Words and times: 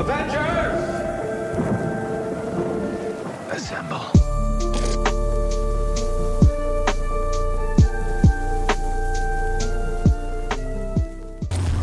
Avengers! 0.00 0.80
Assemble. 3.52 4.08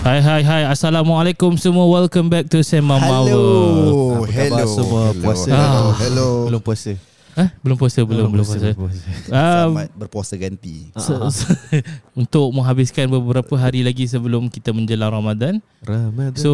Hai 0.01 0.23
hai 0.23 0.41
hai 0.41 0.63
Assalamualaikum 0.63 1.59
semua 1.59 1.83
Welcome 1.83 2.31
back 2.31 2.47
to 2.47 2.63
Sema 2.63 2.95
Marvel 2.95 3.27
Hello, 3.27 4.23
Apa 4.23 4.31
hello. 4.31 4.65
semua 4.71 5.03
hello. 5.11 5.19
puasa? 5.19 5.51
Hello, 5.51 5.83
Ah. 5.83 5.91
hello. 5.99 6.27
Belum 6.47 6.61
puasa. 6.63 6.91
Eh 7.37 7.49
belum 7.61 7.77
puasa 7.77 8.01
belum 8.01 8.33
belum 8.33 8.41
puasa. 8.41 8.73
Ah, 9.29 9.69
Selamat 9.69 9.89
berpuasa 9.93 10.33
ganti. 10.35 10.89
se- 10.91 11.21
se- 11.31 11.85
untuk 12.19 12.49
menghabiskan 12.49 13.05
beberapa 13.07 13.53
hari 13.53 13.81
lagi 13.81 14.03
sebelum 14.03 14.49
kita 14.49 14.73
menjelang 14.73 15.13
Ramadan. 15.13 15.61
Ramadan. 15.79 16.33
So 16.33 16.51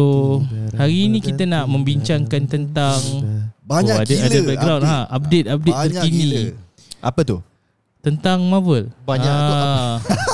hari 0.74 1.08
ini 1.08 1.18
kita 1.18 1.44
nak 1.44 1.64
membincangkan 1.66 2.42
tentang 2.44 3.00
Banyak 3.64 3.96
oh, 3.96 4.02
ada, 4.02 4.12
gila 4.12 4.28
ada 4.28 4.38
background 4.44 4.82
update. 4.82 4.92
ha 4.92 5.08
update 5.10 5.46
update 5.48 5.72
Banyak 5.74 6.02
terkini 6.02 6.20
gila. 6.20 6.40
Apa 7.00 7.20
tu? 7.22 7.36
tentang 7.98 8.44
Marvel. 8.44 8.92
Banyak 9.02 9.24
tu 9.32 9.52
Ah. 9.56 9.96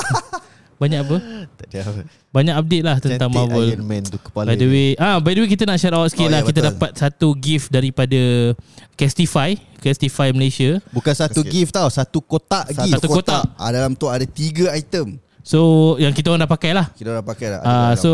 Banyak 0.81 0.99
apa? 0.99 1.15
Tak 1.53 1.65
ada 1.69 1.79
apa. 1.85 2.01
Banyak 2.31 2.55
update 2.57 2.81
lah 2.81 2.97
tentang 2.97 3.29
Cantik 3.29 3.37
Marvel. 3.37 3.67
Iron 3.69 3.85
Man 3.85 4.01
tu 4.03 4.17
kepala. 4.17 4.49
By 4.49 4.55
the 4.55 4.65
dia. 4.65 4.73
way, 4.73 4.89
ah 4.97 5.21
by 5.21 5.31
the 5.31 5.41
way 5.45 5.49
kita 5.51 5.63
nak 5.63 5.77
shout 5.77 5.93
out 5.93 6.09
sikit 6.09 6.25
Oh, 6.25 6.31
lah. 6.33 6.41
ya, 6.41 6.47
kita 6.47 6.59
betul. 6.59 6.69
dapat 6.73 6.91
satu 6.97 7.27
gift 7.37 7.69
daripada 7.69 8.21
Castify, 8.93 9.53
Castify 9.77 10.29
Malaysia. 10.31 10.81
Bukan 10.89 11.13
satu 11.13 11.41
Sikit. 11.41 11.53
gift 11.53 11.71
tau, 11.71 11.85
satu 11.87 12.17
kotak 12.19 12.65
gift. 12.71 12.97
Satu 12.97 13.07
kotak. 13.07 13.43
Ah, 13.55 13.69
dalam 13.69 13.93
tu 13.93 14.09
ada 14.09 14.25
tiga 14.25 14.73
item. 14.73 15.21
So 15.41 15.93
yang 15.97 16.13
kita 16.13 16.29
orang 16.29 16.45
dah 16.45 16.51
pakai 16.51 16.71
lah. 16.77 16.93
Kita 16.93 17.17
dah 17.17 17.25
pakai 17.25 17.47
dah. 17.57 17.59
Ada 17.61 17.69
Ah 17.69 17.91
dalam 17.93 18.01
so 18.01 18.11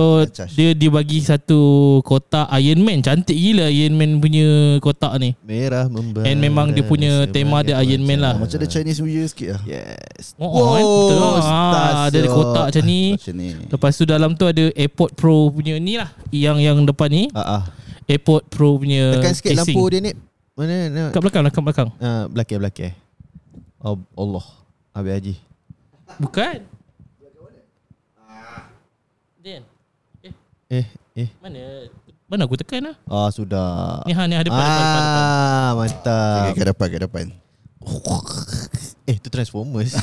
dia 0.56 0.72
dia 0.72 0.90
bagi 0.92 1.20
satu 1.20 1.60
kotak 2.08 2.48
Iron 2.64 2.82
Man. 2.88 3.04
Cantik 3.04 3.36
gila 3.36 3.68
Iron 3.68 4.00
Man 4.00 4.24
punya 4.24 4.80
kotak 4.80 5.12
ni. 5.20 5.36
Merah 5.44 5.92
membara. 5.92 6.24
And 6.24 6.40
memang 6.40 6.72
dia 6.72 6.88
punya 6.88 7.28
tema 7.28 7.60
dia 7.68 7.76
Iron 7.84 8.04
Man 8.08 8.24
lah. 8.24 8.40
macam 8.40 8.56
ada 8.56 8.68
Chinese 8.68 9.04
New 9.04 9.12
Year 9.12 9.28
sikit 9.28 9.60
lah. 9.60 9.62
Yes. 9.68 10.34
Oh, 10.40 10.48
oh, 10.48 10.68
eh, 10.80 10.84
betul. 10.84 11.20
Ah, 11.20 11.40
stars 11.44 12.02
ada 12.16 12.30
kotak 12.32 12.66
macam 12.72 12.84
ni. 12.88 13.02
Macam 13.20 13.36
ni. 13.36 13.48
Lepas 13.68 13.92
tu 14.00 14.04
dalam 14.08 14.32
tu 14.40 14.46
ada 14.48 14.64
AirPod 14.72 15.12
Pro 15.20 15.52
punya 15.52 15.76
ni 15.78 16.00
lah. 16.00 16.10
Yang 16.32 16.58
yang 16.64 16.78
depan 16.88 17.10
ni 17.12 17.24
Ah 17.36 17.60
ah. 17.60 17.62
AirPod 18.08 18.48
Pro 18.48 18.80
punya 18.80 19.20
Tekan 19.20 19.34
sikit 19.36 19.52
casing. 19.52 19.76
lampu 19.76 19.84
dia 19.92 20.00
ni. 20.00 20.12
Mana 20.58 20.76
nak? 20.90 21.10
Kat 21.14 21.22
belakang, 21.22 21.44
kat 21.46 21.62
belakang. 21.62 21.90
Ah, 22.02 22.26
belakang 22.32 22.58
belakang. 22.64 22.94
Oh, 23.78 24.00
Allah. 24.18 24.46
Habis 24.98 25.12
Haji. 25.14 25.36
Bukan. 26.18 26.77
Dan. 29.48 29.64
Eh, 30.68 30.84
eh. 31.16 31.32
Mana? 31.40 31.88
Mana 32.28 32.44
aku 32.44 32.60
tekan 32.60 32.92
lah? 32.92 33.00
Ah, 33.08 33.32
sudah. 33.32 34.04
Ni 34.04 34.12
ha 34.12 34.28
ni 34.28 34.36
ha 34.36 34.44
depan, 34.44 34.60
depan, 34.60 34.76
depan, 34.84 35.00
depan. 35.00 35.24
Ah, 35.24 35.70
mantap. 35.80 36.44
Okay, 36.52 36.60
ke 36.60 36.64
depan, 36.68 36.88
ke 36.92 37.00
depan. 37.08 37.26
Eh, 39.08 39.16
tu 39.24 39.32
Transformers. 39.32 39.96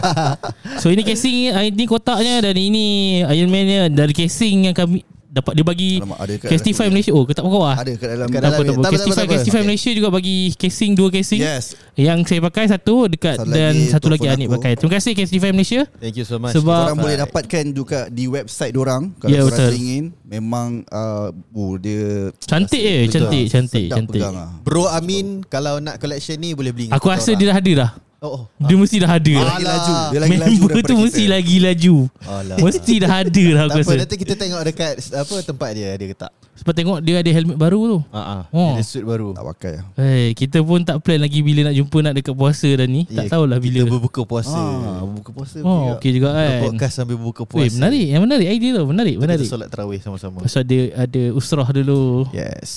So 0.80 0.88
ini 0.88 1.04
casing 1.04 1.52
ah, 1.52 1.68
ini 1.68 1.84
kotaknya 1.84 2.40
dan 2.40 2.56
ini 2.56 3.20
Iron 3.28 3.52
Man 3.52 3.68
nya 3.68 3.92
dari 3.92 4.16
casing 4.16 4.72
yang 4.72 4.72
kami 4.72 5.04
dapat 5.32 5.52
dia 5.56 5.64
bagi 5.64 5.90
Alamak, 5.96 6.18
ada 6.20 6.34
kat 6.36 6.48
Castify 6.52 6.76
dalam- 6.84 6.92
Malaysia. 6.92 7.12
Oh, 7.16 7.24
kat 7.24 7.40
bawah. 7.40 7.72
Ada 7.72 7.92
kat 7.96 8.08
dalam. 8.12 8.28
Kat 8.28 8.40
dalam 8.44 8.52
apa, 8.52 8.60
tak 8.60 8.68
ni. 8.68 8.68
apa. 8.68 8.76
Tak 8.76 8.84
apa, 8.84 8.84
tak 8.84 8.92
Castify, 8.92 9.08
apa, 9.08 9.16
tak 9.16 9.24
apa. 9.24 9.32
Castify 9.32 9.56
Okay. 9.56 9.66
Malaysia 9.66 9.90
juga 9.96 10.08
bagi 10.12 10.36
casing 10.52 10.92
dua 10.92 11.08
casing. 11.08 11.40
Yes. 11.40 11.64
Yang 11.96 12.18
saya 12.28 12.40
pakai 12.44 12.64
satu 12.68 12.94
dekat 13.08 13.36
Satu 13.40 13.48
dan 13.48 13.72
lagi 13.72 13.88
satu 13.88 14.06
lagi 14.12 14.26
Anik 14.28 14.48
pakai. 14.52 14.72
Terima 14.76 14.92
kasih 14.92 15.12
Castify 15.16 15.50
Malaysia. 15.50 15.80
Thank 15.96 16.16
you 16.20 16.26
so 16.28 16.36
much. 16.36 16.52
Sebab- 16.52 16.84
Korang 16.84 17.00
boleh 17.00 17.16
dapatkan 17.16 17.64
juga 17.72 17.98
di 18.12 18.24
website 18.28 18.72
dorang 18.76 19.16
kalau 19.16 19.48
korang 19.48 19.48
betul. 19.48 19.72
ingin. 19.72 20.04
Memang 20.28 20.68
uh, 20.88 21.28
oh, 21.52 21.76
dia 21.76 22.28
Cantik 22.36 22.80
eh, 22.80 23.08
cantik, 23.08 23.44
cantik, 23.48 23.86
cantik. 23.88 24.20
lah. 24.20 24.52
Bro 24.60 24.88
Amin 24.88 25.40
kalau 25.44 25.80
nak 25.80 25.96
collection 25.96 26.36
ni 26.36 26.52
boleh 26.52 26.72
beli. 26.72 26.88
Aku 26.92 27.08
rasa 27.08 27.32
orang. 27.32 27.40
dia 27.40 27.46
dah 27.48 27.56
ada 27.56 27.72
dah. 27.72 27.90
Oh, 28.22 28.30
oh. 28.32 28.42
Dia 28.56 28.78
mesti 28.78 28.96
dah 28.96 29.10
ada. 29.10 29.18
Dia 29.18 29.34
dah. 29.36 29.50
lagi 29.50 29.58
Alah. 29.58 29.74
laju. 29.74 29.92
Dia 29.92 30.18
lagi 30.20 30.30
laju 30.30 30.30
Member 30.30 30.46
daripada 30.62 30.78
tu 30.80 30.94
kita. 30.94 31.02
mesti 31.02 31.22
lagi 31.26 31.56
laju. 31.58 31.94
Alah. 32.22 32.56
Mesti 32.56 32.94
dah 32.96 33.12
ada 33.12 33.26
dah 33.26 33.42
aku 33.42 33.50
Tak 33.52 33.74
apa, 33.74 33.78
rasa. 33.82 33.94
nanti 33.98 34.16
kita 34.16 34.34
tengok 34.36 34.60
dekat 34.62 34.92
apa 35.12 35.34
tempat 35.42 35.70
dia 35.72 35.88
dia 35.92 36.06
ketak. 36.08 36.32
Sebab 36.52 36.72
tengok 36.72 36.98
dia 37.02 37.18
ada 37.18 37.30
helmet 37.32 37.58
baru 37.58 37.80
tu. 37.82 37.98
Ha 38.08 38.20
ah. 38.22 38.42
Oh. 38.48 38.72
Ada 38.72 38.84
suit 38.84 39.02
baru. 39.02 39.34
Tak 39.34 39.42
pakai 39.48 39.72
lah. 39.74 39.84
Hey, 39.96 40.26
kita 40.32 40.62
pun 40.62 40.78
tak 40.80 41.02
plan 41.02 41.18
lagi 41.18 41.42
bila 41.42 41.66
nak 41.66 41.74
jumpa 41.74 41.98
nak 42.00 42.14
dekat 42.14 42.30
puasa 42.32 42.68
dah 42.70 42.86
ni. 42.86 43.02
Tak 43.04 43.24
Ya, 43.26 43.28
tahulah 43.28 43.58
bila. 43.58 43.78
Kita 43.80 43.90
berbuka 43.90 44.20
puasa. 44.22 44.54
Ah, 44.54 45.02
buka 45.02 45.30
puasa. 45.32 45.58
Oh, 45.60 45.98
okey 45.98 46.10
juga 46.14 46.30
kan. 46.30 46.62
Podcast 46.62 46.94
sambil 46.94 47.18
berbuka 47.18 47.42
Weh, 47.50 47.66
puasa. 47.66 47.74
menarik. 47.74 48.06
Yang 48.06 48.22
menarik 48.22 48.46
idea 48.48 48.70
tu. 48.72 48.84
Menarik, 48.86 49.14
Kita 49.14 49.24
menarik. 49.24 49.46
solat 49.50 49.66
tarawih 49.66 49.98
sama-sama. 49.98 50.38
Pasal 50.38 50.62
dia 50.62 50.94
ada 50.94 51.22
usrah 51.34 51.66
dulu. 51.66 52.30
Yes. 52.30 52.70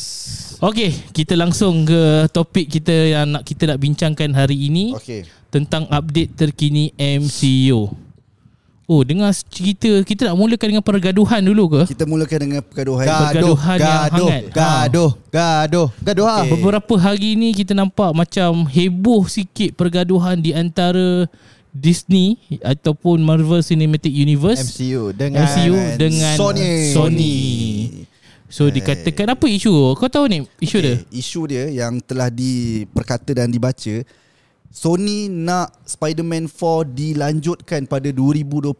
Okey, 0.61 0.91
kita 1.11 1.35
langsung 1.35 1.83
ke 1.83 2.31
topik 2.31 2.71
kita 2.71 2.91
yang 2.91 3.27
nak 3.27 3.43
kita 3.43 3.67
nak 3.67 3.79
bincangkan 3.79 4.31
hari 4.31 4.55
ini 4.71 4.95
Okey. 4.95 5.27
tentang 5.51 5.83
update 5.91 6.31
terkini 6.31 6.95
MCU. 6.95 7.91
Oh, 8.85 9.01
dengar 9.01 9.33
cerita 9.49 9.89
kita 10.05 10.29
nak 10.29 10.37
mulakan 10.37 10.77
dengan 10.77 10.85
pergaduhan 10.85 11.41
dulu 11.41 11.73
ke? 11.73 11.81
Kita 11.97 12.05
mulakan 12.05 12.37
dengan 12.37 12.61
pergaduhan. 12.61 13.05
Gaduh, 13.09 13.25
Pergaduhan 13.25 13.77
yang 13.81 13.89
gaduh, 13.89 14.27
hangat. 14.29 14.43
gaduh, 14.53 15.11
gaduh, 15.33 15.87
gaduh 16.05 16.25
ah. 16.29 16.41
Okey. 16.45 16.51
Beberapa 16.53 16.93
hari 17.01 17.29
ni 17.33 17.49
kita 17.51 17.73
nampak 17.73 18.13
macam 18.13 18.69
heboh 18.69 19.25
sikit 19.25 19.73
pergaduhan 19.73 20.37
di 20.37 20.53
antara 20.53 21.25
Disney 21.75 22.39
ataupun 22.63 23.19
Marvel 23.19 23.59
Cinematic 23.59 24.13
Universe 24.13 24.63
MCU 24.71 25.11
dengan 25.11 25.43
MCU 25.43 25.75
dengan 25.99 26.35
Sony. 26.39 26.71
Sony. 26.95 27.35
So 28.45 28.69
dikatakan 28.69 29.33
apa 29.33 29.45
isu? 29.49 29.97
Kau 29.97 30.09
tahu 30.09 30.29
ni 30.29 30.45
isu 30.61 30.77
dia? 30.79 30.95
Isu 31.09 31.41
dia 31.49 31.65
yang 31.67 31.97
telah 32.01 32.29
diperkata 32.29 33.33
dan 33.33 33.49
dibaca 33.49 34.05
Sony 34.75 35.31
nak 35.31 35.71
Spider-Man 35.87 36.51
4 36.51 36.91
dilanjutkan 36.91 37.87
pada 37.87 38.11
2025. 38.11 38.75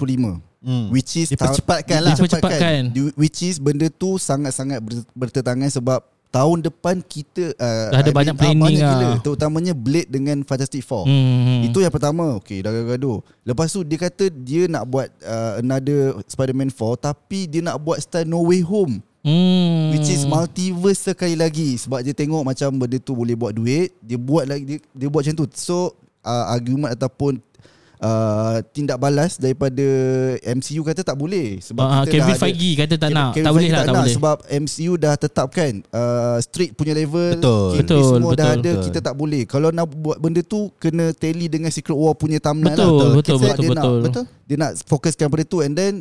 Hmm. 0.59 0.90
Which 0.92 1.16
is 1.16 1.31
Dipercepatkan 1.31 2.00
lah. 2.04 2.20
Dipercepatkan. 2.20 2.92
Di- 2.92 3.16
Which 3.16 3.40
is 3.48 3.64
benda 3.64 3.88
tu 3.88 4.20
sangat-sangat 4.20 4.84
ber- 4.84 5.08
bertentangan 5.16 5.72
sebab 5.72 6.04
tahun 6.36 6.68
depan 6.68 7.00
kita 7.00 7.56
uh, 7.56 7.96
Dah 7.96 8.00
ada 8.04 8.12
I 8.12 8.18
banyak 8.18 8.36
ah, 8.36 8.40
planning 8.44 8.59
banyak 8.59 8.84
lah. 8.84 8.92
gila, 8.92 9.24
Terutamanya 9.24 9.72
Blade 9.72 10.12
dengan 10.12 10.44
Fantastic 10.44 10.84
Four. 10.84 11.08
Hmm. 11.08 11.64
Itu 11.64 11.80
yang 11.80 11.94
pertama 11.96 12.36
Okay 12.44 12.59
dah 12.59 12.75
gaduh 12.75 13.24
Lepas 13.48 13.72
tu 13.72 13.88
dia 13.88 13.96
kata 13.96 14.28
Dia 14.28 14.68
nak 14.68 14.84
buat 14.84 15.08
uh, 15.24 15.64
Another 15.64 16.20
Spider-Man 16.28 16.75
4 16.75 17.08
Tapi 17.08 17.48
dia 17.48 17.64
nak 17.64 17.80
buat 17.80 18.04
style 18.04 18.28
No 18.28 18.44
Way 18.44 18.68
Home 18.68 19.00
Hmm. 19.25 19.90
Which 19.90 20.06
is 20.08 20.22
multiverse 20.24 21.02
sekali 21.03 21.34
lagi 21.34 21.74
Sebab 21.75 21.97
dia 22.00 22.13
tengok 22.13 22.46
macam 22.46 22.69
Benda 22.72 23.02
tu 23.02 23.12
boleh 23.12 23.34
buat 23.34 23.52
duit 23.52 23.90
Dia 23.97 24.16
buat 24.16 24.46
lagi 24.46 24.63
Dia, 24.63 24.78
dia 24.94 25.08
buat 25.08 25.25
macam 25.25 25.34
tu 25.36 25.46
So 25.52 25.78
uh, 26.22 26.46
Argument 26.47 26.94
ataupun 26.94 27.41
uh, 27.97 28.62
Tindak 28.69 28.96
balas 28.96 29.36
Daripada 29.36 29.81
MCU 30.46 30.86
kata 30.86 31.02
tak 31.02 31.18
boleh 31.18 31.58
Sebab 31.58 31.81
Ah, 31.81 32.02
kita 32.03 32.12
Kevin 32.12 32.22
dah 32.22 32.30
ada- 32.30 32.44
Feige 32.46 32.72
kata 32.75 32.94
tak 32.94 33.02
Kevin- 33.02 33.18
nak. 33.18 33.31
Kevin 33.31 33.41
tak 33.41 33.52
boleh 33.52 33.63
Feige 33.63 33.74
lah, 33.74 33.81
tak 33.81 33.88
nak 33.88 33.97
boleh. 33.97 34.13
Sebab 34.13 34.36
MCU 34.62 34.94
dah 34.96 35.13
tetapkan 35.16 35.72
uh, 35.90 36.38
Street 36.40 36.72
punya 36.72 36.94
level 36.94 37.30
Betul. 37.34 37.69
Betul, 37.75 38.02
Semua 38.06 38.31
dah 38.31 38.46
betul, 38.47 38.53
ada 38.53 38.72
betul. 38.72 38.84
Kita 38.86 39.00
tak 39.02 39.16
boleh 39.16 39.42
Kalau 39.46 39.69
nak 39.69 39.86
buat 39.90 40.18
benda 40.18 40.42
tu 40.42 40.69
Kena 40.78 41.09
tally 41.12 41.50
dengan 41.50 41.74
Secret 41.74 41.94
War 41.94 42.13
punya 42.13 42.38
timeline 42.38 42.78
Betul, 42.78 42.94
lah 42.94 43.09
betul, 43.12 43.36
Sebab 43.36 43.50
betul, 43.50 43.57
dia 43.57 43.69
betul. 43.72 43.96
nak, 43.97 44.25
Dia 44.46 44.56
nak 44.56 44.72
fokuskan 44.84 45.28
pada 45.28 45.44
tu 45.44 45.59
And 45.59 45.74
then 45.74 45.94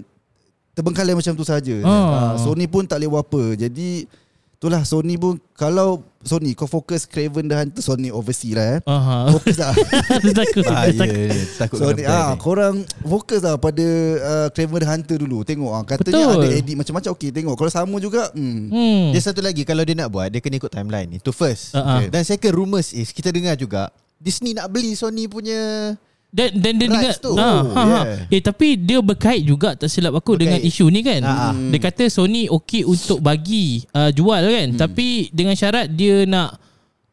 Terbengkalai 0.74 1.14
macam 1.14 1.32
tu 1.38 1.46
saja. 1.46 1.76
Ah. 1.86 1.88
Ah. 1.88 2.32
Sony 2.36 2.66
pun 2.66 2.82
tak 2.82 2.98
boleh 2.98 3.10
buat 3.14 3.24
apa 3.24 3.42
Jadi 3.54 4.10
Itulah 4.54 4.80
Sony 4.80 5.20
pun 5.20 5.36
Kalau 5.54 6.00
Sony 6.24 6.56
kau 6.56 6.64
fokus 6.64 7.04
Craven 7.04 7.44
the 7.44 7.52
Hunter 7.52 7.84
Sony 7.84 8.08
oversee 8.08 8.56
lah 8.56 8.78
eh 8.78 8.80
Aha. 8.88 9.28
Fokus 9.36 9.60
lah 9.60 9.76
takut. 10.40 10.64
Ah, 10.64 10.88
dia 10.88 10.96
ya, 10.96 11.04
takut. 11.04 11.20
ya, 11.20 11.42
takut 11.60 11.76
So 11.76 11.84
kena 11.92 11.98
ni, 12.00 12.02
ban 12.08 12.16
ah, 12.16 12.30
ni. 12.32 12.40
korang 12.40 12.74
fokus 13.04 13.40
lah 13.44 13.60
pada 13.60 13.86
uh, 14.24 14.48
Craven 14.56 14.80
the 14.80 14.88
Hunter 14.88 15.16
dulu 15.20 15.44
Tengok 15.44 15.68
ah, 15.68 15.84
Katanya 15.84 16.32
Betul. 16.32 16.40
ada 16.40 16.46
edit 16.56 16.76
macam-macam 16.80 17.10
Okey 17.12 17.28
tengok 17.28 17.54
Kalau 17.60 17.70
sama 17.76 17.96
juga 18.00 18.32
hmm. 18.32 18.60
Hmm. 18.72 19.04
Dia 19.12 19.20
satu 19.20 19.44
lagi 19.44 19.68
kalau 19.68 19.84
dia 19.84 19.94
nak 20.00 20.08
buat 20.08 20.32
dia 20.32 20.40
kena 20.40 20.56
ikut 20.56 20.72
timeline. 20.72 21.12
Itu 21.12 21.30
first. 21.30 21.76
Ah, 21.76 21.78
ah. 21.78 21.84
Okay. 22.00 22.08
Dan 22.08 22.22
second 22.24 22.54
rumors 22.56 22.96
is 22.96 23.12
kita 23.12 23.28
dengar 23.28 23.60
juga 23.60 23.92
Disney 24.16 24.56
nak 24.56 24.72
beli 24.72 24.96
Sony 24.96 25.28
punya 25.28 25.92
Dan 26.34 26.50
dan 26.56 26.72
dia 26.74 26.86
dengar 26.88 27.14
tu. 27.16 27.30
ha, 27.32 27.46
Oh, 27.46 27.60
ha, 27.70 27.80
ha. 27.80 28.00
yeah. 28.26 28.26
Eh 28.28 28.42
tapi 28.42 28.74
dia 28.74 28.98
berkait 28.98 29.38
juga 29.40 29.72
tak 29.72 29.86
silap 29.86 30.12
aku 30.12 30.34
Berkait. 30.34 30.50
dengan 30.50 30.60
isu 30.60 30.86
ni 30.88 31.00
kan. 31.00 31.22
Ha. 31.22 31.54
Dia 31.70 31.78
kata 31.80 32.04
Sony 32.08 32.50
okey 32.50 32.82
untuk 32.82 33.22
bagi 33.22 33.86
uh, 33.88 34.10
jual 34.10 34.42
kan. 34.42 34.68
Tapi 34.76 35.30
dengan 35.30 35.54
syarat 35.54 35.86
dia 35.88 36.26
nak 36.26 36.58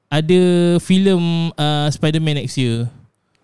ada 0.07 0.41
filem 0.77 1.21
uh, 1.51 1.87
Spider-Man 1.87 2.41
next 2.41 2.57
year. 2.57 2.89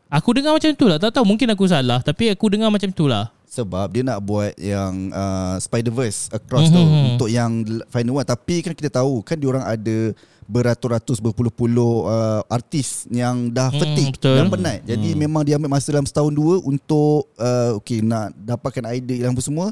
Aku 0.09 0.31
dengar 0.31 0.51
macam 0.51 0.71
tu 0.71 0.87
lah. 0.87 0.97
Tak 0.97 1.13
tahu 1.13 1.25
mungkin 1.25 1.45
aku 1.47 1.63
salah 1.63 2.01
tapi 2.01 2.27
aku 2.27 2.49
dengar 2.49 2.67
macam 2.67 2.89
tu 2.89 3.05
lah. 3.05 3.29
Sebab 3.45 3.87
dia 3.89 4.03
nak 4.03 4.19
buat 4.19 4.57
yang 4.57 5.07
uh, 5.09 5.55
Spider-Verse 5.57 6.27
Across 6.31 6.67
tu 6.67 6.77
Mhm. 6.77 7.05
Untuk 7.13 7.29
yang 7.29 7.51
final 7.87 8.15
one 8.15 8.27
Tapi 8.27 8.59
kan 8.59 8.75
kita 8.75 8.91
tahu 8.91 9.23
Kan 9.23 9.39
diorang 9.39 9.63
ada 9.63 10.11
Beratus-ratus 10.47 11.19
Berpuluh-puluh 11.19 12.03
uh, 12.03 12.41
Artis 12.47 13.05
Yang 13.07 13.51
dah 13.51 13.67
Hmm, 13.67 13.77
fatigue 13.77 14.11
betul. 14.13 14.33
Dah 14.33 14.45
penat 14.47 14.77
Jadi 14.83 15.09
memang 15.13 15.43
dia 15.43 15.55
ambil 15.55 15.69
masa 15.69 15.91
dalam 15.91 16.03
setahun 16.03 16.31
dua 16.31 16.57
Untuk 16.61 17.27
uh, 17.35 17.75
Okay 17.77 17.99
nak 17.99 18.31
dapatkan 18.33 18.87
idea 18.89 19.27
yang 19.27 19.35
semua 19.37 19.69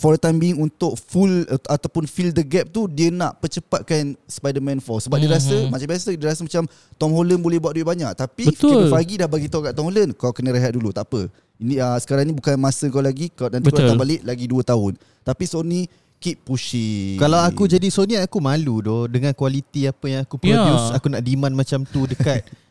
for 0.00 0.16
the 0.16 0.18
time 0.18 0.40
being 0.40 0.56
untuk 0.56 0.96
full 0.96 1.28
uh, 1.44 1.60
ataupun 1.68 2.08
fill 2.08 2.32
the 2.32 2.40
gap 2.40 2.72
tu 2.72 2.88
dia 2.88 3.12
nak 3.12 3.36
percepatkan 3.36 4.16
Spider-Man 4.24 4.80
4 4.80 5.04
sebab 5.04 5.20
dia 5.20 5.28
Mhm. 5.28 5.36
rasa 5.36 5.56
macam 5.68 5.86
biasa 5.86 6.08
dia 6.10 6.24
rasa 6.24 6.40
macam 6.40 6.64
Tom 6.96 7.12
Holland 7.12 7.36
boleh 7.36 7.60
buat 7.60 7.76
duit 7.76 7.84
banyak 7.84 8.08
tapi. 8.16 8.48
Kevin 8.48 8.88
Feige 8.88 9.20
dah 9.20 9.28
bagi 9.28 9.44
tahu 9.44 9.60
kat 9.60 9.76
Tom 9.76 9.84
Holland 9.84 10.16
kau 10.16 10.32
kena 10.32 10.56
rehat 10.56 10.72
dulu 10.72 10.88
tak 10.88 11.04
apa 11.04 11.28
ini 11.54 11.76
uh, 11.76 12.00
sekarang 12.00 12.24
ni 12.24 12.32
bukan 12.32 12.56
masa 12.56 12.88
kau 12.88 12.98
lagi 12.98 13.28
kau 13.28 13.46
nanti 13.46 13.60
kau 13.62 13.76
Betul. 13.76 13.84
datang 13.84 14.00
balik 14.00 14.24
lagi 14.24 14.48
2 14.48 14.56
tahun 14.64 14.92
tapi 15.20 15.44
Sony 15.44 15.84
keep 16.24 16.40
pushing 16.40 17.20
Kalau 17.20 17.36
aku 17.36 17.68
jadi 17.68 17.84
Sony 17.92 18.16
aku 18.16 18.40
malu 18.40 18.80
doh 18.80 19.04
dengan 19.04 19.36
kualiti 19.36 19.84
apa 19.84 20.08
yang 20.08 20.20
aku 20.24 20.40
produce, 20.40 20.88
Ya. 20.88 20.96
aku 20.96 21.12
nak 21.12 21.20
demand 21.20 21.52
macam 21.52 21.84
tu 21.84 22.08
dekat 22.08 22.40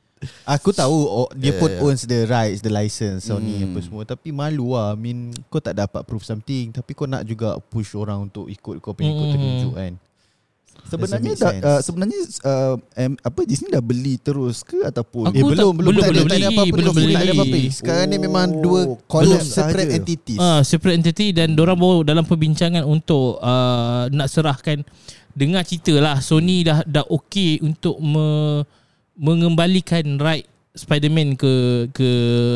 Aku 0.48 0.72
tahu 0.72 1.04
oh, 1.04 1.28
dia 1.36 1.52
Yeah, 1.52 1.60
pun 1.60 1.68
yeah. 1.70 1.84
owns 1.84 2.08
the 2.08 2.24
rights, 2.26 2.64
the 2.64 2.72
license 2.72 3.28
Sony 3.28 3.60
Hmm. 3.60 3.70
apa 3.70 3.80
semua 3.84 4.04
tapi 4.08 4.32
malu 4.32 4.72
lah. 4.72 4.96
I 4.96 4.98
mean 4.98 5.36
kau 5.52 5.60
tak 5.60 5.76
dapat 5.76 6.02
prove 6.08 6.24
something 6.24 6.72
tapi 6.72 6.96
kau 6.96 7.06
nak 7.06 7.28
juga 7.28 7.60
push 7.60 7.94
orang 7.94 8.26
untuk 8.26 8.48
ikut 8.48 8.80
kau 8.80 8.96
punya 8.96 9.12
ikut 9.12 9.20
Hmm. 9.22 9.34
tertunjuk 9.36 9.74
kan. 9.76 9.94
Sebenarnya 10.84 11.34
dah, 11.34 11.54
uh, 11.56 11.80
sebenarnya 11.80 12.20
uh, 12.42 12.76
um, 12.78 13.14
apa 13.18 13.40
Disney 13.44 13.70
dah 13.70 13.80
beli 13.80 14.16
terus 14.18 14.62
ke 14.62 14.82
ataupun 14.82 15.28
Aku 15.28 15.34
Eh 15.34 15.42
tak- 15.42 15.52
belum 15.52 15.72
belum 15.74 15.90
belum 15.90 15.94
tak 15.96 16.04
ada, 16.04 16.14
belum 16.14 16.24
tak 16.24 16.34
ada 16.34 16.40
beli, 16.40 16.54
apa-apa 16.54 16.70
belum 16.70 16.84
belum 16.84 16.94
beli 16.96 17.06
tak 17.10 17.22
ada 17.22 17.34
apa-apa. 17.34 17.58
Sekarang 17.70 18.08
ni 18.08 18.18
memang 18.18 18.48
Oh, 18.50 18.62
dua 18.62 18.80
collab 19.06 19.42
separate 19.42 19.90
sahaja. 19.90 19.98
entities. 19.98 20.40
Ah, 20.40 20.62
separate 20.62 20.96
entity 20.96 21.28
dan 21.32 21.54
orang 21.56 21.76
baru 21.76 22.00
dalam 22.02 22.24
perbincangan 22.24 22.84
untuk 22.84 23.38
uh, 23.38 24.10
nak 24.10 24.28
serahkan 24.28 24.84
dengar 25.32 25.64
cerita 25.64 25.94
lah 25.96 26.20
Sony 26.20 26.62
dah 26.62 26.82
dah 26.84 27.06
okey 27.08 27.58
untuk 27.60 27.98
me, 27.98 28.62
mengembalikan 29.16 30.18
right 30.18 30.46
Spider-Man 30.70 31.34
ke 31.34 31.54
ke 31.90 32.10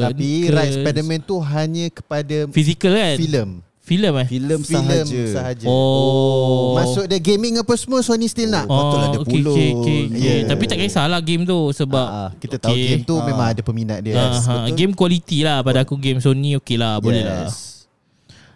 tapi 0.03 0.45
ke 0.45 0.51
right 0.51 0.73
Spider-Man 0.75 1.21
tu 1.21 1.38
hanya 1.38 1.85
kepada 1.88 2.50
physical 2.50 2.91
kan 2.91 3.15
filem. 3.15 3.50
Filem 3.87 4.13
eh 4.19 4.27
filem 4.27 4.59
Filem 4.59 4.83
sahaja 5.07 5.23
sahaja. 5.31 5.65
oh 5.65 6.75
Masuk 6.75 7.07
dia 7.07 7.23
gaming 7.23 7.55
apa 7.55 7.71
semua 7.73 8.03
Sony 8.03 8.27
still 8.27 8.51
nak. 8.51 8.67
Oh. 8.67 8.75
Patutlah 8.75 9.07
dia 9.09 9.19
okay, 9.23 9.31
pulun. 9.31 9.55
okay, 9.55 9.69
okay, 9.71 10.01
okay. 10.11 10.19
Yeah. 10.19 10.39
Tapi 10.45 10.63
tak 10.67 10.77
kisahlah 10.77 11.21
game 11.23 11.47
tu 11.47 11.71
sebab 11.71 12.03
Ah, 12.03 12.19
ah, 12.27 12.29
kita 12.35 12.59
tahu 12.59 12.75
okay. 12.75 12.87
game 12.91 13.03
tu 13.03 13.15
Ah. 13.15 13.23
memang 13.23 13.47
ada 13.47 13.61
peminat 13.63 13.99
dia. 14.03 14.13
Ah, 14.13 14.35
ha, 14.35 14.53
betul. 14.67 14.75
game 14.75 14.91
quality 14.91 15.37
lah 15.41 15.63
pada 15.63 15.87
aku 15.87 15.95
game 15.95 16.19
Sony 16.19 16.59
okey 16.59 16.75
lah 16.75 16.99
boleh 16.99 17.23
lah. 17.23 17.47
Yes. 17.47 17.87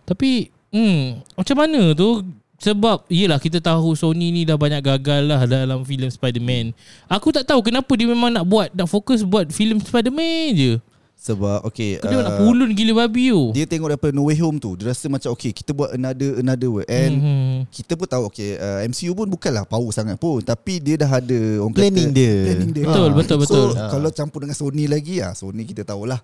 Tapi 0.04 0.52
hmm, 0.70 1.24
macam 1.34 1.56
mana 1.56 1.96
tu 1.96 2.28
sebab 2.60 3.10
yelah 3.10 3.40
kita 3.40 3.58
tahu 3.58 3.96
Sony 3.96 4.30
ni 4.30 4.42
dah 4.44 4.54
banyak 4.54 4.84
gagal 4.84 5.26
lah 5.26 5.48
dalam 5.48 5.82
filem 5.82 6.12
Spider-Man. 6.12 6.76
Aku 7.08 7.32
tak 7.32 7.48
tahu 7.48 7.64
kenapa 7.64 7.90
dia 7.96 8.06
memang 8.06 8.30
nak 8.30 8.46
buat 8.46 8.70
nak 8.70 8.86
fokus 8.86 9.24
buat 9.24 9.50
filem 9.50 9.80
Spider-Man 9.80 10.48
je. 10.54 10.72
Sebab 11.22 11.62
okay 11.62 12.02
Kau 12.02 12.10
dia 12.10 12.18
nak 12.18 12.42
pulun 12.42 12.74
gila 12.74 13.06
babi 13.06 13.30
tu. 13.30 13.54
dia 13.54 13.64
tengok 13.64 13.94
daripada 13.94 14.10
No 14.10 14.26
Way 14.26 14.42
Home 14.42 14.58
tu 14.58 14.74
dia 14.74 14.90
rasa 14.90 15.06
macam 15.06 15.30
okay 15.30 15.54
kita 15.54 15.70
buat 15.70 15.94
another 15.94 16.42
another 16.42 16.70
way 16.72 16.86
and 16.90 17.14
hmm. 17.14 17.58
kita 17.70 17.94
pun 17.94 18.10
tahu 18.10 18.26
okay 18.26 18.58
uh, 18.58 18.82
MCU 18.84 19.14
pun 19.14 19.30
bukanlah 19.30 19.62
power 19.64 19.86
sangat 19.92 20.18
pun 20.18 20.42
tapi 20.42 20.82
dia 20.82 20.98
dah 20.98 21.12
ada 21.14 21.40
orang 21.62 21.78
Planning 21.78 22.10
kata, 22.10 22.18
dia. 22.18 22.34
planning 22.44 22.72
dia 22.72 22.84
Betul, 22.84 23.06
Ah. 23.06 23.14
betul, 23.14 23.38
so, 23.38 23.42
betul. 23.44 23.68
kalau 23.78 24.10
campur 24.10 24.40
dengan 24.42 24.58
Sony 24.58 24.86
lagi 24.86 25.22
ah 25.22 25.32
Sony 25.32 25.62
kita 25.62 25.86
tahulah 25.86 26.18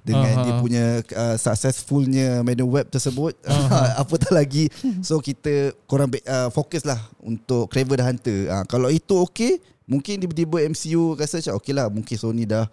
dengan 0.00 0.30
Aha. 0.30 0.44
dia 0.44 0.52
punya 0.56 0.84
uh, 1.16 1.34
successfulnya 1.34 2.44
Madden 2.44 2.68
Web 2.68 2.86
tersebut 2.88 3.34
apatah 3.98 4.30
lagi 4.30 4.70
so 5.00 5.18
kita 5.18 5.74
korang 5.84 6.06
be- 6.06 6.22
uh, 6.22 6.46
fokus 6.48 6.84
lah 6.84 7.02
untuk 7.18 7.66
Craven 7.66 7.96
the 7.96 8.04
Hunter 8.04 8.38
uh, 8.46 8.64
kalau 8.64 8.86
itu 8.86 9.18
okay 9.18 9.58
mungkin 9.82 10.16
tiba-tiba 10.16 10.62
MCU 10.64 11.12
rasa 11.14 11.40
macam 11.40 11.54
okay 11.56 11.72
lah 11.72 11.86
mungkin 11.88 12.14
Sony 12.14 12.44
dah 12.44 12.70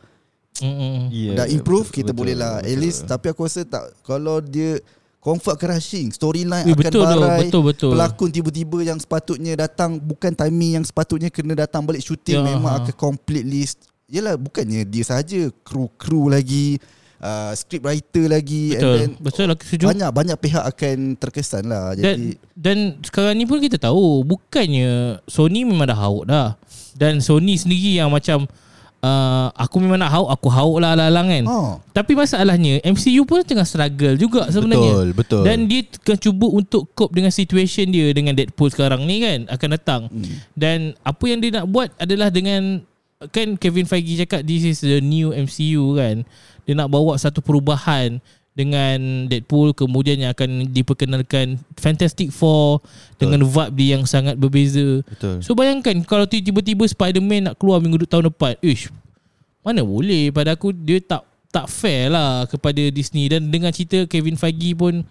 Yeah, 1.08 1.36
dah 1.36 1.48
improve 1.48 1.88
betul, 1.88 1.98
kita 1.98 2.12
betul, 2.12 2.20
boleh 2.22 2.36
lah 2.36 2.54
at 2.58 2.66
betul. 2.66 2.80
least 2.80 3.00
tapi 3.04 3.26
aku 3.28 3.42
rasa 3.44 3.62
tak 3.62 3.84
kalau 4.02 4.40
dia 4.40 4.78
comfort 5.18 5.56
ke 5.56 5.66
rushing 5.68 6.08
storyline 6.10 6.66
Eh, 6.66 6.72
akan 6.72 6.80
betul 6.80 7.02
tu, 7.04 7.20
barai 7.20 7.40
betul 7.40 7.62
betul. 7.64 7.92
pelakon 7.92 8.30
tiba-tiba 8.30 8.78
yang 8.84 8.98
sepatutnya 8.98 9.54
datang 9.56 9.96
bukan 9.96 10.32
timing 10.32 10.72
yang 10.76 10.86
sepatutnya 10.86 11.28
kena 11.28 11.54
datang 11.56 11.82
balik 11.82 12.00
Ya, 12.00 12.08
shooting 12.08 12.42
memang 12.42 12.74
ha. 12.74 12.80
akan 12.82 12.96
completely 12.96 13.66
yalah 14.06 14.36
bukannya 14.36 14.84
dia 14.84 15.06
saja 15.06 15.40
kru-kru 15.62 16.28
lagi 16.28 16.76
uh, 17.18 17.54
script 17.54 17.80
writer 17.82 18.28
lagi 18.28 18.74
Betul. 18.74 18.82
and 18.84 18.98
then 18.98 19.12
Betul 19.18 19.48
aku 19.48 19.64
setuju. 19.64 19.88
banyak 19.88 20.10
banyak 20.10 20.38
pihak 20.38 20.64
akan 20.66 20.98
terkesan 21.16 21.64
lah 21.66 21.94
Dan 21.94 22.02
jadi 22.02 22.28
dan 22.52 22.78
sekarang 23.00 23.38
ni 23.38 23.46
pun 23.46 23.58
kita 23.58 23.78
tahu 23.78 24.26
bukannya 24.26 25.22
Sony 25.26 25.64
memang 25.64 25.86
dah 25.86 25.96
hauk 25.96 26.26
dah. 26.26 26.50
Dan 26.92 27.24
Sony 27.24 27.56
sendiri 27.56 27.96
yang 27.96 28.12
macam 28.12 28.44
uh, 29.02 29.48
aku 29.58 29.82
memang 29.82 30.00
nak 30.00 30.14
hauk, 30.14 30.30
aku 30.30 30.48
hauk 30.48 30.78
lah 30.80 30.94
lalang 30.94 31.28
kan. 31.28 31.46
oh, 31.50 31.72
Tapi 31.92 32.14
masalahnya 32.16 32.80
MCU 32.86 33.26
pun 33.26 33.42
tengah 33.44 33.66
struggle 33.66 34.16
juga 34.16 34.48
sebenarnya. 34.48 34.94
Betul, 34.94 35.08
betul. 35.18 35.44
Dan 35.44 35.58
dia 35.68 35.82
tengah 35.86 36.20
cuba 36.22 36.48
untuk 36.54 36.88
cope 36.94 37.14
dengan 37.14 37.34
situation 37.34 37.90
dia 37.90 38.14
dengan 38.14 38.38
Deadpool 38.38 38.72
sekarang 38.72 39.04
ni 39.04 39.22
kan 39.22 39.40
akan 39.50 39.70
datang. 39.76 40.02
hmm. 40.08 40.38
Dan 40.54 40.94
apa 41.02 41.24
yang 41.28 41.40
dia 41.42 41.52
nak 41.62 41.68
buat 41.68 41.90
adalah 41.98 42.30
dengan 42.30 42.86
kan 43.30 43.54
Kevin 43.54 43.86
Feige 43.86 44.26
cakap 44.26 44.42
this 44.42 44.66
is 44.66 44.82
the 44.82 45.02
new 45.02 45.34
MCU 45.34 45.98
kan. 45.98 46.26
Dia 46.66 46.74
nak 46.78 46.90
bawa 46.94 47.18
satu 47.18 47.42
perubahan 47.42 48.22
dengan 48.52 49.32
Deadpool 49.32 49.72
kemudian 49.72 50.20
yang 50.20 50.36
akan 50.36 50.68
diperkenalkan 50.76 51.56
Fantastic 51.80 52.36
Four 52.36 52.84
dengan 53.16 53.48
vibe 53.48 53.74
dia 53.80 53.88
yang 53.96 54.04
sangat 54.04 54.36
berbeza. 54.36 55.00
betul. 55.08 55.40
So 55.40 55.56
bayangkan 55.56 56.04
kalau 56.04 56.28
tiba-tiba 56.28 56.84
Spider-Man 56.84 57.52
nak 57.52 57.56
keluar 57.56 57.80
minggu 57.80 58.04
tahun 58.04 58.28
depan. 58.28 58.60
Ish. 58.60 58.92
Mana 59.64 59.86
boleh 59.86 60.34
pada 60.36 60.58
aku 60.58 60.76
dia 60.76 61.00
tak 61.00 61.24
tak 61.52 61.68
fair 61.68 62.08
lah 62.12 62.48
kepada 62.48 62.80
Disney 62.90 63.28
dan 63.28 63.52
dengan 63.52 63.76
cerita 63.76 64.08
Kevin 64.08 64.40
Feige 64.40 64.72
pun 64.72 65.04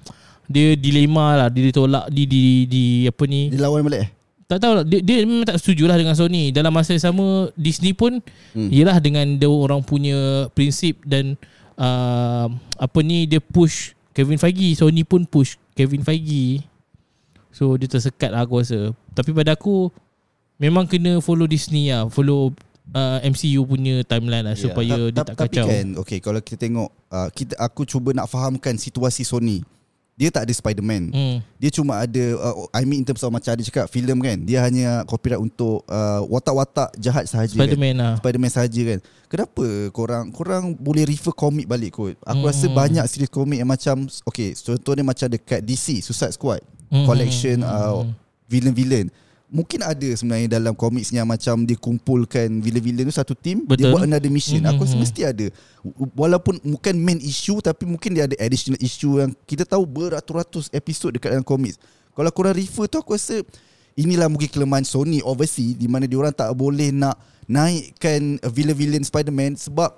dia 0.50 0.74
dilema 0.74 1.36
lah 1.36 1.48
dia 1.52 1.68
ditolak 1.68 2.08
di 2.10 2.24
di 2.24 2.44
di 2.66 2.84
apa 3.06 3.22
ni 3.28 3.52
dilawan 3.52 3.84
balik 3.86 4.08
eh 4.08 4.10
tak 4.50 4.58
tahu 4.66 4.82
lah 4.82 4.84
dia, 4.88 4.98
dia 4.98 5.22
memang 5.22 5.46
tak 5.46 5.62
setuju 5.62 5.86
lah 5.86 5.94
dengan 5.94 6.18
Sony 6.18 6.50
dalam 6.50 6.74
masa 6.74 6.96
yang 6.96 7.12
sama 7.12 7.54
Disney 7.54 7.94
pun 7.94 8.18
hmm. 8.56 8.66
ialah 8.72 8.98
dengan 8.98 9.38
dia 9.38 9.46
orang 9.46 9.78
punya 9.84 10.50
prinsip 10.56 10.98
dan 11.06 11.38
uh, 11.80 12.46
apa 12.76 12.98
ni 13.00 13.24
dia 13.24 13.40
push 13.40 13.96
Kevin 14.12 14.36
Feige. 14.36 14.76
Sony 14.76 15.00
pun 15.02 15.24
push 15.24 15.56
Kevin 15.72 16.04
Feige. 16.04 16.60
So 17.50 17.74
dia 17.74 17.88
tersekat 17.88 18.30
lah 18.30 18.44
aku 18.44 18.60
rasa. 18.60 18.92
Tapi 19.10 19.32
pada 19.32 19.54
aku 19.54 19.88
memang 20.56 20.84
kena 20.84 21.18
follow 21.18 21.48
Disney 21.48 21.88
lah. 21.88 22.06
Follow 22.06 22.52
uh, 22.92 23.18
MCU 23.22 23.64
punya 23.64 24.02
timeline 24.02 24.44
lah 24.44 24.54
Ya. 24.54 24.60
supaya 24.60 24.94
Ta- 24.94 25.08
dia 25.08 25.16
ta- 25.16 25.26
tak 25.26 25.36
tapi 25.36 25.56
kacau. 25.56 25.66
kan 25.66 25.86
okay 25.96 26.18
kalau 26.18 26.38
kita 26.38 26.58
tengok 26.60 26.88
uh, 27.08 27.28
kita 27.30 27.54
aku 27.56 27.82
cuba 27.84 28.10
nak 28.12 28.26
fahamkan 28.26 28.76
situasi 28.76 29.22
Sony 29.22 29.62
dia 30.20 30.28
tak 30.28 30.44
ada 30.44 30.52
Spider-Man 30.52 31.02
hmm. 31.16 31.36
dia 31.56 31.70
cuma 31.72 32.04
ada 32.04 32.24
uh, 32.36 32.68
I 32.76 32.84
mean 32.84 33.00
in 33.00 33.06
terms 33.08 33.24
of 33.24 33.32
macam 33.32 33.56
ada 33.56 33.64
cakap 33.64 33.88
filem 33.88 34.20
kan 34.20 34.36
dia 34.44 34.60
hanya 34.60 35.00
copyright 35.08 35.40
untuk 35.40 35.80
uh, 35.88 36.20
watak-watak 36.28 36.92
jahat 37.00 37.24
sahaja 37.24 37.56
kan 37.56 37.64
Spider-Man 37.64 37.94
lah 37.96 38.14
Spider-Man 38.20 38.52
sahaja 38.52 38.82
kan 38.84 39.00
Kenapa 39.30 39.62
korang 39.94 40.34
Korang 40.34 40.74
boleh 40.74 41.06
refer 41.06 41.30
komik 41.30 41.64
balik 41.64 41.94
kot 41.94 42.18
Aku 42.26 42.42
Hmm. 42.42 42.50
rasa 42.50 42.66
banyak 42.66 43.04
series 43.06 43.30
komik 43.30 43.62
yang 43.62 43.70
macam 43.70 44.04
Okay 44.26 44.52
contohnya 44.58 45.06
macam 45.06 45.30
dekat 45.30 45.62
DC 45.62 46.04
Suicide 46.04 46.36
Squad 46.36 46.60
Hmm. 46.90 47.06
Collection 47.06 47.62
uh, 47.62 48.02
Hmm. 48.02 48.12
Villain-villain 48.50 49.06
Mungkin 49.50 49.82
ada 49.82 50.08
sebenarnya 50.14 50.46
dalam 50.46 50.78
komiks 50.78 51.10
yang 51.10 51.26
macam 51.26 51.66
dia 51.66 51.74
kumpulkan 51.74 52.62
villain-villain 52.62 53.02
tu 53.02 53.14
satu 53.14 53.34
team 53.34 53.66
dia 53.66 53.74
Betul. 53.82 53.90
buat 53.90 54.06
another 54.06 54.30
mission. 54.30 54.62
Aku 54.62 54.86
rasa 54.86 54.94
Mhm. 54.94 55.02
mesti 55.02 55.20
ada. 55.26 55.46
Walaupun 56.14 56.62
bukan 56.62 56.94
main 56.94 57.18
issue 57.18 57.58
tapi 57.58 57.82
mungkin 57.82 58.14
dia 58.14 58.30
ada 58.30 58.38
additional 58.38 58.78
issue 58.78 59.18
yang 59.18 59.34
kita 59.44 59.66
tahu 59.66 59.82
beratus-ratus 59.84 60.70
episod 60.70 61.10
dekat 61.10 61.34
dalam 61.34 61.42
komiks. 61.42 61.82
Kalau 62.14 62.30
korang 62.30 62.54
refer 62.54 62.86
tu 62.86 63.02
aku 63.02 63.18
rasa 63.18 63.42
inilah 63.98 64.30
mungkin 64.30 64.46
kelemahan 64.46 64.86
Sony 64.86 65.18
obviously 65.18 65.74
di 65.74 65.90
mana 65.90 66.06
diorang 66.06 66.30
tak 66.30 66.46
boleh 66.54 66.94
nak 66.94 67.18
naikkan 67.44 68.38
villain-villain 68.46 69.02
Spider-Man 69.02 69.58
sebab 69.58 69.90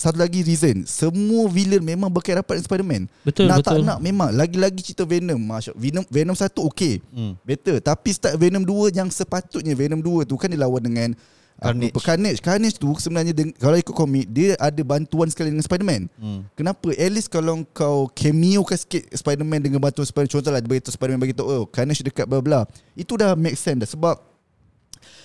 satu 0.00 0.16
lagi 0.16 0.40
reason 0.40 0.82
semua 0.82 1.44
villain 1.46 1.78
memang 1.78 2.08
berkait 2.08 2.32
rapat 2.32 2.56
dengan 2.56 2.66
Spider-Man. 2.66 3.02
Betul, 3.20 3.44
nak 3.44 3.60
betul. 3.60 3.68
tak 3.70 3.84
nak 3.84 3.98
memang 4.00 4.32
lagi-lagi 4.32 4.80
cerita 4.80 5.04
Venom 5.04 5.36
Masya 5.36 5.72
Venom 5.74 6.04
Venom 6.06 6.32
1 6.32 6.48
okey. 6.64 7.04
Hmm. 7.10 7.36
Better 7.40 7.76
Tapi 7.78 8.08
start 8.10 8.34
Venom 8.34 8.62
2 8.62 8.90
Yang 8.90 9.12
sepatutnya 9.14 9.72
Venom 9.72 9.98
2 9.98 10.24
tu 10.24 10.34
Kan 10.34 10.48
dia 10.48 10.56
lawan 10.56 10.80
dengan 10.80 11.12
Carnage. 11.54 11.92
Apa, 11.92 12.00
Carnage 12.00 12.40
Carnage 12.40 12.76
tu 12.76 12.88
sebenarnya 12.94 13.30
deng- 13.30 13.52
Kalau 13.52 13.76
ikut 13.76 13.92
komik 13.92 14.24
Dia 14.26 14.56
ada 14.56 14.80
bantuan 14.80 15.28
sekali 15.28 15.50
dengan 15.50 15.60
Spider-Man 15.60 16.08
Hmm. 16.14 16.48
Kenapa? 16.54 16.88
At 16.90 17.10
least 17.10 17.28
kalau 17.28 17.60
kau 17.68 18.08
cameo 18.10 18.64
kan 18.64 18.76
sikit 18.76 19.04
Spider-Man 19.10 19.60
dengan 19.60 19.76
bantuan 19.78 20.02
Spider-Man 20.02 20.32
Contohlah 20.32 20.58
dia 20.58 20.70
beritahu 20.70 20.88
Spider-Man 20.90 21.20
beritahu 21.20 21.46
Oh 21.46 21.64
Carnage 21.66 22.00
dekat 22.00 22.24
bla 22.24 22.40
bla 22.40 22.64
Itu 22.94 23.14
dah 23.14 23.36
make 23.36 23.54
sense 23.54 23.76
dah 23.76 23.90
Sebab 23.90 24.29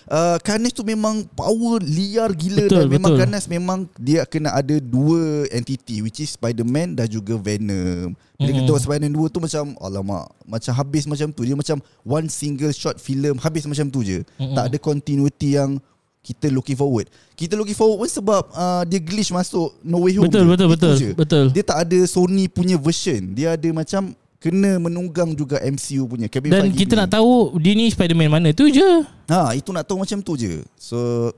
Uh, 0.05 0.37
Carnage 0.45 0.77
tu 0.77 0.85
memang 0.85 1.25
power 1.33 1.81
liar 1.81 2.29
gila 2.29 2.69
Betul, 2.69 2.77
dan 2.77 2.85
memang 2.85 3.09
betul. 3.09 3.21
Carnage 3.25 3.47
memang 3.49 3.79
dia 3.97 4.21
kena 4.23 4.53
ada 4.53 4.77
dua 4.77 5.49
entity 5.49 6.05
which 6.05 6.21
is 6.21 6.37
Spider-Man 6.37 6.93
dan 6.93 7.09
juga 7.09 7.33
Venom. 7.35 8.13
Bila 8.37 8.45
kita 8.45 8.53
Mm-mm. 8.53 8.67
tengok 8.69 8.83
Spider-Man 8.85 9.13
2 9.17 9.33
tu 9.33 9.39
macam 9.41 9.63
alamak 9.79 10.25
macam 10.45 10.71
habis 10.71 11.03
macam 11.07 11.27
tu 11.31 11.41
dia 11.41 11.55
macam 11.55 11.81
one 12.05 12.29
single 12.29 12.69
shot 12.69 13.01
film 13.01 13.41
habis 13.41 13.65
macam 13.65 13.89
tu 13.89 14.05
je. 14.05 14.21
Mm-mm. 14.37 14.53
Tak 14.53 14.63
ada 14.69 14.77
continuity 14.77 15.57
yang 15.57 15.81
kita 16.21 16.49
looking 16.49 16.73
forward. 16.73 17.05
Kita 17.33 17.53
looking 17.53 17.73
forward 17.73 18.01
pun 18.01 18.09
sebab 18.09 18.49
uh, 18.49 18.81
dia 18.85 18.97
glitch 18.97 19.29
masuk 19.29 19.73
No 19.81 20.05
Way 20.05 20.17
Home. 20.17 20.25
betul 20.25 20.41
je. 20.41 20.49
betul 20.49 20.65
Itu 20.65 20.73
betul 20.73 20.93
je. 20.97 21.09
betul 21.13 21.45
Dia 21.49 21.63
tak 21.65 21.77
ada 21.85 21.97
Sony 22.05 22.45
punya 22.45 22.77
version. 22.77 23.33
Dia 23.33 23.53
ada 23.53 23.69
macam 23.69 24.13
kena 24.37 24.77
menunggang 24.77 25.31
juga 25.31 25.57
MCU 25.57 26.05
punya 26.05 26.25
Kevin 26.25 26.49
Dan 26.49 26.63
Feige 26.67 26.77
kita 26.79 26.93
ni. 26.93 26.99
nak 26.99 27.09
tahu 27.11 27.31
dia 27.57 27.73
ni 27.73 27.85
Spider-Man 27.87 28.29
mana 28.29 28.49
tu 28.51 28.67
je. 28.67 29.03
Ha, 29.27 29.53
itu 29.53 29.69
nak 29.69 29.83
tahu 29.83 29.99
macam 29.99 30.19
tu 30.19 30.33
je. 30.35 30.61
So 30.75 31.31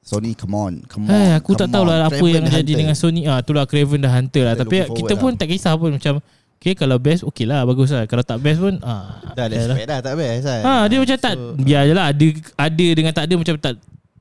Sony 0.00 0.32
come 0.32 0.54
on, 0.54 0.72
come 0.86 1.04
on. 1.04 1.10
Hai, 1.10 1.36
aku 1.36 1.52
come 1.52 1.60
tak 1.60 1.68
tahu 1.70 1.82
on. 1.82 1.88
lah 1.90 1.96
apa 2.04 2.16
Craven 2.16 2.32
yang 2.32 2.44
the 2.44 2.50
jadi 2.50 2.64
Hunter. 2.64 2.78
dengan 2.78 2.94
Sony. 2.94 3.20
Ah, 3.24 3.38
itulah 3.38 3.64
Craven 3.64 3.98
dah 3.98 4.08
Hunter 4.10 4.42
lah. 4.42 4.54
Kita 4.54 4.62
Tapi 4.62 4.76
kita 4.94 5.12
pun 5.14 5.30
lah. 5.30 5.36
tak 5.36 5.46
kisah 5.48 5.74
pun 5.74 5.90
macam 5.92 6.14
Okay 6.58 6.74
kalau 6.74 6.98
best 6.98 7.22
okay 7.22 7.46
lah 7.46 7.62
bagus 7.62 7.86
lah 7.88 8.02
Kalau 8.04 8.18
tak 8.20 8.40
best 8.40 8.58
pun 8.58 8.82
ah, 8.82 9.22
Dah 9.30 9.46
ada 9.46 9.58
lah. 9.64 9.76
dah 9.78 9.98
tak 10.00 10.14
best 10.16 10.42
kan 10.42 10.60
Ha, 10.60 10.72
dia 10.86 10.98
macam 10.98 11.16
tak 11.16 11.32
So- 11.32 11.54
biar 11.56 11.82
je 11.84 11.92
lah 11.92 12.06
ada 12.08 12.26
ada 12.58 12.86
dengan 12.92 13.12
tak 13.12 13.24
ada 13.24 13.34
macam 13.36 13.54
tak 13.56 13.72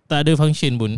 tak 0.05 0.19
ada 0.21 0.31
function 0.35 0.71
pun. 0.75 0.91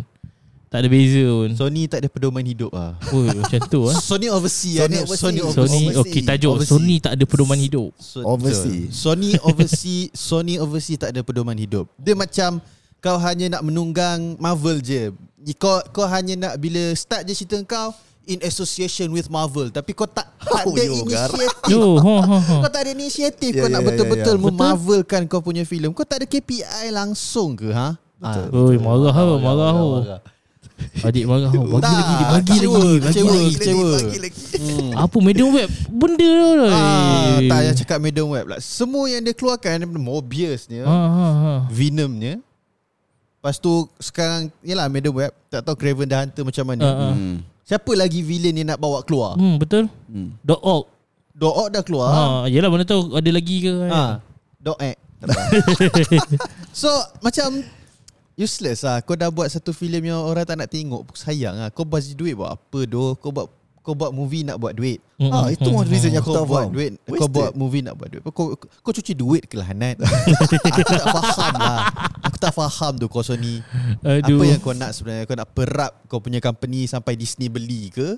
Tak 0.70 0.86
ada 0.86 0.88
beza 0.88 1.26
pun. 1.26 1.50
Sony 1.58 1.90
tak 1.90 1.98
ada 1.98 2.08
pedoman 2.08 2.46
hidup 2.46 2.70
ah. 2.70 2.94
Oh, 3.10 3.26
macam 3.26 3.58
tu 3.66 3.90
ah. 3.90 3.96
Sony 3.98 4.30
oversee 4.30 4.78
Sony 4.78 4.96
ah. 4.96 5.04
Sony 5.04 5.42
Sony- 5.42 5.50
Sony 5.50 5.82
okey 5.98 6.22
tajuk 6.22 6.50
Oversee. 6.54 6.70
Sony 6.70 6.96
tak 7.02 7.12
ada 7.18 7.24
pedoman 7.26 7.58
hidup. 7.58 7.90
So- 7.98 8.22
betul. 8.38 8.86
Sony 8.88 9.34
oversee 9.42 10.14
Sony 10.30 10.54
oversee 10.56 10.94
tak 10.94 11.10
ada 11.10 11.26
pedoman 11.26 11.58
hidup. 11.58 11.90
Dia 11.98 12.14
macam 12.14 12.62
kau 13.02 13.18
hanya 13.18 13.58
nak 13.58 13.66
menunggang 13.66 14.38
Marvel 14.38 14.78
je. 14.78 15.10
Kau 15.58 15.82
kau 15.90 16.06
hanya 16.06 16.38
nak 16.38 16.62
bila 16.62 16.94
start 16.94 17.26
je 17.26 17.34
cerita 17.34 17.58
kau 17.66 17.90
in 18.30 18.38
association 18.40 19.10
with 19.10 19.26
Marvel 19.26 19.74
tapi 19.74 19.90
kau 19.90 20.06
tak 20.06 20.30
tak 20.46 20.62
Oh, 20.62 20.70
ada 20.70 20.86
yo, 20.86 21.02
inisiatif. 21.02 21.50
Yo, 21.66 21.82
ha 21.98 22.16
ha 22.22 22.38
ha. 22.38 22.54
Kau 22.62 22.70
tak 22.70 22.86
ada 22.86 22.90
inisiatif 22.94 23.50
Ya, 23.50 23.66
Kau 23.66 23.68
nak 23.68 23.74
ya, 23.74 23.82
ya, 23.82 23.88
betul-betul 23.90 24.36
ya. 24.38 24.42
Memarvelkan 24.46 25.26
kau 25.26 25.42
punya 25.42 25.66
filem 25.66 25.90
Kau 25.90 26.06
tak 26.06 26.22
ada 26.22 26.26
KPI 26.30 26.94
langsung 26.94 27.58
ke 27.58 27.74
ha? 27.74 27.98
Betul. 28.22 28.46
Ah, 28.46 28.62
Oi, 28.70 28.76
marah 28.78 29.10
ha, 29.10 29.22
marah 29.34 29.70
ha. 29.74 30.16
Adik 31.00 31.24
marah 31.24 31.48
ha. 31.48 31.60
Bagi 31.60 31.80
Tak, 31.80 31.92
lagi, 31.94 32.24
bagi 32.24 32.50
kecewa, 32.52 32.78
lagi, 32.78 32.90
bagi 32.90 33.06
kecewa, 33.08 33.32
lagi. 33.32 33.54
kecewa. 33.56 33.90
Bagi 33.90 34.18
lagi. 34.20 34.42
Hmm. 34.60 34.90
Apa 34.96 35.16
medium 35.22 35.50
web? 35.56 35.70
Benda 35.88 36.28
tu. 36.28 36.66
Ah, 36.68 37.38
tak 37.38 37.42
payah 37.48 37.72
cakap 37.72 37.98
medium 37.98 38.28
web 38.30 38.44
lah. 38.50 38.58
Semua 38.60 39.04
yang 39.08 39.22
dia 39.24 39.32
keluarkan 39.32 39.86
Mobiusnya, 39.88 40.84
Ha 40.84 41.00
ha 41.08 41.28
ha. 41.30 41.52
Venomnya. 41.70 42.42
Lepas 43.40 43.56
tu 43.56 43.88
sekarang 43.96 44.52
yalah 44.60 44.90
medium 44.92 45.16
web, 45.16 45.32
tak 45.48 45.64
tahu 45.64 45.76
Craven 45.78 46.04
the 46.04 46.16
Hunter 46.16 46.42
macam 46.44 46.64
mana. 46.68 46.84
Ha, 46.84 46.92
ha. 46.92 47.08
Hmm. 47.16 47.36
Siapa 47.64 47.90
lagi 47.94 48.20
villain 48.20 48.52
yang 48.52 48.74
nak 48.74 48.82
bawa 48.82 49.00
keluar? 49.06 49.38
Hmm, 49.38 49.56
betul. 49.56 49.86
Hmm. 50.10 50.34
Dot 50.44 50.60
org. 50.60 50.84
Dook 51.40 51.72
dah 51.72 51.80
keluar. 51.80 52.10
Ha, 52.12 52.22
yalah 52.52 52.68
mana 52.68 52.84
tahu 52.84 53.16
ada 53.16 53.30
lagi 53.32 53.64
ke 53.64 53.72
kan. 53.72 53.88
Ha. 53.88 54.02
Dook 54.60 54.78
eh. 54.84 54.92
so 56.80 56.88
macam 57.24 57.64
useless 58.40 58.82
lah. 58.82 59.04
Kau 59.04 59.12
dah 59.12 59.28
buat 59.28 59.46
satu 59.46 59.70
filem 59.70 60.08
yang 60.08 60.18
orang 60.18 60.42
tak 60.42 60.56
nak 60.56 60.66
tengok. 60.66 61.12
Sayang 61.12 61.54
lah. 61.54 61.68
Kau 61.68 61.84
bagi 61.84 62.16
duit 62.16 62.32
buat 62.32 62.50
apa 62.50 62.88
doh? 62.88 63.12
Kau 63.14 63.28
buat 63.28 63.46
kau 63.80 63.96
buat 63.96 64.12
movie 64.12 64.44
nak 64.44 64.60
buat 64.60 64.76
duit. 64.76 65.00
Hmm, 65.16 65.32
Ah, 65.32 65.48
itu 65.48 65.64
hmm, 65.64 65.72
one 65.74 65.88
reason 65.88 66.12
yang 66.12 66.20
aku 66.20 66.32
kau 66.32 66.36
tak 66.36 66.46
buat 66.46 66.64
duit 66.68 66.90
Kau 67.00 67.12
Wasted. 67.16 67.32
buat 67.32 67.52
movie 67.56 67.80
nak 67.80 67.94
buat 67.96 68.08
duit 68.08 68.22
Kau, 68.24 68.56
kau 68.56 68.92
cuci 68.92 69.12
duit 69.12 69.44
ke 69.44 69.56
lah 69.56 69.68
Hanat 69.68 70.00
Aku 70.68 70.80
tak 70.80 71.04
faham 71.04 71.52
lah 71.56 71.78
Aku 72.24 72.36
tak 72.36 72.52
faham 72.52 72.92
tu 72.96 73.04
kau 73.04 73.20
Sony 73.20 73.60
Aduh. 74.00 74.40
Apa 74.40 74.44
yang 74.46 74.60
kau 74.60 74.72
nak 74.72 74.92
sebenarnya 74.92 75.24
Kau 75.24 75.36
nak 75.36 75.48
perap 75.52 75.92
Kau 76.08 76.20
punya 76.20 76.40
company 76.40 76.84
Sampai 76.84 77.16
Disney 77.16 77.48
beli 77.48 77.88
ke 77.88 78.16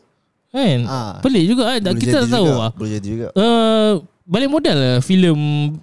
Kan? 0.50 0.84
Ah. 0.84 1.16
Pelik 1.22 1.48
juga 1.48 1.62
kan. 1.64 1.80
Boleh 1.80 1.96
Kita 1.96 2.10
jadi 2.12 2.18
tak 2.18 2.28
tahu 2.28 2.46
juga. 2.46 2.60
lah. 2.60 2.70
Boleh 2.76 2.90
jadi 2.92 3.08
juga. 3.08 3.26
Uh, 3.32 3.92
balik 4.22 4.48
modal 4.52 4.76
lah 4.76 4.96
filem 5.00 5.38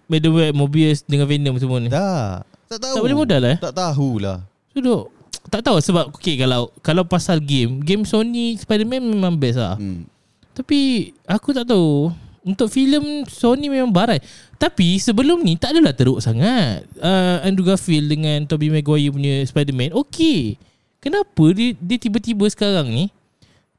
Madam 0.06 0.32
Web, 0.38 0.54
Mobius 0.54 1.02
dengan 1.04 1.26
Venom 1.26 1.56
semua 1.58 1.82
ni. 1.82 1.90
Dah 1.90 2.46
Tak 2.70 2.80
tahu 2.80 2.96
Tak 2.96 3.02
boleh 3.02 3.18
modal 3.18 3.42
eh? 3.50 3.58
Tak 3.58 3.74
tahulah 3.74 4.38
So 4.70 4.80
duk 4.80 5.20
tak 5.50 5.66
tahu 5.66 5.82
sebab 5.82 6.14
okay, 6.14 6.38
kalau 6.38 6.70
kalau 6.86 7.04
pasal 7.04 7.42
game, 7.42 7.82
game 7.82 8.06
Sony 8.06 8.54
Spider-Man 8.56 9.02
memang 9.02 9.36
best 9.36 9.58
lah. 9.58 9.76
Hmm. 9.76 10.06
Tapi 10.54 11.12
aku 11.26 11.56
tak 11.58 11.66
tahu 11.66 12.14
untuk 12.46 12.70
filem 12.70 13.26
Sony 13.26 13.68
memang 13.68 13.90
barai. 13.90 14.22
Tapi 14.62 15.02
sebelum 15.02 15.42
ni 15.42 15.58
tak 15.58 15.74
adalah 15.74 15.98
teruk 15.98 16.22
sangat. 16.22 16.86
Uh, 17.02 17.42
Andrew 17.42 17.66
Garfield 17.66 18.06
dengan 18.08 18.46
Tobey 18.46 18.70
Maguire 18.70 19.10
punya 19.10 19.42
Spider-Man 19.50 19.98
okey. 20.06 20.62
Kenapa 21.02 21.44
dia, 21.56 21.74
dia 21.80 21.98
tiba-tiba 21.98 22.46
sekarang 22.52 22.92
ni 22.92 23.10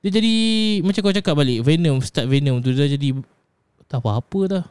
dia 0.01 0.17
jadi 0.17 0.35
macam 0.81 1.01
kau 1.05 1.13
cakap 1.13 1.37
balik 1.37 1.61
Venom 1.61 2.01
start 2.01 2.25
Venom 2.25 2.65
tu 2.65 2.73
dia 2.73 2.89
jadi 2.89 3.15
tak 3.87 4.01
apa-apa 4.03 4.41
dah. 4.49 4.65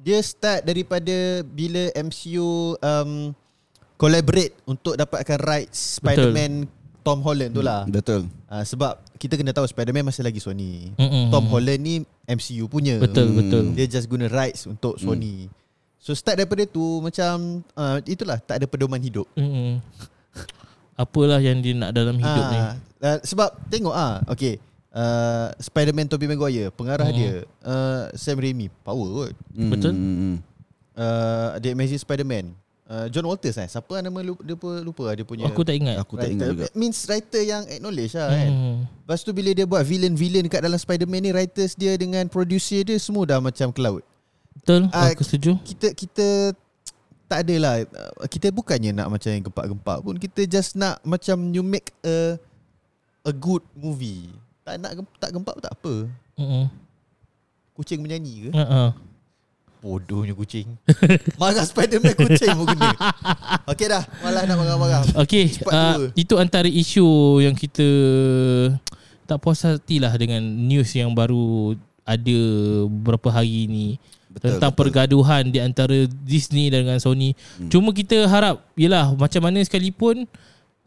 Dia 0.00 0.18
start 0.20 0.64
daripada 0.64 1.12
Bila 1.44 1.92
MCU 1.94 2.74
um, 2.74 3.36
Collaborate 3.94 4.56
Untuk 4.64 4.96
dapatkan 4.96 5.38
rights 5.38 6.00
Spider-Man 6.00 6.64
Tom 7.00 7.20
Holland 7.20 7.52
tu 7.52 7.60
lah 7.60 7.84
Betul. 7.84 8.28
uh, 8.48 8.64
Sebab 8.64 8.96
Kita 9.16 9.36
kena 9.36 9.52
tahu 9.52 9.68
Spider-Man 9.68 10.08
masih 10.08 10.24
lagi 10.24 10.40
Sony 10.40 10.88
Mm-mm. 10.96 11.28
Tom 11.28 11.44
Holland 11.46 11.80
ni 11.80 11.94
MCU 12.24 12.64
punya 12.64 12.96
Betul 12.96 13.28
Hmm. 13.30 13.36
betul. 13.36 13.64
Dia 13.74 13.86
just 13.86 14.06
guna 14.06 14.26
rights 14.26 14.64
untuk 14.64 14.96
Sony. 14.96 15.50
So 16.00 16.16
start 16.16 16.40
daripada 16.40 16.64
tu 16.64 16.80
macam 17.00 17.60
uh, 17.74 18.00
itulah 18.08 18.40
tak 18.40 18.56
ada 18.56 18.64
pedoman 18.64 18.96
hidup. 18.96 19.28
Mm-mm. 19.36 19.84
Apalah 20.94 21.40
yang 21.40 21.60
dia 21.60 21.72
nak 21.72 21.92
dalam 21.92 22.16
hidup 22.16 22.44
ni. 22.46 22.58
Ah, 22.58 22.72
uh, 23.02 23.18
sebab 23.20 23.52
tengok 23.68 23.92
ah 23.92 24.20
okay 24.24 24.56
uh, 24.92 25.48
Spider-Man 25.56 26.06
Tobey 26.06 26.26
Maguire 26.26 26.70
pengarah 26.70 27.06
Hmm. 27.06 27.16
dia 27.16 27.32
uh, 27.62 28.10
Sam 28.12 28.36
Raimi 28.36 28.68
power 28.82 29.08
kot. 29.26 29.32
Hmm, 29.52 29.70
Betul. 29.70 29.92
hmm, 29.92 30.16
hmm. 30.16 30.36
Uh, 30.92 31.50
The 31.58 31.70
Amazing 31.70 31.96
Spider-Man 31.98 32.52
uh, 32.84 33.06
John 33.08 33.24
Walters 33.24 33.56
eh 33.56 33.64
siapa 33.64 33.88
lah 33.88 34.02
nama 34.02 34.20
lupa, 34.20 34.42
dia 34.42 34.52
lupa, 34.52 34.68
lupa 34.82 35.02
lah 35.04 35.14
dia 35.14 35.24
punya 35.24 35.46
Aku 35.46 35.62
tak 35.62 35.74
ingat. 35.74 35.96
Aku 35.98 36.14
tak 36.14 36.28
ingat 36.28 36.46
juga. 36.50 36.66
Means 36.72 36.98
writer 37.06 37.40
yang 37.40 37.62
acknowledge 37.64 38.12
lah 38.12 38.28
kan. 38.28 38.48
Hmm. 38.48 38.76
Lepas 39.06 39.22
tu 39.22 39.30
bila 39.30 39.50
dia 39.50 39.64
buat 39.64 39.80
villain-villain 39.80 40.46
kat 40.46 40.60
dalam 40.60 40.76
Spider-Man 40.76 41.22
ni 41.22 41.30
writers 41.30 41.72
dia 41.72 41.94
dengan 41.94 42.26
producer 42.26 42.82
dia 42.82 42.98
semua 42.98 43.24
dah 43.24 43.38
macam 43.38 43.70
cloud. 43.70 44.02
Betul, 44.50 44.90
Ah, 44.90 45.08
aku 45.08 45.22
setuju. 45.22 45.56
kita 45.62 45.94
kita 45.94 46.26
tak 47.24 47.46
adalah 47.46 47.86
uh, 47.86 48.26
kita 48.26 48.50
bukannya 48.50 48.90
nak 48.90 49.06
macam 49.08 49.30
yang 49.30 49.46
gempak-gempak 49.46 49.98
pun 50.02 50.18
kita 50.18 50.42
just 50.44 50.74
nak 50.74 50.98
macam 51.00 51.48
you 51.48 51.62
make 51.62 51.94
a 52.02 52.34
a 53.22 53.30
good 53.30 53.62
movie 53.72 54.26
tak 54.70 54.78
nak 54.78 54.92
tak 55.18 55.30
gempak 55.34 55.56
tak 55.58 55.72
apa 55.74 55.94
Mm-mm. 56.38 56.64
kucing 57.74 57.98
menyanyi 57.98 58.46
ke 58.46 58.50
Uh-uh. 58.54 58.94
bodohnya 59.82 60.30
kucing 60.38 60.78
marah 61.40 61.66
Spiderman 61.66 62.14
kucing 62.14 62.54
pun 62.54 62.70
guna 62.70 62.94
okey 63.66 63.86
dah 63.90 64.06
malah 64.22 64.46
nak 64.46 64.56
marah-marah 64.62 65.02
Cepat 65.50 65.72
uh, 65.74 65.98
itu 66.14 66.38
antara 66.38 66.70
isu 66.70 67.42
yang 67.42 67.58
kita 67.58 67.88
tak 69.26 69.42
puas 69.42 69.58
hati 69.66 69.98
lah 69.98 70.14
dengan 70.14 70.38
news 70.42 70.94
yang 70.94 71.10
baru 71.10 71.74
ada 72.06 72.38
beberapa 72.86 73.30
hari 73.30 73.66
ni 73.66 73.86
Betul, 74.30 74.54
tentang 74.54 74.70
betul. 74.70 74.82
pergaduhan 74.86 75.42
di 75.50 75.58
antara 75.58 76.06
Disney 76.06 76.70
dan 76.70 76.86
dengan 76.86 77.02
Sony. 77.02 77.34
Hmm. 77.58 77.66
Cuma 77.66 77.90
kita 77.90 78.30
harap 78.30 78.62
yalah 78.78 79.10
macam 79.18 79.42
mana 79.42 79.58
sekalipun 79.58 80.22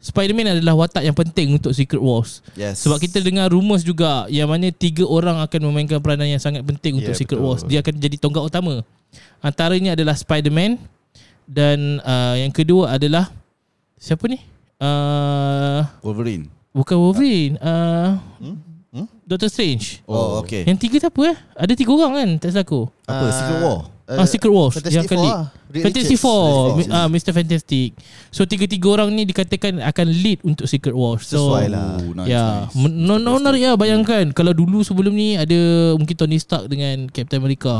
Spider-Man 0.04 0.60
adalah 0.60 0.76
watak 0.76 1.00
yang 1.00 1.16
penting 1.16 1.56
untuk 1.56 1.72
Secret 1.72 1.96
Wars. 1.96 2.44
Yes. 2.52 2.84
Sebab 2.84 3.00
kita 3.00 3.24
dengar 3.24 3.48
rumours 3.48 3.80
juga 3.80 4.28
yang 4.28 4.52
mana 4.52 4.68
tiga 4.68 5.08
orang 5.08 5.40
akan 5.40 5.60
memainkan 5.72 5.96
peranan 5.96 6.28
yang 6.28 6.36
sangat 6.36 6.60
penting 6.60 7.00
untuk 7.00 7.16
Ya, 7.16 7.18
Secret 7.18 7.40
betul. 7.40 7.48
Wars. 7.48 7.62
Dia 7.64 7.80
akan 7.80 7.94
jadi 7.96 8.16
tonggak 8.20 8.44
utama. 8.44 8.84
Antaranya 9.40 9.96
adalah 9.96 10.12
Spider-Man 10.12 10.76
dan 11.48 12.04
uh, 12.04 12.36
yang 12.36 12.52
kedua 12.52 12.92
adalah 12.92 13.32
siapa 13.96 14.28
ni? 14.28 14.44
Uh, 14.76 15.88
Wolverine. 16.04 16.52
bukan 16.70 16.96
Wolverine. 17.00 17.56
Uh, 17.56 18.20
Hmm? 18.36 18.56
Hmm? 18.92 19.08
Doctor 19.24 19.48
Strange. 19.48 20.04
Oh, 20.04 20.38
okay. 20.38 20.68
Yang 20.68 20.84
tiga 20.84 20.96
siapa 21.00 21.20
eh? 21.32 21.36
Ada 21.56 21.72
tiga 21.72 21.90
orang 21.96 22.12
kan? 22.12 22.30
Tak 22.44 22.50
salah 22.52 22.62
aku. 22.62 22.80
Apa? 23.08 23.26
Secret 23.32 23.58
War? 23.58 23.78
Uh, 24.08 24.20
ah, 24.20 24.26
Secret 24.28 24.52
Wars 24.52 24.76
Fantastic 24.76 24.96
yang 24.96 25.08
kali. 25.08 25.28
Four 25.28 25.32
lah. 25.32 25.46
Fantastic. 25.74 26.18
Four, 26.22 26.78
Reed 26.78 26.90
ah 26.94 27.08
Mr 27.10 27.32
Fantastic. 27.34 27.98
So 28.30 28.46
tiga-tiga 28.46 28.86
orang 28.94 29.10
ni 29.10 29.26
dikatakan 29.26 29.82
akan 29.82 30.06
lead 30.06 30.38
untuk 30.46 30.70
Secret 30.70 30.94
Wars. 30.94 31.26
So 31.26 31.50
Sesuai 31.50 31.66
lah. 31.66 31.98
Oh, 31.98 32.14
nice, 32.14 32.28
Ya, 32.30 32.70
nice. 32.70 32.94
no, 32.94 33.18
no, 33.18 33.42
menarik 33.42 33.58
ya 33.58 33.72
bayangkan 33.74 34.30
kalau 34.30 34.54
dulu 34.54 34.86
sebelum 34.86 35.10
ni 35.10 35.34
ada 35.34 35.58
mungkin 35.98 36.14
Tony 36.14 36.38
Stark 36.38 36.70
dengan 36.70 37.10
Captain 37.10 37.42
America. 37.42 37.74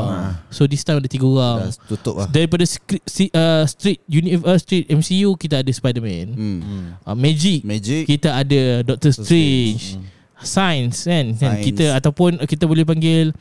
So 0.50 0.66
this 0.66 0.82
time 0.82 0.98
ada 0.98 1.06
tiga 1.06 1.28
orang. 1.28 1.70
Dah 1.70 1.72
tutup 1.86 2.14
lah. 2.18 2.26
Daripada 2.26 2.66
script, 2.66 3.06
uh, 3.30 3.62
Street 3.70 4.02
Uni, 4.10 4.34
uh, 4.42 4.58
Street 4.58 4.90
MCU 4.90 5.38
kita 5.38 5.62
ada 5.62 5.70
Spider-Man. 5.70 6.26
Hmm. 6.34 6.58
Hmm. 6.60 6.84
Uh, 7.06 7.16
Magic 7.16 7.62
Magic. 7.62 8.10
kita 8.10 8.34
ada 8.34 8.82
Doctor 8.82 9.14
Strange. 9.14 10.02
Science 10.44 11.08
kan, 11.08 11.32
kan 11.38 11.56
Science. 11.56 11.64
kita 11.64 11.94
ataupun 11.96 12.42
kita 12.44 12.66
boleh 12.68 12.84
panggil 12.84 13.32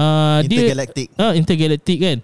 uh, 0.00 0.38
dia 0.48 0.72
Intergalactic 0.72 1.06
uh, 1.20 1.32
Intergalactic 1.36 1.98
kan. 2.00 2.18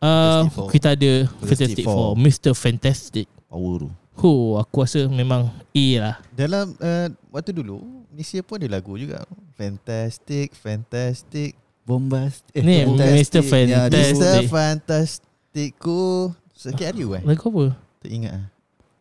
Uh, 0.00 0.42
kita 0.72 0.96
ada 0.96 1.12
Fantastic 1.44 1.84
Four. 1.84 2.16
Mr 2.16 2.52
Fantastic. 2.56 3.26
Power 3.46 3.86
tu. 3.86 3.88
Huh, 4.20 4.60
aku 4.60 4.84
rasa 4.84 5.08
memang 5.08 5.48
A 5.72 5.86
lah. 5.96 6.16
Dalam 6.36 6.76
uh, 6.76 7.08
waktu 7.32 7.56
dulu 7.56 7.80
Malaysia 8.12 8.42
pun 8.44 8.60
ada 8.60 8.68
lagu 8.68 8.92
juga 8.98 9.24
Fantastic 9.56 10.52
Fantastic 10.58 11.56
Bombast. 11.88 12.44
Ni, 12.52 12.84
Mr. 12.84 13.40
Fantastic. 13.40 14.12
Mr. 14.18 14.36
Fantastic 14.50 15.70
ku 15.80 16.28
Sikit 16.52 16.92
hari 16.92 17.08
eh 17.08 17.22
Lagu 17.24 17.48
apa? 17.48 17.64
Tak 18.04 18.10
ingat 18.12 18.32
ah. 18.36 18.46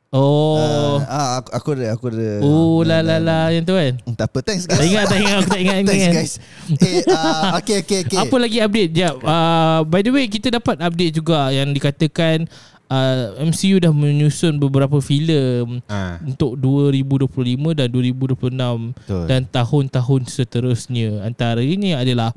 Oh. 0.10 0.98
Ah, 1.06 1.38
aku, 1.38 1.50
aku 1.54 1.68
ada, 1.78 1.86
aku 1.94 2.06
ada. 2.10 2.42
oh 2.42 2.82
la 2.82 3.06
la 3.06 3.22
la 3.22 3.54
yang 3.54 3.62
tu 3.62 3.78
kan. 3.78 3.94
Hmm, 4.02 4.18
Tak 4.18 4.26
apa, 4.26 4.40
thanks 4.42 4.66
Tak 4.66 4.76
guys. 4.76 4.90
ingat 4.90 5.06
tak 5.06 5.20
ingat 5.20 5.36
aku 5.38 5.48
tak 5.48 5.62
ingat 5.62 5.76
Thanks 5.86 6.02
ingat. 6.02 6.14
guys. 6.18 6.34
Eh, 6.76 7.02
uh, 7.06 7.42
okay, 7.56 7.76
okay, 7.80 7.98
okay. 8.04 8.18
Apa 8.18 8.36
lagi 8.36 8.58
update? 8.58 8.92
Jap. 8.92 9.16
Uh, 9.20 9.80
by 9.86 10.02
the 10.02 10.10
way 10.10 10.26
kita 10.26 10.50
dapat 10.50 10.82
update 10.82 11.14
juga 11.14 11.54
yang 11.54 11.70
dikatakan 11.70 12.50
uh, 12.90 13.38
MCU 13.40 13.78
dah 13.78 13.94
menyusun 13.94 14.58
beberapa 14.58 14.98
filem 14.98 15.78
Ah, 15.86 16.18
untuk 16.20 16.58
2025 16.58 17.30
dan 17.78 17.88
2026 17.88 18.98
betul. 18.98 19.24
dan 19.30 19.42
tahun-tahun 19.46 20.22
seterusnya. 20.26 21.22
Antara 21.22 21.62
ini 21.62 21.94
adalah 21.94 22.34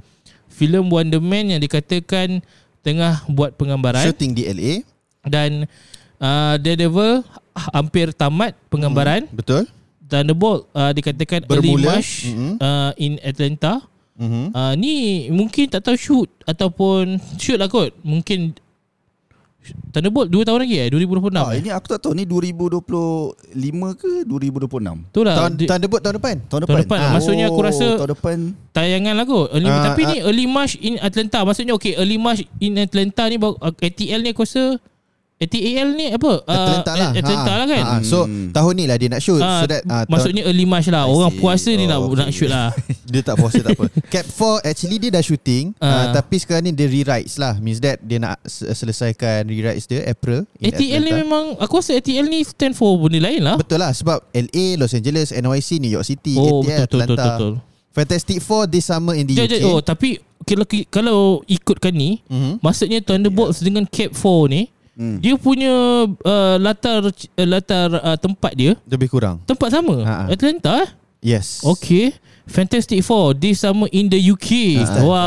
filem 0.46 0.84
Wonder 0.84 1.24
Man 1.24 1.48
yang 1.48 1.62
dikatakan 1.62 2.44
tengah 2.84 3.24
buat 3.26 3.56
penggambaran 3.56 4.04
Shooting 4.04 4.36
di 4.36 4.44
LA. 4.44 4.84
dan 5.24 5.64
uh, 6.20 6.60
Daredevil 6.60 7.24
hampir 7.54 8.10
tamat 8.10 8.56
penggambaran. 8.66 9.28
Betul. 9.28 9.68
Thunderbolt 10.02 10.68
uh, 10.70 10.90
dikatakan 10.90 11.44
early 11.46 11.72
Bermula. 11.72 11.96
March 11.96 12.28
Mhm. 12.28 12.52
uh, 12.58 12.92
in 12.96 13.16
Atlanta. 13.18 13.80
Mm-hmm. 14.14 14.46
Uh, 14.50 14.72
ni 14.74 14.94
mungkin 15.28 15.64
tak 15.66 15.82
tahu 15.82 15.96
shoot 15.96 16.28
ataupun 16.42 17.16
shoot 17.36 17.56
lah 17.56 17.66
kot. 17.66 17.96
Mungkin 17.98 18.52
Thunderbolt 19.88 20.26
2 20.26 20.42
tahun 20.42 20.58
lagi 20.60 20.74
eh 20.76 20.88
2026. 20.90 21.38
Ah, 21.38 21.48
eh? 21.48 21.62
ini 21.62 21.70
aku 21.70 21.86
tak 21.86 22.02
tahu 22.02 22.12
ni 22.12 22.26
2025 22.26 22.82
ke 23.94 24.26
2026. 24.26 25.06
Tu 25.08 25.20
lah 25.22 25.34
Tahun, 25.38 25.52
di- 25.54 25.68
tahun 25.70 25.80
debut 25.80 26.00
tahun 26.02 26.14
depan. 26.18 26.36
Tahun 26.44 26.60
depan. 26.60 26.78
depan. 26.82 26.98
Maksudnya 27.08 27.46
aku 27.46 27.60
rasa- 27.62 27.94
tahun 27.96 28.10
depan 28.10 28.36
tayangan 28.68 29.14
lah 29.14 29.24
kot 29.24 29.46
early, 29.50 29.70
Ah, 29.70 29.86
Tapi 29.86 30.02
ah. 30.02 30.08
ni 30.08 30.16
early 30.20 30.46
March 30.46 30.74
in 30.76 30.98
Atlanta 30.98 31.38
Maksudnya 31.42 31.72
okay 31.72 31.94
Early 31.94 32.18
March 32.18 32.42
in 32.58 32.74
Atlanta 32.76 33.22
ni 33.24 33.38
baru- 33.38 33.54
uh, 33.56 33.70
ATL 33.72 34.20
ni 34.20 34.28
aku 34.28 34.42
rasa 34.42 34.82
ATL 35.42 35.88
ni 35.92 36.06
apa 36.08 36.32
Uh, 36.40 36.54
Atlanta 36.54 36.92
lah. 36.92 37.10
Atlanta 37.12 37.42
Ha, 37.44 37.56
lah 37.56 37.66
kan 37.66 37.82
ha, 37.84 37.94
So 38.02 38.18
Hmm. 38.22 38.48
tahun 38.50 38.72
ni 38.72 38.84
lah 38.84 38.96
dia 38.96 39.08
nak 39.08 39.18
shoot. 39.18 39.38
Ah, 39.38 39.58
so 39.58 39.66
that, 39.66 39.82
ah, 39.84 40.02
tahun- 40.02 40.08
Maksudnya 40.08 40.42
early 40.44 40.62
March 40.64 40.86
lah 40.86 41.04
Orang 41.04 41.34
puasa 41.34 41.70
ni 41.70 41.84
nak, 41.84 41.98
Oh, 41.98 42.10
nak 42.10 42.26
okay. 42.26 42.36
shoot 42.36 42.48
lah 42.48 42.70
Dia 43.12 43.20
tak 43.20 43.34
puasa 43.34 43.58
tak 43.58 43.72
apa 43.72 43.84
Cap 44.12 44.24
4 44.24 44.62
actually 44.64 44.96
dia 44.96 45.10
dah 45.10 45.20
shooting 45.20 45.74
uh. 45.76 45.84
Ah. 45.84 46.06
Tapi 46.14 46.36
sekarang 46.36 46.62
ni 46.62 46.72
dia 46.72 46.86
rewrites 46.86 47.36
lah 47.36 47.58
Means 47.58 47.78
that 47.78 47.98
dia 47.98 48.16
nak 48.16 48.38
se- 48.42 48.70
selesaikan 48.70 49.44
rewrites 49.44 49.84
dia 49.84 50.04
April 50.04 50.46
ATL 50.56 50.70
ni 51.00 51.10
Atlanta. 51.10 51.18
memang 51.18 51.44
Aku 51.58 51.78
rasa 51.78 51.92
ATL 51.92 52.24
ni 52.24 52.40
stand 52.42 52.72
for 52.72 52.94
benda 52.96 53.18
lain 53.20 53.42
lah 53.42 53.56
Betul 53.56 53.78
lah 53.78 53.90
sebab 53.92 54.22
LA, 54.30 54.76
Los 54.76 54.92
Angeles, 54.92 55.30
NYC, 55.30 55.76
New 55.76 55.90
York 55.90 56.04
City, 56.04 56.34
Oh 56.34 56.60
ATL, 56.60 56.62
betul 56.62 56.72
betul 56.72 56.86
betul, 56.86 57.02
Atlanta 57.04 57.28
betul. 57.34 57.52
Fantastic 57.92 58.38
Four 58.40 58.64
this 58.66 58.86
summer 58.86 59.12
in 59.12 59.26
the 59.26 59.34
Jap, 59.34 59.44
UK 59.44 59.54
jap, 59.54 59.68
Oh 59.68 59.78
tapi 59.78 60.16
kalau, 60.42 60.64
kalau 60.88 61.18
ikutkan 61.46 61.92
ni 61.92 62.18
Mhm. 62.26 62.58
Maksudnya 62.58 62.98
Thunderbolts 62.98 63.60
dengan 63.60 63.84
Cap 63.84 64.10
4 64.10 64.24
ni 64.48 64.71
Hmm. 64.92 65.16
Dia 65.18 65.34
punya 65.34 65.72
uh, 66.04 66.56
latar 66.56 67.00
uh, 67.08 67.14
latar 67.42 67.88
uh, 67.94 68.12
tempat 68.14 68.52
dia 68.52 68.76
Lebih 68.84 69.08
kurang 69.08 69.40
Tempat 69.42 69.72
sama 69.72 69.96
Ha, 69.98 70.14
ha. 70.14 70.24
Atlanta 70.28 70.72
eh 70.78 70.88
Yes 71.24 71.64
Okay 71.64 72.12
Fantastic 72.44 73.00
Four 73.00 73.32
This 73.32 73.56
summer 73.58 73.88
in 73.88 74.06
the 74.06 74.20
UK 74.20 74.76
Ah. 74.78 75.00
Wah 75.00 75.24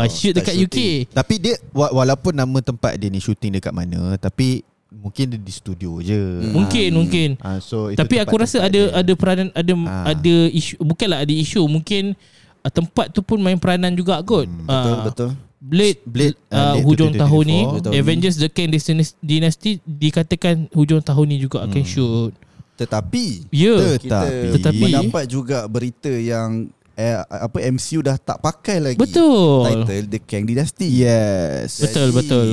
Oh, 0.00 0.02
Shoot 0.08 0.34
dekat 0.34 0.58
UK 0.58 1.06
Tapi 1.08 1.34
dia 1.36 1.54
wa- 1.70 1.94
Walaupun 1.94 2.34
nama 2.34 2.58
tempat 2.58 2.96
dia 2.96 3.06
ni 3.06 3.18
Shooting 3.18 3.54
dekat 3.54 3.70
mana 3.70 4.16
Tapi 4.16 4.66
Mungkin 4.90 5.24
dia 5.28 5.38
di 5.38 5.52
studio 5.52 6.00
je 6.00 6.50
Mungkin 6.50 6.90
Mungkin 6.96 7.28
Ah, 7.38 7.58
so 7.58 7.88
itu 7.88 7.96
Tapi 7.96 8.18
aku 8.18 8.34
rasa 8.34 8.62
ada 8.62 8.74
dia. 8.82 8.90
ada 8.90 9.12
peranan 9.12 9.46
ada 9.52 9.72
Ah. 9.84 10.10
ada 10.10 10.36
isu 10.48 10.74
bukanlah 10.80 11.22
ada 11.22 11.30
isu 11.30 11.62
mungkin 11.64 12.18
uh, 12.60 12.70
tempat 12.72 13.10
tu 13.10 13.20
pun 13.20 13.36
main 13.36 13.54
peranan 13.54 13.92
juga 13.92 14.18
kot. 14.20 14.42
Hmm, 14.44 14.64
betul 14.64 14.90
Ah, 14.90 15.04
betul. 15.04 15.30
Blade, 15.64 16.00
Blade, 16.04 16.36
uh, 16.52 16.54
uh, 16.54 16.72
late 16.76 16.84
hujung 16.84 17.10
2024. 17.16 17.22
tahun 17.24 17.44
ni. 17.48 17.60
Avengers 17.96 18.36
The 18.36 18.48
Kang 18.52 18.68
Dynasty- 18.68 19.16
Dynasty 19.18 19.70
dikatakan 19.80 20.68
hujung 20.70 21.00
tahun 21.00 21.24
ni 21.24 21.40
juga 21.40 21.64
akan 21.64 21.80
Hmm. 21.80 21.88
shoot. 21.88 22.32
Tetapi 22.76 23.48
Ya. 23.48 23.72
Yeah. 23.72 23.96
kita 23.96 24.20
Tetapi- 24.60 24.82
mendapat 24.82 25.24
juga 25.24 25.64
berita 25.64 26.10
yang 26.10 26.68
eh, 26.94 27.16
apa 27.26 27.58
MCU 27.58 28.04
dah 28.04 28.14
tak 28.14 28.38
pakai 28.38 28.78
lagi 28.78 28.98
Betul. 29.00 29.66
title 29.66 30.06
The 30.06 30.20
Kang 30.20 30.44
Dynasty. 30.44 30.86
Yes 31.00 31.80
Betul, 31.80 32.12
betul. 32.12 32.48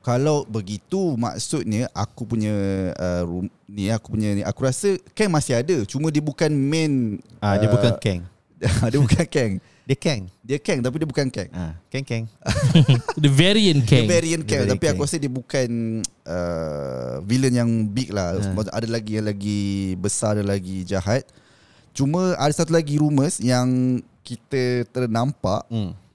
Kalau 0.00 0.42
begitu 0.42 1.14
maksudnya 1.14 1.84
aku 1.92 2.24
punya 2.24 2.54
uh, 2.96 3.22
room, 3.22 3.46
ni 3.68 3.92
aku 3.92 4.16
punya 4.16 4.32
ni 4.32 4.40
aku 4.40 4.64
rasa 4.64 4.96
Kang 5.12 5.28
masih 5.28 5.60
ada 5.60 5.84
cuma 5.84 6.08
dia 6.08 6.18
bukan 6.18 6.48
main 6.48 7.20
ah, 7.38 7.54
Dia 7.54 7.68
uh, 7.68 7.74
bukan 7.76 7.92
Kang 8.00 8.24
dia 8.90 8.98
bukan 8.98 9.26
Kang. 9.30 9.52
Dia 9.88 9.96
Kang 9.96 10.22
Dia 10.44 10.58
Kang 10.60 10.78
tapi 10.84 11.00
dia 11.00 11.08
bukan 11.08 11.26
Kang. 11.30 11.48
ah, 11.54 11.72
Kang 11.88 12.04
Kang 12.04 12.24
The 13.22 13.30
variant 13.30 13.86
Kang. 13.86 14.04
variant 14.04 14.42
Dia 14.44 14.50
Kang 14.50 14.60
variant 14.66 14.76
tapi 14.76 14.86
aku 14.90 15.00
rasa 15.06 15.16
dia 15.16 15.32
bukan 15.32 15.68
uh, 16.26 17.22
villain 17.24 17.54
yang 17.54 17.70
big 17.86 18.10
lah. 18.10 18.36
Ha. 18.36 18.62
Ada 18.74 18.88
lagi 18.90 19.16
yang 19.16 19.26
lagi 19.30 19.94
besar 19.96 20.36
dan 20.42 20.50
lagi 20.50 20.82
jahat. 20.82 21.24
Cuma 21.94 22.34
ada 22.36 22.52
satu 22.52 22.74
lagi 22.74 22.98
rumours 22.98 23.40
yang 23.42 23.98
kita 24.22 24.84
ternampak 24.92 25.64
hmm. 25.72 26.07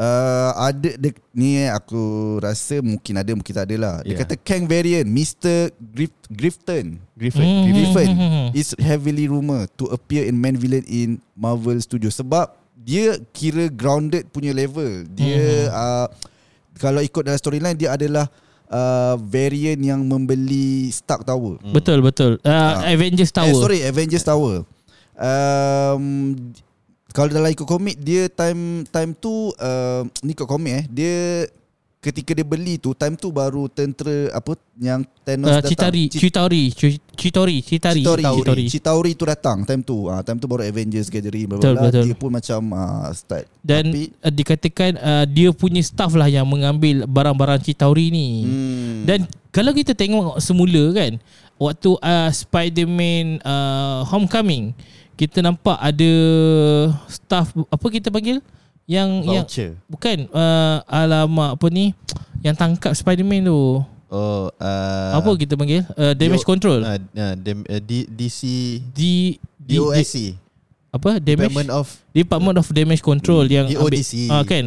Uh, 0.00 0.50
ada 0.56 0.96
de, 0.96 1.12
ni 1.30 1.68
aku 1.68 2.00
rasa 2.40 2.80
mungkin 2.80 3.14
ada 3.14 3.30
mungkin 3.30 3.52
tak 3.52 3.68
ada 3.68 3.76
lah. 3.76 3.94
Dia 4.00 4.16
Yeah. 4.16 4.20
kata 4.24 4.34
Kang 4.36 4.64
variant 4.64 5.04
Mr. 5.04 5.68
Grif, 5.76 6.10
Grifton. 6.26 6.96
Griffin 7.12 7.44
Hmm. 7.44 7.64
Griffin 7.68 8.08
Hmm. 8.10 8.48
is 8.52 8.72
heavily 8.74 9.28
rumour 9.28 9.68
to 9.76 9.92
appear 9.92 10.24
in 10.24 10.34
main 10.34 10.56
villain 10.56 10.82
in 10.84 11.08
Marvel 11.34 11.76
Studios 11.78 12.16
sebab 12.16 12.48
dia 12.74 13.20
kira 13.30 13.68
grounded 13.68 14.24
punya 14.28 14.50
level. 14.50 15.04
Dia 15.06 15.68
uh, 15.68 16.06
kalau 16.74 16.98
ikut 16.98 17.20
dalam 17.22 17.36
storyline 17.36 17.76
dia 17.76 17.92
adalah 17.92 18.24
uh, 18.66 19.20
variant 19.20 19.78
yang 19.78 20.00
membeli 20.00 20.88
Stark 20.88 21.22
Tower. 21.22 21.60
Betul 21.70 22.00
betul. 22.00 22.40
Uh, 22.40 22.48
Ah. 22.48 22.88
Avengers 22.88 23.28
Eh, 23.30 23.36
Tower. 23.36 23.60
sorry, 23.60 23.84
Avengers 23.84 24.24
Tower. 24.24 24.64
Um, 25.20 26.34
kalau 27.10 27.28
dalam 27.28 27.48
ikut 27.48 27.64
komik 27.64 27.96
dia 27.96 28.26
time 28.26 28.82
time 28.86 29.12
tu 29.12 29.30
uh, 29.52 30.02
ni 30.20 30.30
ikut 30.30 30.44
komik 30.44 30.72
eh 30.72 30.84
dia 30.86 31.16
ketika 32.00 32.32
dia 32.32 32.40
beli 32.42 32.74
tu 32.74 32.90
time 32.90 33.12
tu 33.12 33.28
baru 33.28 33.68
tentera 33.68 34.32
apa 34.32 34.56
yang 34.74 35.04
Thanos 35.20 35.46
Uh, 35.46 35.54
datang. 35.54 35.68
Chitari, 35.68 36.04
Chit- 36.08 36.20
Chitori, 36.22 36.64
Chi- 36.72 37.02
Chitori, 37.12 37.56
Chitari, 37.60 38.00
Chitauri, 38.00 38.24
Chitori. 38.24 38.64
Chitauri 38.66 39.12
tu 39.12 39.28
datang 39.28 39.62
time 39.62 39.84
tu. 39.84 40.08
Ah 40.08 40.24
time 40.24 40.40
tu 40.40 40.48
baru 40.48 40.64
Avengers 40.64 41.06
gathering 41.06 41.44
bla 41.44 41.60
Betul, 41.60 41.74
bla. 41.76 41.82
betul. 41.86 42.04
Dia 42.08 42.14
pun 42.16 42.30
macam 42.32 42.60
ah 42.72 43.12
start. 43.12 43.44
Dan 43.60 43.92
Tapi 43.92 44.02
uh, 44.16 44.32
dikatakan 44.32 44.90
uh, 44.96 45.24
dia 45.28 45.52
punya 45.52 45.84
staff 45.84 46.14
lah 46.14 46.26
yang 46.26 46.48
mengambil 46.48 47.04
barang-barang 47.04 47.60
Chitauri 47.60 48.08
ni. 48.08 48.28
hmm, 48.42 48.96
Dan 49.04 49.18
kalau 49.50 49.76
kita 49.76 49.92
tengok 49.92 50.40
semula 50.40 50.96
kan 50.96 51.20
waktu 51.60 51.90
uh, 51.92 52.30
Spider-Man 52.32 53.44
uh, 53.44 54.08
Homecoming 54.08 54.72
kita 55.20 55.44
nampak 55.44 55.76
ada 55.76 56.12
staff 57.04 57.52
apa 57.68 57.86
kita 57.92 58.08
panggil 58.08 58.40
yang 58.88 59.20
yang 59.28 59.44
Voucher 59.44 59.76
bukan 59.84 60.24
uh, 60.32 60.80
alamak 60.88 61.60
apa 61.60 61.66
ni 61.68 61.92
yang 62.40 62.56
tangkap 62.56 62.96
Spider-Man 62.96 63.44
tu. 63.44 63.84
Oh 64.08 64.48
uh, 64.48 65.10
apa 65.12 65.30
kita 65.36 65.60
panggil? 65.60 65.84
Uh, 65.92 66.16
damage 66.16 66.40
Yo- 66.40 66.48
control. 66.48 66.80
uh, 66.80 66.96
uh, 66.96 67.34
dem, 67.36 67.60
uh, 67.68 67.78
D, 67.84 68.08
DC 68.08 68.40
di 68.96 69.36
di, 69.60 69.76
di 69.76 69.76
DOSC 69.76 70.16
apa 70.90 71.22
damage 71.22 71.54
Department 71.54 71.70
of 71.70 71.86
Department 72.10 72.56
of 72.58 72.66
Damage 72.74 73.02
Control 73.04 73.44
yang 73.46 73.70
ambil 73.70 73.94
DODC. 73.94 74.12
ah, 74.26 74.42
kan 74.42 74.64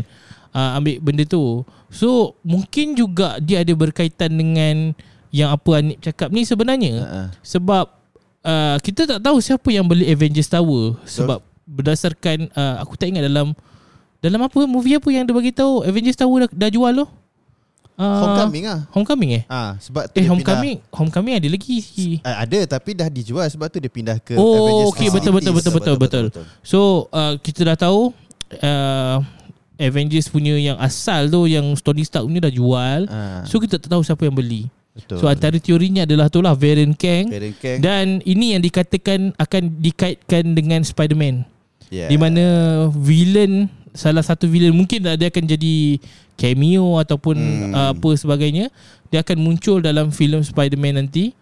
ah, 0.55 0.79
ambil 0.79 1.01
benda 1.03 1.25
tu. 1.27 1.67
So 1.91 2.39
mungkin 2.45 2.95
juga 2.95 3.41
dia 3.43 3.65
ada 3.65 3.73
berkaitan 3.75 4.31
dengan 4.37 4.95
yang 5.33 5.49
apa 5.49 5.81
Anip 5.81 5.97
cakap 5.99 6.29
ni 6.29 6.45
sebenarnya 6.45 6.93
uh, 7.01 7.27
sebab 7.41 8.02
uh, 8.43 8.75
kita 8.79 9.08
tak 9.08 9.19
tahu 9.19 9.38
siapa 9.39 9.67
yang 9.71 9.88
beli 9.88 10.08
Avengers 10.08 10.47
Tower 10.47 10.99
sebab 11.03 11.39
berdasarkan 11.63 12.51
uh, 12.53 12.84
aku 12.84 12.99
tak 12.99 13.10
ingat 13.10 13.25
dalam 13.25 13.56
dalam 14.19 14.39
apa 14.43 14.60
movie 14.67 14.95
apa 14.95 15.10
yang 15.12 15.23
dia 15.27 15.36
bagi 15.36 15.51
tahu 15.51 15.84
Avengers 15.84 16.15
Tower 16.15 16.47
dah, 16.47 16.49
dah 16.51 16.69
jual 16.71 16.91
loh. 16.95 17.10
Uh, 17.93 18.25
Homecoming 18.25 18.65
ah. 18.65 18.79
Homecoming 18.89 19.32
eh? 19.38 19.43
Ah 19.45 19.77
sebab 19.77 20.10
tu 20.10 20.17
Eh 20.17 20.25
Homecoming 20.25 20.82
Homecoming 20.89 21.38
ada 21.38 21.45
lagi 21.45 21.77
Pindah, 21.77 22.25
uh, 22.25 22.38
ada 22.41 22.60
tapi 22.65 22.97
dah 22.97 23.06
dijual 23.06 23.45
sebab 23.45 23.69
tu 23.69 23.77
dia 23.77 23.86
pindah 23.86 24.17
ke 24.17 24.34
Oh 24.34 24.49
Avengers 24.65 24.89
okey 24.97 25.08
betul 25.13 25.29
Facilities. 25.38 25.53
betul 25.53 25.73
betul 25.77 25.95
betul 26.01 26.23
betul. 26.25 26.45
So 26.65 27.06
uh, 27.13 27.38
kita 27.38 27.69
dah 27.69 27.77
tahu 27.77 28.10
uh, 28.65 29.21
Avengers 29.77 30.25
punya 30.25 30.58
yang 30.58 30.77
asal 30.82 31.29
tu 31.29 31.45
yang 31.45 31.69
Tony 31.86 32.01
Stark 32.01 32.25
punya 32.25 32.41
dah 32.41 32.53
jual. 32.53 32.99
Ah, 33.10 33.45
So 33.45 33.62
kita 33.62 33.77
tak 33.77 33.89
tahu 33.89 34.01
siapa 34.01 34.25
yang 34.25 34.34
beli. 34.34 34.69
Betul. 34.93 35.17
So 35.19 35.25
antara 35.25 35.58
teorinya 35.58 36.06
adalah 36.06 36.29
tu 36.29 36.39
lah 36.39 36.53
Variant 36.53 36.93
Kang 36.93 37.29
Variant 37.29 37.58
Kang. 37.58 37.79
dan 37.82 38.06
ini 38.23 38.53
yang 38.53 38.62
dikatakan 38.62 39.34
akan 39.36 39.63
dikaitkan 39.82 40.53
dengan 40.53 40.82
Spider-Man. 40.86 41.43
yeah. 41.89 42.10
Di 42.10 42.17
mana 42.17 42.43
villain 42.93 43.69
salah 43.93 44.25
satu 44.25 44.49
villain 44.49 44.73
mungkin 44.73 45.06
dia 45.06 45.29
akan 45.29 45.45
jadi 45.45 46.01
cameo 46.34 46.97
ataupun 46.97 47.38
Hmm. 47.38 47.73
uh, 47.73 47.89
apa 47.93 48.10
sebagainya 48.17 48.73
dia 49.13 49.21
akan 49.21 49.38
muncul 49.38 49.77
dalam 49.77 50.10
filem 50.10 50.41
Spider-Man 50.41 51.06
nanti 51.06 51.38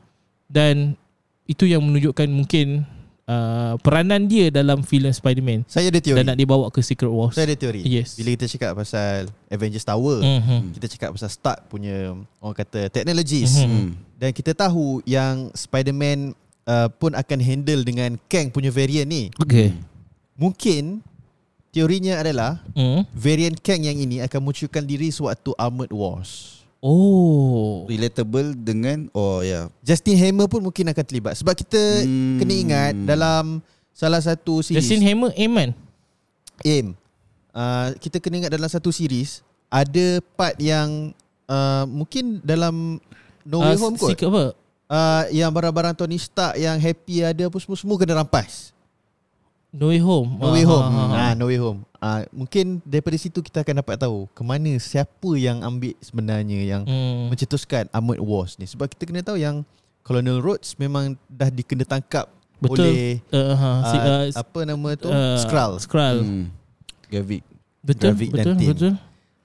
dan 0.51 0.99
itu 1.47 1.63
yang 1.63 1.79
menunjukkan 1.79 2.27
mungkin 2.27 2.83
uh, 3.31 3.73
peranan 3.79 4.27
dia 4.27 4.51
dalam 4.51 4.83
filem 4.83 5.09
Spider-Man 5.09 5.63
Saya 5.65 5.87
ada 5.87 5.97
teori. 5.97 6.19
dan 6.19 6.25
nak 6.27 6.37
dibawa 6.37 6.67
ke 6.67 6.83
Secret 6.83 7.07
Wars. 7.07 7.31
Saya 7.31 7.47
ada 7.47 7.55
teori. 7.55 7.81
Yes. 7.81 8.19
Bila 8.19 8.35
kita 8.35 8.51
cakap 8.51 8.75
pasal 8.75 9.31
Avengers 9.47 9.87
Tower, 9.87 10.19
Mhm. 10.19 10.75
kita 10.75 10.87
cakap 10.89 11.09
pasal 11.15 11.31
Stark 11.31 11.65
punya 11.65 12.11
orang 12.37 12.55
kata 12.57 12.91
technologies. 12.91 13.55
Mhm. 13.55 13.65
Hmm. 13.65 13.89
Dan 14.19 14.29
kita 14.31 14.51
tahu 14.51 14.99
yang 15.03 15.49
Spider-Man 15.51 16.35
uh, 16.63 16.91
pun 16.91 17.15
akan 17.15 17.39
handle 17.39 17.81
dengan 17.81 18.19
Kang 18.27 18.51
punya 18.51 18.69
variant 18.69 19.07
ni. 19.07 19.31
Okay. 19.35 19.73
Mungkin 20.35 21.01
teorinya 21.69 22.17
adalah 22.17 22.61
Hmm. 22.71 23.07
variant 23.11 23.57
Kang 23.57 23.79
yang 23.79 23.95
ini 23.95 24.19
akan 24.19 24.39
munculkan 24.41 24.83
diri 24.83 25.09
sewaktu 25.09 25.55
Armored 25.55 25.89
Wars. 25.89 26.60
Oh. 26.81 27.85
Relatable 27.85 28.57
dengan 28.57 29.05
Oh 29.11 29.39
ya 29.39 29.69
Justin 29.79 30.17
Hammer 30.17 30.45
pun 30.45 30.59
mungkin 30.59 30.89
akan 30.89 31.05
terlibat 31.05 31.33
sebab 31.33 31.53
kita 31.53 31.77
Hmm. 32.01 32.37
kena 32.37 32.53
ingat 32.53 32.93
dalam 33.05 33.61
salah 33.91 34.17
satu 34.17 34.59
series 34.59 34.81
Justin 34.81 35.01
Hammer 35.01 35.29
Amen. 35.35 35.77
AIM 36.61 36.97
uh, 37.51 37.93
kita 37.97 38.17
kena 38.17 38.41
ingat 38.41 38.51
dalam 38.51 38.65
satu 38.65 38.89
series 38.89 39.45
ada 39.67 40.19
part 40.33 40.57
yang 40.57 41.13
uh, 41.45 41.85
mungkin 41.85 42.41
dalam 42.41 42.97
No 43.41 43.61
Way 43.61 43.77
Home 43.77 43.95
kot 43.95 44.09
Secret 44.09 44.27
apa? 44.27 44.45
uh, 44.87 45.23
yang 45.29 45.49
barang-barang 45.49 45.93
Tony 45.95 46.17
Stark 46.17 46.57
yang 46.57 46.77
happy 46.77 47.21
ada 47.21 47.45
apa 47.45 47.57
semua 47.57 47.77
semua 47.77 47.95
kena 47.95 48.17
rampas 48.17 48.73
No 49.69 49.87
Way 49.87 50.01
Home. 50.01 50.29
No 50.35 50.51
Way 50.51 50.65
Ah, 50.65 50.67
Home 50.67 50.83
ah, 50.83 50.97
ah. 50.97 51.21
ah, 51.23 51.33
No 51.33 51.45
Way 51.45 51.61
Home 51.61 51.79
uh, 52.01 52.21
mungkin 52.31 52.81
daripada 52.83 53.15
situ 53.15 53.39
kita 53.39 53.61
akan 53.61 53.79
dapat 53.79 53.95
tahu 53.97 54.25
ke 54.27 54.41
mana 54.41 54.71
siapa 54.75 55.31
yang 55.33 55.61
ambil 55.61 55.93
sebenarnya 55.99 56.59
yang 56.59 56.81
Hmm. 56.83 57.29
mencetuskan 57.29 57.87
Armored 57.89 58.19
Wars 58.19 58.57
ni 58.57 58.65
sebab 58.65 58.85
kita 58.87 59.05
kena 59.05 59.21
tahu 59.21 59.37
yang 59.37 59.63
Colonel 60.01 60.37
Rhodes 60.37 60.73
memang 60.75 61.13
dah 61.25 61.47
dikena 61.47 61.83
tangkap 61.83 62.25
Betul. 62.57 62.83
oleh 62.83 63.21
Uh, 63.27 63.37
uh, 63.53 63.77
si, 63.83 63.95
uh, 63.95 64.03
uh, 64.03 64.23
apa 64.35 64.59
nama 64.63 64.89
tu 64.95 65.07
uh, 65.07 65.37
Skrull 65.39 65.73
Skrull. 65.79 66.19
hmm. 66.19 66.45
Gavik 67.07 67.43
Betul, 67.79 68.11
Gravik 68.11 68.29
dan 68.31 68.45
betul, 68.45 68.55
Tim. 68.55 68.69
betul. 68.71 68.93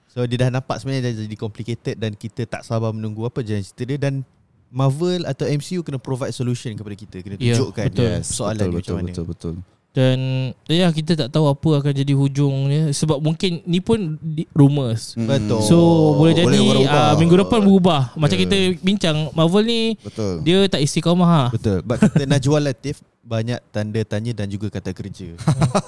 So 0.06 0.24
dia 0.24 0.38
dah 0.38 0.50
nampak 0.50 0.76
sebenarnya 0.76 1.02
dah 1.06 1.24
jadi 1.24 1.36
complicated 1.36 1.94
dan 1.94 2.12
kita 2.12 2.44
tak 2.44 2.62
sabar 2.62 2.88
menunggu 2.90 3.24
apa 3.24 3.40
jalan 3.40 3.60
cerita 3.60 3.84
dia 3.86 3.98
dan 3.98 4.24
Marvel 4.66 5.24
atau 5.24 5.46
MCU 5.46 5.80
kena 5.80 5.96
provide 5.96 6.32
solution 6.32 6.72
kepada 6.72 6.92
kita 6.94 7.16
kena 7.18 7.36
Ya, 7.36 7.54
tunjukkan 7.54 7.84
betul. 7.86 8.12
soalan 8.22 8.56
betul, 8.58 8.66
dia 8.66 8.72
betul, 8.72 8.76
macam 8.82 8.94
mana. 8.94 9.08
betul, 9.08 9.24
betul. 9.26 9.54
Dan 9.96 10.52
ya 10.68 10.92
kita 10.92 11.16
tak 11.16 11.32
tahu 11.32 11.48
apa 11.48 11.80
akan 11.80 11.92
jadi 11.96 12.12
hujungnya 12.12 12.92
sebab 12.92 13.16
mungkin 13.16 13.64
ni 13.64 13.80
pun 13.80 14.20
di, 14.20 14.44
rumors. 14.52 15.16
Hmm. 15.16 15.24
Betul. 15.24 15.64
So 15.64 15.76
boleh 16.12 16.36
jadi 16.36 16.52
berubah. 16.52 16.92
uh, 16.92 17.14
minggu 17.16 17.36
depan 17.40 17.60
berubah. 17.64 18.02
Macam 18.12 18.36
Ya. 18.36 18.44
kita 18.44 18.56
bincang 18.84 19.32
Marvel 19.32 19.64
ni 19.64 19.96
Betul 19.96 20.44
dia 20.44 20.68
tak 20.68 20.84
istiqamah 20.84 21.24
ha. 21.24 21.42
Betul. 21.48 21.80
But 21.80 22.04
kata 22.04 22.28
Najwa 22.28 22.60
Latif 22.60 23.00
banyak 23.24 23.56
tanda 23.72 24.04
tanya 24.04 24.36
dan 24.36 24.52
juga 24.52 24.68
kata 24.68 24.92
kerja. 24.92 25.32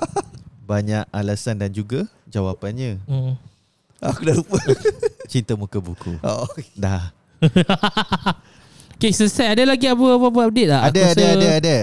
banyak 0.73 1.05
alasan 1.13 1.61
dan 1.61 1.69
juga 1.69 2.09
jawapannya. 2.27 2.97
Hmm. 3.05 3.37
Aku 4.01 4.25
dah 4.25 4.41
lupa 4.41 4.57
Cinta 5.31 5.53
muka 5.53 5.85
buku. 5.85 6.17
oh. 6.25 6.49
Dah. 6.73 7.13
Okay 8.99 9.15
selesai 9.15 9.55
Ada 9.55 9.63
lagi 9.63 9.87
apa-apa 9.87 10.51
update 10.51 10.71
tak? 10.75 10.83
Ada 10.91 11.01
ada 11.15 11.25
ada 11.31 11.49
ada. 11.63 11.77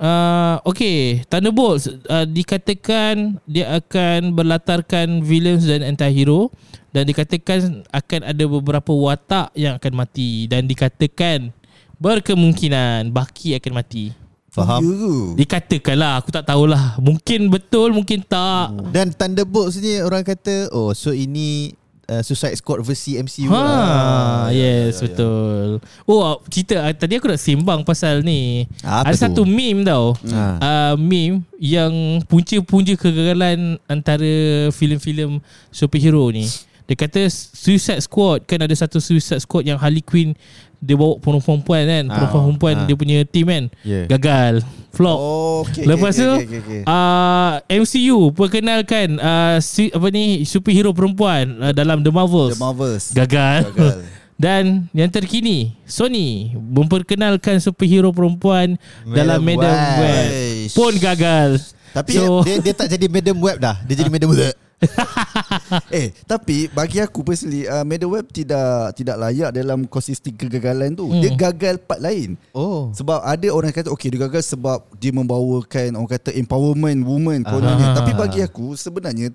Uh, 0.00 0.56
okay 0.64 1.20
Thunderbolts 1.28 1.84
uh, 2.08 2.24
Dikatakan 2.24 3.36
Dia 3.44 3.76
akan 3.76 4.32
berlatarkan 4.32 5.20
Villains 5.20 5.68
dan 5.68 5.84
anti-hero 5.84 6.48
Dan 6.88 7.04
dikatakan 7.04 7.84
Akan 7.92 8.24
ada 8.24 8.44
beberapa 8.48 8.96
watak 8.96 9.52
Yang 9.52 9.76
akan 9.76 9.92
mati 10.00 10.48
Dan 10.48 10.64
dikatakan 10.64 11.52
Berkemungkinan 12.00 13.12
Baki 13.12 13.60
akan 13.60 13.72
mati 13.76 14.16
Faham? 14.48 14.80
You. 14.80 15.36
Dikatakan 15.36 16.00
lah 16.00 16.24
Aku 16.24 16.32
tak 16.32 16.48
tahulah 16.48 16.96
Mungkin 16.96 17.52
betul 17.52 17.92
Mungkin 17.92 18.24
tak 18.24 18.72
Dan 18.96 19.12
Thunderbolts 19.12 19.84
ni 19.84 20.00
orang 20.00 20.24
kata 20.24 20.72
oh 20.72 20.96
so 20.96 21.12
ini 21.12 21.76
uh, 22.10 22.22
Suicide 22.26 22.58
Squad 22.58 22.82
versi 22.82 23.14
MCU 23.14 23.46
lah. 23.46 24.50
Ha, 24.50 24.50
yes 24.50 24.98
betul. 24.98 25.78
Oh, 26.04 26.42
cerita 26.50 26.82
ah, 26.82 26.90
tadi 26.90 27.16
aku 27.22 27.30
nak 27.30 27.38
sembang 27.38 27.80
pasal 27.86 28.26
ni. 28.26 28.66
Apa 28.82 29.14
Ada 29.14 29.16
tu? 29.16 29.22
satu 29.30 29.42
meme 29.46 29.86
tau. 29.86 30.18
Ha. 30.26 30.42
Uh, 30.58 30.94
meme 30.98 31.46
yang 31.62 32.18
punca-punca 32.26 32.98
kegagalan 32.98 33.78
antara 33.86 34.68
filem-filem 34.74 35.38
superhero 35.70 36.26
ni. 36.34 36.50
Dia 36.90 36.98
kata 36.98 37.30
Suicide 37.30 38.02
Squad 38.02 38.50
kan 38.50 38.66
ada 38.66 38.74
satu 38.74 38.98
Suicide 38.98 39.38
Squad 39.38 39.62
yang 39.62 39.78
Harley 39.78 40.02
Quinn 40.02 40.34
dia 40.80 40.96
bawa 40.96 41.20
perempuan-perempuan 41.20 41.82
kan, 41.84 42.04
Ah, 42.08 42.14
perempuan-perempuan 42.16 42.74
ah. 42.74 42.86
dia 42.88 42.96
punya 42.96 43.18
team 43.22 43.46
kan. 43.46 43.64
Yeah. 43.84 44.08
Gagal, 44.08 44.64
flop. 44.90 45.18
Oh, 45.20 45.62
okay, 45.62 45.84
Lepas 45.84 46.16
okay, 46.16 46.24
tu 46.24 46.30
okay, 46.32 46.46
okay, 46.48 46.60
okay. 46.64 46.82
uh, 46.88 47.52
MCU 47.68 48.18
perkenalkan 48.32 49.08
uh, 49.16 49.56
si, 49.60 49.92
apa 49.92 50.08
ni 50.08 50.42
superhero 50.42 50.90
perempuan 50.90 51.60
uh, 51.60 51.72
dalam 51.76 52.00
The 52.00 52.08
Marvels. 52.08 52.56
The 52.56 52.60
Marvels 52.60 53.04
Gagal. 53.12 53.68
Gagal. 53.70 53.98
Dan 54.40 54.88
yang 54.96 55.12
terkini 55.12 55.76
Sony 55.84 56.56
memperkenalkan 56.56 57.60
superhero 57.60 58.08
perempuan 58.08 58.80
Madam 59.04 59.12
dalam 59.12 59.40
Madam 59.44 59.76
Web. 60.00 60.28
Pun 60.72 60.92
gagal. 60.96 61.60
Tapi 61.92 62.10
So- 62.16 62.40
dia, 62.40 62.56
dia 62.56 62.72
tak 62.72 62.88
jadi 62.88 63.04
Madam 63.12 63.36
Web 63.36 63.60
dah. 63.60 63.76
Dia 63.84 64.00
jadi 64.00 64.08
Madam 64.08 64.32
Web. 64.32 64.56
Eh 66.00 66.12
tapi 66.24 66.66
bagi 66.72 66.98
aku 67.04 67.20
personally 67.20 67.68
uh, 67.68 67.84
Web 67.84 68.32
tidak 68.32 68.96
tidak 68.96 69.16
layak 69.20 69.50
dalam 69.52 69.84
konsisten 69.84 70.32
kegagalan 70.34 70.96
tu. 70.96 71.06
Hmm. 71.08 71.20
Dia 71.20 71.30
gagal 71.36 71.78
part 71.84 72.00
lain. 72.00 72.34
Oh. 72.56 72.88
Sebab 72.96 73.20
ada 73.20 73.48
orang 73.52 73.70
kata 73.70 73.92
okay 73.92 74.08
dia 74.08 74.24
gagal 74.24 74.42
sebab 74.56 74.82
dia 74.96 75.12
membawakan 75.12 76.00
orang 76.00 76.12
kata 76.16 76.32
empowerment 76.32 77.04
woman 77.04 77.44
kononnya. 77.44 77.92
Tapi 77.92 78.12
bagi 78.16 78.40
aku 78.40 78.74
sebenarnya 78.74 79.30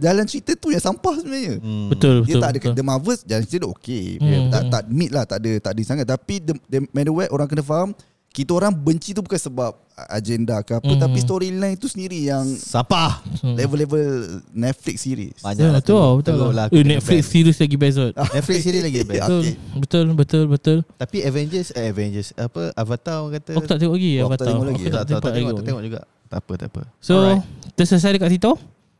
jalan 0.00 0.24
cerita 0.24 0.56
tu 0.56 0.72
yang 0.72 0.82
sampah 0.82 1.14
sebenarnya. 1.20 1.60
Hmm. 1.60 1.88
Betul 1.92 2.24
Dia 2.24 2.34
betul. 2.34 2.42
tak 2.42 2.50
ada 2.50 2.58
betul. 2.58 2.74
The 2.74 2.84
Marvels 2.84 3.20
jalan 3.24 3.42
cerita 3.46 3.58
dia 3.62 3.70
okey. 3.78 4.04
Hmm. 4.18 4.48
Tak 4.50 4.62
tak 4.72 4.82
meet 4.90 5.10
lah 5.12 5.24
tak 5.28 5.38
ada 5.44 5.52
tak 5.62 5.72
ada 5.76 5.82
sangat 5.84 6.06
tapi 6.08 6.34
the, 6.42 6.54
the 6.66 6.78
Madam 6.90 7.14
Web 7.14 7.30
orang 7.30 7.46
kena 7.46 7.62
faham 7.62 7.92
kita 8.38 8.54
orang 8.54 8.70
benci 8.70 9.10
tu 9.10 9.18
bukan 9.18 9.34
sebab 9.36 9.74
agenda 10.06 10.62
ke 10.62 10.72
apa 10.72 10.86
Hmm. 10.86 11.00
tapi 11.00 11.18
storyline 11.18 11.74
tu 11.74 11.84
sendiri 11.84 12.22
yang 12.22 12.46
Sampah. 12.46 13.18
level-level 13.42 14.06
Netflix 14.48 15.02
series. 15.02 15.34
Banyak 15.40 15.58
Ya, 15.58 15.68
lah 15.68 15.82
betul 16.14 16.54
lah 16.54 16.66
Eh, 16.70 16.86
Netflix 16.86 17.18
ban. 17.20 17.32
series 17.34 17.58
lagi 17.58 17.76
best 17.76 17.96
kot. 17.96 18.12
Netflix 18.36 18.58
sini 18.60 18.78
lagi 18.78 18.98
best. 19.02 19.18
Betul, 19.20 19.40
Okay. 19.40 19.54
betul 19.74 20.04
betul 20.14 20.42
betul. 20.46 20.78
Tapi 20.94 21.16
Avengers 21.20 21.68
eh 21.72 21.90
Avengers 21.90 22.30
apa 22.32 22.70
Avatar 22.72 23.16
orang 23.20 23.32
kata 23.36 23.50
Aku 23.52 23.66
tak 23.66 23.78
tengok 23.78 23.94
lagi 23.96 24.12
Oh, 24.12 24.18
aku 24.20 24.28
Avatar. 24.28 24.38
tak 24.38 24.46
tengok 24.48 24.64
lagi. 24.64 24.78
Aku 24.78 24.86
tak, 24.86 24.92
tak, 24.94 25.02
tak, 25.02 25.08
tengok 25.10 25.26
tengok, 25.26 25.34
lagi. 25.42 25.58
tak 25.58 25.66
tengok 25.66 25.82
juga. 25.82 26.00
Tak 26.28 26.38
apa 26.38 26.52
tak 26.54 26.68
apa. 26.68 26.82
So, 27.00 27.14
Alright. 27.18 27.42
terselesai 27.74 28.12
dekat 28.14 28.30
situ. 28.30 28.52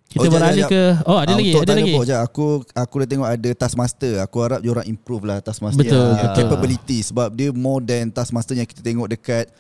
Kita 0.09 0.25
Oh, 0.25 0.33
beralih 0.33 0.65
jap, 0.65 0.71
ke 0.71 0.83
Oh, 1.05 1.15
ada 1.15 1.29
Ah, 1.29 1.37
lagi, 1.37 1.51
untuk 1.51 1.63
ada 1.63 1.73
lagi. 1.75 1.93
Je, 2.03 2.17
aku 2.17 2.45
aku 2.67 2.95
dah 2.99 3.09
tengok 3.09 3.29
ada 3.29 3.51
Taskmaster. 3.55 4.13
Aku 4.21 4.37
harap 4.41 4.59
dia 4.59 4.71
orang 4.71 4.87
improve 4.87 5.23
lah 5.23 5.39
Taskmaster. 5.39 5.79
Betul, 5.79 6.01
punya 6.11 6.25
betul. 6.25 6.37
Capability 6.43 6.99
sebab 7.03 7.29
dia 7.31 7.49
more 7.51 7.81
than 7.81 8.09
Taskmaster 8.09 8.53
yang 8.53 8.65
kita 8.65 8.81
tengok 8.81 9.05
dekat 9.07 9.53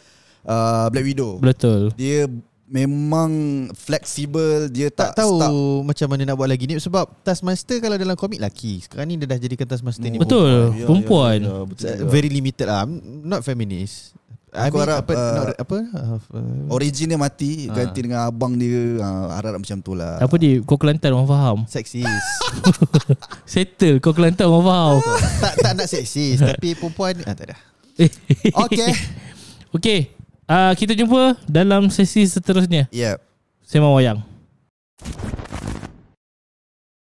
uh, 0.42 0.88
Black 0.88 1.04
Widow. 1.04 1.36
Betul. 1.36 1.92
Dia 1.94 2.24
memang 2.64 3.30
fleksibel, 3.72 4.68
dia 4.68 4.88
Tak, 4.88 5.12
tak, 5.12 5.24
tahu 5.24 5.36
stuck. 5.36 5.52
macam 5.84 6.06
mana 6.06 6.22
nak 6.22 6.36
buat 6.36 6.46
lagi 6.46 6.64
ni 6.64 6.76
sebab 6.76 7.08
Taskmaster 7.22 7.76
kalau 7.78 7.96
dalam 7.96 8.12
komik 8.12 8.36
lelaki. 8.38 8.80
Sekarang 8.80 9.04
ni 9.04 9.16
dia 9.16 9.24
dah 9.24 9.36
jadikan 9.36 9.64
Taskmaster 9.64 10.04
ni 10.04 10.16
Betul, 10.16 10.72
Ya, 10.72 10.72
ya, 10.74 10.86
perempuan. 10.86 11.38
ya, 11.38 11.48
ya, 11.50 11.56
betul 11.64 11.88
juga. 11.88 12.08
very 12.08 12.28
limited 12.28 12.66
lah. 12.66 12.84
I'm 12.84 12.92
not 13.22 13.40
feminist. 13.42 14.16
Aku 14.48 14.80
harap, 14.80 15.04
apa, 15.04 15.12
uh, 15.12 15.34
not, 15.36 15.46
apa 15.60 15.76
uh, 15.92 16.18
Origin 16.72 17.12
dia 17.12 17.20
mati 17.20 17.68
Ah. 17.68 17.84
Ganti 17.84 18.00
dengan 18.00 18.24
abang 18.24 18.56
dia 18.56 18.96
uh, 19.00 19.28
Harap 19.36 19.60
macam 19.60 19.78
tu 19.84 19.92
lah 19.92 20.16
Apa 20.20 20.34
dia? 20.40 20.64
Kau 20.64 20.80
Kelantan 20.80 21.12
orang 21.12 21.28
faham. 21.28 21.58
seksis. 21.68 22.04
Settle 23.52 24.00
kau 24.00 24.16
Kelantan 24.16 24.48
orang 24.48 24.64
faham. 24.64 24.96
tak 25.44 25.54
tak 25.60 25.72
nak 25.76 25.86
seksis 25.86 26.40
tapi 26.40 26.72
perempuan 26.72 27.20
ah, 27.28 27.34
tak 27.36 27.52
ada. 27.52 27.56
Okay. 28.68 28.90
Okay. 29.74 30.00
Uh, 30.48 30.72
kita 30.72 30.96
jumpa 30.96 31.36
dalam 31.44 31.92
sesi 31.92 32.24
seterusnya. 32.24 32.88
Yeah 32.88 33.20
Sembang 33.68 34.00
Wayang. 34.00 34.24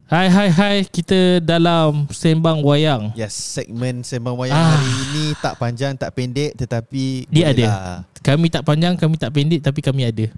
Hai 0.06 0.30
hai 0.30 0.50
hai 0.54 0.76
kita 0.86 1.42
dalam 1.42 2.06
Sembang 2.14 2.62
Wayang. 2.62 3.10
Yes, 3.18 3.34
segmen 3.34 4.06
sembang 4.06 4.38
wayang 4.38 4.54
Ah. 4.54 4.78
hari 4.78 4.94
ini 5.02 5.26
tak 5.42 5.58
panjang, 5.58 5.98
tak 5.98 6.14
pendek 6.14 6.54
tetapi 6.54 7.26
Dia 7.26 7.50
ada. 7.50 7.66
lah. 7.66 7.98
Kami 8.22 8.54
tak 8.54 8.62
panjang, 8.62 8.94
kami 8.94 9.18
tak 9.18 9.34
pendek 9.34 9.66
tapi 9.66 9.82
kami 9.82 10.06
ada. 10.06 10.30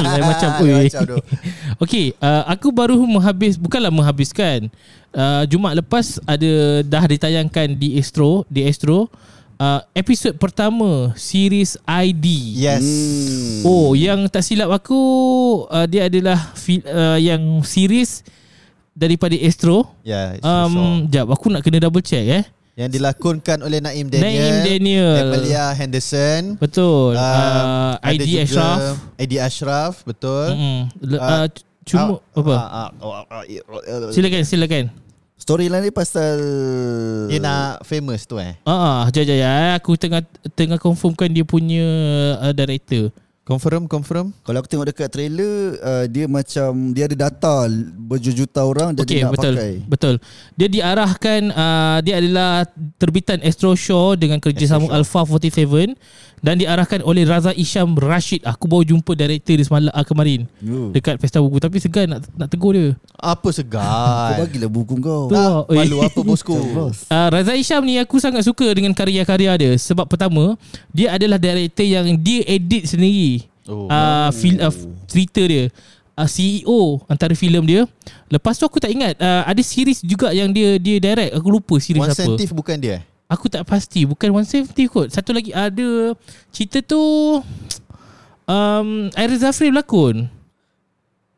Lain 0.00 0.24
macam 0.24 0.48
Lain 0.56 0.72
oi. 0.72 0.86
macam 0.88 1.02
tu. 1.04 1.16
Okey, 1.84 2.16
uh, 2.16 2.48
aku 2.48 2.72
baru 2.72 2.96
menghabis 2.96 3.60
bukanlah 3.60 3.92
menghabiskan. 3.92 4.72
Uh, 5.12 5.44
Jumaat 5.44 5.76
lepas 5.76 6.16
ada 6.24 6.80
dah 6.80 7.04
ditayangkan 7.04 7.76
di 7.76 8.00
Astro, 8.00 8.48
di 8.48 8.64
Astro 8.64 9.12
uh, 9.60 9.80
episod 9.92 10.32
pertama 10.34 11.12
series 11.14 11.76
ID. 11.84 12.56
Yes. 12.56 12.80
Hmm. 12.80 13.62
Oh, 13.62 13.92
yang 13.92 14.24
tak 14.26 14.40
silap 14.40 14.72
aku 14.72 14.96
uh, 15.68 15.84
dia 15.84 16.08
adalah 16.08 16.56
fi- 16.56 16.82
uh, 16.82 17.20
yang 17.20 17.60
series 17.60 18.24
daripada 18.90 19.36
Astro. 19.36 19.92
Yeah, 20.02 20.34
it's 20.34 20.42
for 20.42 20.66
sure. 20.66 20.80
Um, 20.80 21.06
jap 21.06 21.28
aku 21.28 21.52
nak 21.52 21.60
kena 21.60 21.78
double 21.78 22.00
check 22.00 22.24
eh. 22.24 22.44
Yang 22.74 22.96
dilakonkan 22.96 23.60
oleh 23.60 23.76
Naim 23.76 24.08
Daniel 24.08 24.24
Naim 24.40 24.56
Daniel. 24.64 25.12
Emilia 25.28 25.64
Henderson 25.76 26.56
Betul. 26.56 27.12
Um, 27.12 27.20
uh, 27.20 27.92
ada 28.00 28.16
ID 28.16 28.40
Ashraf. 28.40 28.80
ID 29.20 29.32
Ashraf 29.36 29.92
Betul 30.00 30.56
Mm-mm. 30.56 30.78
Le- 31.04 31.20
Ah, 31.20 31.44
uh, 31.44 31.46
cuma 31.84 32.24
Ah, 32.24 32.40
apa? 32.40 32.54
ah, 32.56 32.64
ah, 32.64 32.88
oh, 33.04 33.12
ah, 33.12 33.24
ah, 33.28 33.42
eh, 33.44 33.60
Silakan, 34.16 34.42
silakan. 34.48 34.84
Storyline 35.50 35.82
ni 35.82 35.90
pasal 35.90 36.38
Dia 37.26 37.42
nak 37.42 37.82
famous 37.82 38.22
tu 38.22 38.38
eh 38.38 38.54
Ah, 38.62 39.02
uh, 39.02 39.10
jap 39.10 39.26
jap 39.26 39.34
jap. 39.34 39.82
Aku 39.82 39.98
tengah 39.98 40.22
tengah 40.54 40.78
confirmkan 40.78 41.26
dia 41.26 41.42
punya 41.42 41.82
uh, 42.38 42.54
director. 42.54 43.10
Confirm 43.40 43.90
confirm 43.90 44.30
Kalau 44.46 44.62
aku 44.62 44.70
tengok 44.70 44.94
dekat 44.94 45.10
trailer 45.10 45.74
uh, 45.82 46.04
Dia 46.06 46.30
macam 46.30 46.94
Dia 46.94 47.10
ada 47.10 47.26
data 47.26 47.66
Berjuta 47.98 48.62
orang 48.62 48.94
Dan 48.94 49.02
Okey, 49.02 49.16
dia 49.16 49.26
nak 49.26 49.32
betul. 49.34 49.54
pakai 49.58 49.72
Betul. 49.90 50.14
Dia 50.54 50.68
diarahkan 50.70 51.40
uh, 51.50 51.98
dia 52.04 52.14
adalah 52.22 52.68
terbitan 53.00 53.42
Astro 53.42 53.74
Shaw 53.74 54.14
dengan 54.14 54.38
kerjasama 54.38 54.86
Alpha 54.94 55.26
47 55.26 55.66
dan 56.40 56.56
diarahkan 56.56 57.04
oleh 57.04 57.28
Raza 57.28 57.52
Isham 57.52 57.96
Rashid. 57.96 58.40
Aku 58.48 58.64
baru 58.64 58.84
jumpa 58.84 59.12
director 59.12 59.60
dia 59.60 59.64
semalam 59.64 59.92
uh, 59.92 60.04
kemarin. 60.04 60.48
Yo. 60.60 60.88
dekat 60.92 61.20
Pesta 61.20 61.38
Buku. 61.40 61.60
Tapi 61.60 61.76
segan 61.78 62.16
nak 62.16 62.24
nak 62.36 62.48
tegur 62.48 62.72
dia. 62.72 62.96
Apa 63.20 63.52
Kau 63.52 63.52
segar 63.52 64.40
bagilah 64.40 64.70
buku 64.72 64.96
kau. 64.98 65.28
Tu 65.28 65.36
Ah, 65.36 65.64
ah, 65.64 65.64
Malu 65.68 66.00
eh. 66.00 66.08
apa 66.08 66.20
bosku? 66.24 66.56
Uh, 67.10 67.28
Raza 67.28 67.52
Isham 67.58 67.82
ni 67.84 68.00
aku 68.00 68.16
sangat 68.22 68.46
suka 68.46 68.64
dengan 68.72 68.94
karya-karya 68.96 69.52
dia. 69.58 69.72
Sebab 69.76 70.08
pertama 70.08 70.56
dia 70.94 71.12
adalah 71.12 71.36
director 71.36 71.84
yang 71.84 72.16
dia 72.16 72.40
edit 72.48 72.88
sendiri. 72.88 73.44
Oh. 73.68 73.86
uh, 73.86 74.30
fil, 74.32 74.56
uh, 74.58 74.72
cerita 75.04 75.42
dia. 75.44 75.68
Uh, 76.16 76.28
CEO 76.28 77.02
antara 77.10 77.36
filem 77.36 77.62
dia. 77.66 77.80
Lepas 78.32 78.56
tu 78.56 78.64
aku 78.64 78.80
tak 78.80 78.90
ingat 78.90 79.18
uh, 79.20 79.44
ada 79.44 79.60
series 79.60 80.00
juga 80.00 80.32
yang 80.32 80.48
dia 80.50 80.80
dia 80.80 80.96
direct. 81.02 81.36
Aku 81.36 81.52
lupa 81.52 81.76
series 81.82 82.00
One 82.00 82.10
apa. 82.14 82.24
Sentif 82.24 82.50
bukan 82.54 82.78
dia 82.80 83.04
aku 83.30 83.46
tak 83.46 83.62
pasti 83.62 84.02
bukan 84.02 84.42
170 84.42 84.74
kot 84.86 85.08
satu 85.08 85.30
lagi 85.30 85.54
ada 85.54 86.12
cerita 86.50 86.82
tu 86.82 86.98
um, 88.44 88.88
Aira 89.14 89.36
Zafri 89.38 89.70
berlakon 89.70 90.26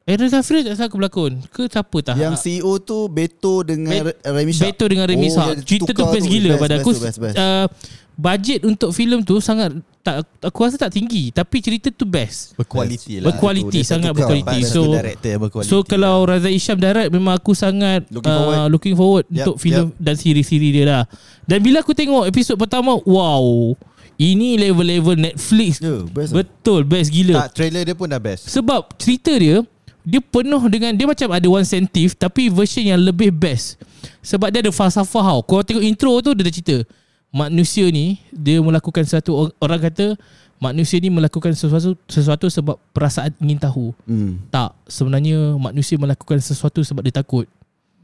Aira 0.03 0.27
Zafri 0.27 0.67
tak 0.67 0.75
salah 0.75 0.89
aku 0.89 0.99
berlakon 0.99 1.33
ke 1.47 1.69
siapa 1.69 1.99
tak 2.03 2.17
Yang 2.17 2.35
CEO 2.41 2.75
tu 2.81 3.07
Beto 3.07 3.63
dengan 3.63 4.03
Bet- 4.03 4.19
Remy 4.21 4.51
Shah 4.51 4.67
Beto 4.67 4.85
dengan 4.87 5.07
Remy 5.07 5.29
Oh, 5.29 5.33
Shah. 5.33 5.55
Cerita 5.63 5.93
tu 5.93 6.03
best 6.09 6.27
gila 6.27 6.53
pada 6.57 6.75
best, 6.75 6.83
aku. 6.83 6.91
best, 6.91 7.03
best, 7.05 7.19
best. 7.23 7.37
Uh, 7.37 7.67
budget 8.17 8.63
untuk 8.63 8.93
filem 8.93 9.25
tu 9.25 9.41
sangat 9.41 9.73
tak 10.03 10.27
aku 10.43 10.67
rasa 10.67 10.75
tak 10.75 10.91
tinggi 10.91 11.31
tapi 11.31 11.63
cerita 11.63 11.87
tu 11.95 12.03
best. 12.03 12.59
Berkualiti 12.59 13.23
lah 13.23 13.31
Berkualiti 13.31 13.87
sangat 13.87 14.11
berkualiti. 14.11 14.67
So 14.67 14.91
berkualiti 14.91 15.71
so 15.71 15.87
kalau 15.87 16.27
Raza 16.27 16.51
Isham 16.51 16.83
direct 16.83 17.15
memang 17.15 17.39
aku 17.39 17.55
sangat 17.55 18.11
Looking 18.11 18.35
uh, 18.35 18.39
forward. 18.43 18.69
looking 18.75 18.97
forward 18.99 19.25
Yep, 19.31 19.37
untuk 19.39 19.57
filem 19.63 19.87
dan 19.97 20.15
siri-siri 20.19 20.75
dia 20.75 20.85
lah. 20.85 21.03
Dan 21.47 21.63
bila 21.63 21.87
aku 21.87 21.95
tengok 21.95 22.27
episod 22.27 22.59
pertama 22.59 22.99
wow 23.07 23.73
ini 24.21 24.55
level-level 24.61 25.19
Netflix. 25.19 25.81
Ya, 25.83 26.03
best 26.07 26.31
lah. 26.35 26.43
Betul 26.43 26.81
best 26.85 27.09
gila. 27.11 27.47
tak, 27.47 27.63
trailer 27.63 27.83
dia 27.87 27.95
pun 27.97 28.07
dah 28.11 28.21
best 28.21 28.51
Sebab 28.51 28.99
cerita 28.99 29.33
dia 29.39 29.63
dia 30.03 30.19
penuh 30.19 30.63
dengan 30.67 30.91
dia 30.99 31.07
macam 31.07 31.31
ada 31.31 31.47
one 31.47 31.63
sentif 31.63 32.19
tapi 32.19 32.51
version 32.51 32.83
yang 32.83 32.99
lebih 32.99 33.31
best. 33.31 33.79
Sebab 34.23 34.51
dia 34.51 34.67
ada 34.67 34.75
falsafah 34.75 35.39
tau. 35.39 35.41
Kau 35.47 35.63
tengok 35.63 35.83
intro 35.83 36.19
tu 36.19 36.35
dia 36.35 36.43
ada 36.43 36.51
cerita. 36.51 36.77
Manusia 37.33 37.89
ni 37.89 38.21
dia 38.29 38.61
melakukan 38.61 39.09
satu 39.09 39.49
orang 39.57 39.81
kata 39.81 40.21
manusia 40.63 41.01
ni 41.03 41.11
melakukan 41.11 41.51
sesuatu 41.57 41.99
sesuatu 42.07 42.47
sebab 42.47 42.79
perasaan 42.95 43.35
ingin 43.43 43.59
tahu. 43.59 43.91
hmm. 44.07 44.53
Tak, 44.53 44.77
sebenarnya 44.87 45.59
manusia 45.59 45.99
melakukan 45.99 46.39
sesuatu 46.39 46.85
sebab 46.87 47.03
dia 47.03 47.19
takut. 47.19 47.51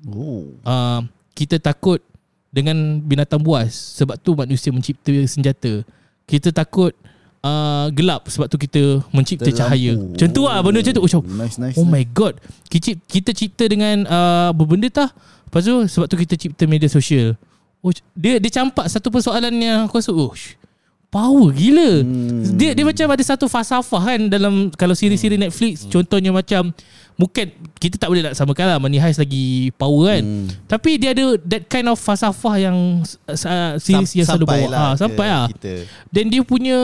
Oh 0.09 0.49
Uh, 0.65 1.07
kita 1.37 1.61
takut 1.63 2.03
dengan 2.51 2.99
binatang 3.05 3.39
buas 3.39 3.71
sebab 4.01 4.17
tu 4.19 4.35
manusia 4.35 4.73
mencipta 4.73 5.13
senjata. 5.29 5.87
Kita 6.29 6.51
takut 6.51 6.97
uh, 7.45 7.87
gelap 7.95 8.27
sebab 8.29 8.49
tu 8.51 8.59
kita 8.61 9.01
mencipta 9.15 9.49
Kita 9.49 9.65
cahaya. 9.65 9.97
Macam 9.97 10.29
tu 10.29 10.43
lah 10.45 10.61
benda 10.61 10.81
macam 10.85 10.93
tu. 10.93 11.03
Oh, 11.05 11.25
Nice 11.25 11.57
nice 11.57 11.77
Oh 11.81 11.87
nice. 11.89 11.93
my 11.95 12.05
god 12.13 12.37
Kita, 12.69 12.93
kita 13.09 13.33
cipta 13.33 13.65
dengan 13.65 14.05
uh, 14.05 14.51
Berbenda 14.53 14.93
tah 14.93 15.11
Lepas 15.49 15.65
tu 15.65 15.89
Sebab 15.89 16.05
tu 16.05 16.21
kita 16.21 16.37
cipta 16.37 16.69
media 16.69 16.85
sosial 16.85 17.33
oh, 17.83 17.93
Dia 18.15 18.43
dia 18.43 18.51
campak 18.51 18.87
satu 18.91 19.09
persoalan 19.13 19.55
yang 19.57 19.87
Aku 19.87 19.99
rasa 19.99 20.11
oh, 20.15 20.35
Power 21.09 21.57
gila. 21.57 22.05
Hmm. 22.05 22.45
Dia 22.61 22.77
dia 22.77 22.85
macam 22.85 23.09
ada 23.09 23.25
satu 23.25 23.49
falsafah 23.49 24.03
kan 24.13 24.21
Dalam 24.29 24.69
Kalau 24.77 24.93
siri-siri 24.93 25.41
Netflix 25.41 25.89
Contohnya 25.89 26.29
macam 26.29 26.69
Mungkin 27.17 27.49
Kita 27.81 27.97
tak 27.97 28.13
boleh 28.13 28.29
nak 28.29 28.37
samakan 28.37 28.77
lah 28.77 28.79
Money 28.79 29.01
Heist 29.01 29.19
lagi 29.19 29.73
power 29.81 30.13
kan. 30.13 30.23
Hmm. 30.23 30.47
Tapi 30.69 31.01
dia 31.01 31.17
ada 31.17 31.41
That 31.49 31.65
kind 31.73 31.89
of 31.89 31.97
falsafah 31.97 32.55
yang 32.61 32.77
uh, 33.25 33.73
Series 33.81 34.13
yang 34.21 34.29
selalu 34.29 34.47
bawa. 34.47 34.69
Ha, 34.69 34.85
ke 34.95 35.01
Sampai 35.01 35.27
lah. 35.33 35.47
dan 36.13 36.25
dia 36.29 36.45
punya 36.45 36.79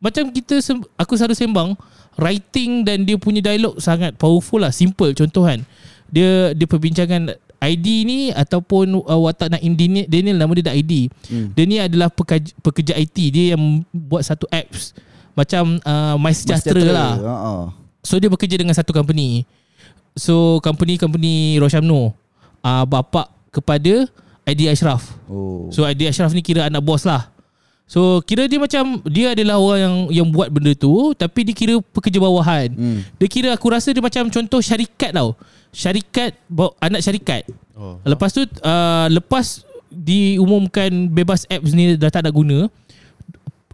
macam 0.00 0.32
kita 0.32 0.56
aku 0.96 1.12
selalu 1.14 1.36
sembang 1.36 1.70
writing 2.16 2.88
dan 2.88 3.04
dia 3.04 3.20
punya 3.20 3.44
dialog 3.44 3.76
sangat 3.76 4.16
powerful 4.16 4.56
lah 4.56 4.72
simple 4.72 5.12
contoh 5.12 5.44
kan. 5.44 5.60
Dia 6.08 6.56
dia 6.56 6.66
perbincangan 6.66 7.36
ID 7.60 7.86
ni 8.08 8.18
ataupun 8.32 9.04
uh, 9.04 9.20
watak 9.20 9.52
Naim 9.52 9.76
Daniel, 9.76 10.08
Daniel 10.08 10.36
nama 10.40 10.48
dia 10.56 10.64
dah 10.64 10.74
ID 10.74 11.12
Hmm. 11.28 11.52
dia 11.52 11.64
ni 11.68 11.76
adalah 11.76 12.08
pekerja, 12.08 12.50
pekerja 12.58 12.96
IT 12.96 13.16
dia 13.30 13.52
yang 13.52 13.84
buat 13.92 14.24
satu 14.24 14.48
apps. 14.48 14.96
Macam 15.36 15.76
uh, 15.84 16.16
My 16.16 16.32
Sejahtera 16.32 16.82
lah. 16.88 17.12
ha. 17.20 17.52
So 18.00 18.16
dia 18.16 18.32
bekerja 18.32 18.56
dengan 18.56 18.72
satu 18.72 18.90
company. 18.90 19.44
So 20.16 20.58
company-company 20.60 21.60
Roshamno 21.60 22.16
uh, 22.60 22.84
Bapak 22.88 23.28
kepada 23.52 24.08
ID 24.42 24.72
Ashraf. 24.72 25.06
Oh. 25.28 25.68
So 25.70 25.84
ID 25.84 26.08
Ashraf 26.08 26.32
ni 26.32 26.40
kira 26.40 26.66
anak 26.66 26.80
bos 26.80 27.04
lah. 27.04 27.28
So 27.90 28.22
kira 28.22 28.46
dia 28.46 28.62
macam 28.62 29.02
Dia 29.02 29.34
adalah 29.34 29.58
orang 29.58 29.80
yang 29.82 29.96
yang 30.22 30.28
buat 30.30 30.46
benda 30.46 30.70
tu 30.78 31.10
Tapi 31.10 31.42
dia 31.42 31.54
kira 31.54 31.74
pekerja 31.82 32.22
bawahan. 32.22 32.70
Hmm. 32.70 33.00
Dia 33.18 33.28
kira 33.28 33.48
aku 33.50 33.66
rasa 33.66 33.90
dia 33.90 33.98
macam 33.98 34.30
contoh 34.30 34.62
syarikat 34.62 35.10
tau 35.10 35.34
Syarikat 35.70 36.34
bawa- 36.50 36.74
Anak 36.82 37.00
syarikat. 37.02 37.46
Oh. 37.78 37.96
Lepas 38.04 38.34
tu 38.34 38.42
uh, 38.44 39.06
Lepas 39.08 39.64
diumumkan 39.90 41.10
bebas 41.10 41.46
apps 41.50 41.74
ni 41.74 41.98
dah 41.98 42.14
tak 42.14 42.22
nak 42.22 42.34
guna 42.34 42.70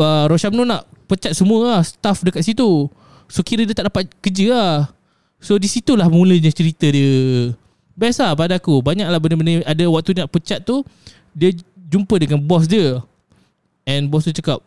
uh, 0.00 0.24
Roshamno 0.28 0.64
nak 0.64 0.88
pecat 1.04 1.36
semua 1.36 1.76
lah 1.76 1.82
staff 1.84 2.24
dekat 2.24 2.40
situ. 2.44 2.88
So 3.28 3.44
kira 3.44 3.66
dia 3.66 3.76
tak 3.76 3.92
dapat 3.92 4.08
kerja 4.22 4.46
lah. 4.52 4.76
So 5.42 5.60
di 5.60 5.68
situlah 5.68 6.08
mulanya 6.08 6.48
cerita 6.48 6.88
dia 6.88 7.52
Best 7.96 8.20
lah 8.20 8.32
pada 8.32 8.56
aku. 8.56 8.80
Banyak 8.80 9.08
lah 9.08 9.20
benda-benda 9.20 9.60
Ada 9.64 9.84
waktu 9.88 10.16
dia 10.16 10.24
nak 10.24 10.32
pecat 10.32 10.64
tu 10.64 10.80
Dia 11.36 11.52
jumpa 11.76 12.16
dengan 12.16 12.40
bos 12.40 12.64
dia. 12.64 13.04
And 13.84 14.08
bos 14.08 14.24
tu 14.24 14.32
cakap 14.32 14.64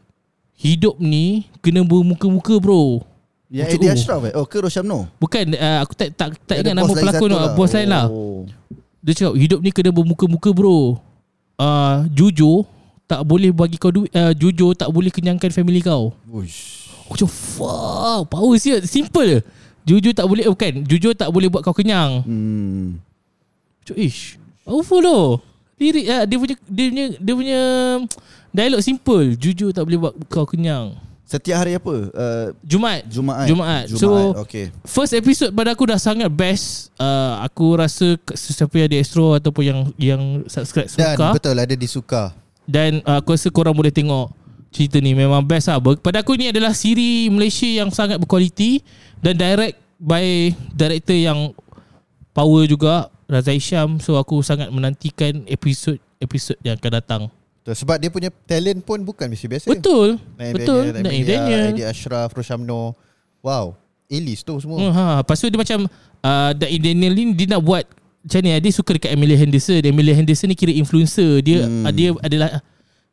Hidup 0.53 1.01
ni 1.01 1.49
Kena 1.65 1.81
bermuka-muka 1.81 2.61
bro 2.61 3.01
Yang 3.49 3.65
Macam, 3.65 3.75
Eddie 3.81 3.89
oh. 3.89 3.95
Ashraf 3.97 4.21
eh? 4.29 4.33
Oh 4.37 4.45
ke 4.45 4.57
Roshamno 4.61 4.99
Bukan 5.17 5.45
uh, 5.57 5.77
Aku 5.81 5.97
tak 5.97 6.13
tak, 6.13 6.37
tak 6.45 6.61
ingat 6.61 6.77
nama 6.77 6.93
pelakon 6.93 7.29
lah. 7.33 7.57
Bos 7.57 7.73
lain 7.73 7.89
lah. 7.89 8.05
Oh. 8.05 8.45
Dia 9.01 9.17
cakap 9.17 9.33
hidup 9.33 9.59
ni 9.65 9.73
kena 9.73 9.89
bermuka-muka 9.89 10.53
bro. 10.53 11.01
Uh, 11.57 12.05
Jujur 12.13 12.69
Tak 13.09 13.25
boleh 13.25 13.49
bagi 13.49 13.81
kau 13.81 13.89
duit 13.89 14.13
uh, 14.13 14.37
Jujur 14.37 14.77
tak 14.77 14.93
boleh 14.93 15.09
kenyangkan 15.09 15.49
family 15.49 15.81
kau. 15.81 16.13
Uish. 16.29 16.93
Aku 17.09 17.17
macam 17.17 17.29
Fuck 17.33 18.21
Power 18.29 18.55
siap. 18.61 18.85
Simple. 18.85 19.41
Je 19.81 19.97
Jujur 19.97 20.13
tak 20.13 20.29
boleh 20.29 20.45
eh, 20.45 20.51
Bukan 20.53 20.73
Jujur 20.85 21.17
tak 21.17 21.33
boleh 21.33 21.49
buat 21.49 21.65
kau 21.65 21.73
kenyang. 21.73 22.21
Hmm. 22.21 23.01
Macam 23.81 23.95
ish 23.97 24.37
Powerful 24.61 25.01
tu. 25.01 25.19
Lirik 25.81 26.05
uh, 26.05 26.23
dia 26.29 26.37
punya 26.37 26.55
Dia 26.69 26.85
punya 26.85 27.05
Dia 27.17 27.33
punya 27.33 27.61
Dialog 28.53 28.81
simple. 28.85 29.33
Jujur 29.41 29.73
tak 29.73 29.89
boleh 29.89 29.97
buat 29.97 30.13
kau 30.29 30.45
kenyang 30.45 31.08
Setiap 31.29 31.61
hari 31.61 31.77
apa? 31.77 31.93
Uh, 32.09 32.47
Jumaat 32.65 33.05
Jumaat. 33.05 33.45
Jumaat. 33.45 33.85
So- 33.93 34.33
okay. 34.41 34.73
First 34.81 35.13
episode 35.13 35.53
pada 35.53 35.77
aku 35.77 35.85
dah 35.85 36.01
sangat 36.01 36.25
best 36.25 36.89
uh, 36.97 37.37
Aku 37.45 37.77
rasa 37.77 38.17
Sesiapa 38.33 38.73
yang 38.81 38.89
ada 38.89 38.97
Astro 38.97 39.37
Ataupun 39.37 39.61
yang 39.61 39.79
Yang 39.93 40.21
subscribe 40.49 40.89
Dan 40.89 41.13
suka 41.13 41.27
betul 41.37 41.53
ada 41.53 41.75
disuka. 41.77 42.23
Dan 42.65 43.05
uh, 43.05 43.21
aku 43.21 43.37
rasa 43.37 43.53
korang 43.53 43.77
boleh 43.77 43.93
tengok 43.93 44.33
Cerita 44.73 44.97
ni 44.97 45.13
memang 45.13 45.45
best 45.45 45.69
lah 45.69 45.77
Pada 46.01 46.25
aku 46.25 46.33
ni 46.33 46.49
adalah 46.49 46.73
siri 46.73 47.29
Malaysia 47.29 47.69
yang 47.69 47.93
sangat 47.93 48.17
berkualiti 48.17 48.81
Dan 49.21 49.37
direct 49.37 49.77
by 50.01 50.49
Director 50.73 51.13
yang 51.13 51.53
Power 52.33 52.65
juga 52.65 53.13
Raza 53.29 53.53
Isham 53.53 54.01
So 54.01 54.17
aku 54.17 54.41
sangat 54.41 54.73
menantikan 54.73 55.45
episod 55.45 56.01
Episod 56.17 56.57
yang 56.65 56.73
akan 56.73 56.91
datang 56.97 57.21
Betul. 57.59 57.75
Sebab 57.75 57.95
dia 57.97 58.09
punya 58.09 58.29
talent 58.45 58.79
pun 58.81 58.99
bukan 58.99 59.27
biasa-biasa. 59.27 59.67
Betul 59.67 60.15
Naim 60.35 60.53
Betul 60.55 60.83
Daniel, 60.89 61.03
Naim 61.03 61.23
Daniel. 61.23 61.63
Eddie 61.69 61.85
Ashraf, 61.85 62.31
Roshamno. 62.31 62.95
Wow. 63.39 63.75
A-list 64.09 64.41
tu 64.41 64.57
semua. 64.57 64.79
Hmm, 64.79 64.91
ha. 64.91 65.05
Lepas 65.21 65.37
tu 65.37 65.47
dia 65.47 65.55
macam 65.55 65.79
uh, 66.19 66.51
Naim 66.55 66.81
Daniel 66.81 67.13
ni 67.13 67.23
Dia 67.33 67.53
nak 67.53 67.61
buat 67.61 67.85
Macam 68.19 68.39
ni 68.39 68.49
Dia 68.51 68.71
suka 68.71 68.91
dekat 68.91 69.11
Emilia 69.11 69.37
Henderson 69.37 69.79
Emilia 69.79 70.13
Henderson 70.13 70.49
ni 70.49 70.55
kira 70.55 70.71
influencer 70.71 71.39
Dia 71.39 71.63
Hmm. 71.63 71.85
uh, 71.85 71.93
dia 71.93 72.09
adalah 72.17 72.49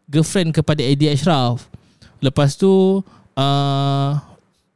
Girlfriend 0.06 0.50
kepada 0.52 0.80
Eddie 0.80 1.10
Ashraf 1.10 1.68
Lepas 2.18 2.56
tu 2.56 3.04
uh, 3.36 4.10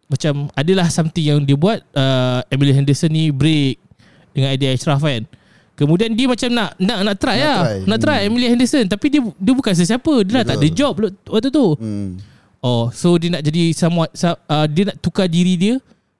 Macam 0.07 0.53
Adalah 0.53 0.91
something 0.91 1.25
yang 1.25 1.41
dia 1.41 1.57
buat 1.57 1.81
uh, 1.95 2.45
Emilia 2.49 2.77
Henderson 2.77 3.09
ni 3.09 3.31
break 3.31 3.81
Dengan 4.31 4.53
Eddie 4.53 4.71
Ashraf 4.71 5.01
kan 5.01 5.25
Kemudian 5.81 6.12
dia 6.12 6.29
macam 6.29 6.49
nak 6.53 6.77
nak 6.77 6.99
nak 7.01 7.16
try 7.16 7.40
Nak 7.40 7.49
lah. 7.49 7.61
try. 7.64 7.79
Nak 7.88 7.99
try 8.05 8.19
Emily 8.29 8.47
Henderson 8.53 8.85
tapi 8.85 9.09
dia 9.09 9.25
dia 9.25 9.53
bukan 9.57 9.73
sesiapa. 9.73 10.12
Dia 10.29 10.33
dah 10.37 10.45
tak 10.45 10.57
ada 10.61 10.69
job 10.69 10.93
waktu 11.25 11.49
tu. 11.49 11.66
Hmm. 11.81 12.21
Oh, 12.61 12.93
so 12.93 13.16
dia 13.16 13.33
nak 13.33 13.40
jadi 13.40 13.73
somewhat 13.73 14.12
uh, 14.21 14.69
dia 14.69 14.93
nak 14.93 15.01
tukar 15.01 15.25
diri 15.25 15.57
dia 15.57 15.75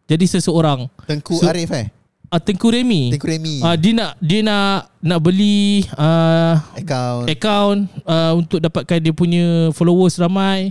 jadi 0.09 0.25
seseorang. 0.25 0.89
Tengku 1.05 1.37
So- 1.37 1.45
Arif 1.45 1.69
eh 1.77 1.93
Uh, 2.31 2.39
Tengku 2.39 2.71
Remy. 2.71 3.11
Tengku 3.11 3.27
Remy 3.27 3.59
Uh, 3.59 3.75
dia 3.75 3.91
nak 3.91 4.15
dia 4.23 4.39
nak 4.47 4.87
nak 5.03 5.19
beli 5.19 5.83
uh, 5.99 6.63
Account 6.79 7.27
account 7.27 7.79
uh, 8.07 8.33
untuk 8.39 8.63
dapatkan 8.63 9.03
dia 9.03 9.11
punya 9.11 9.75
followers 9.75 10.15
ramai. 10.15 10.71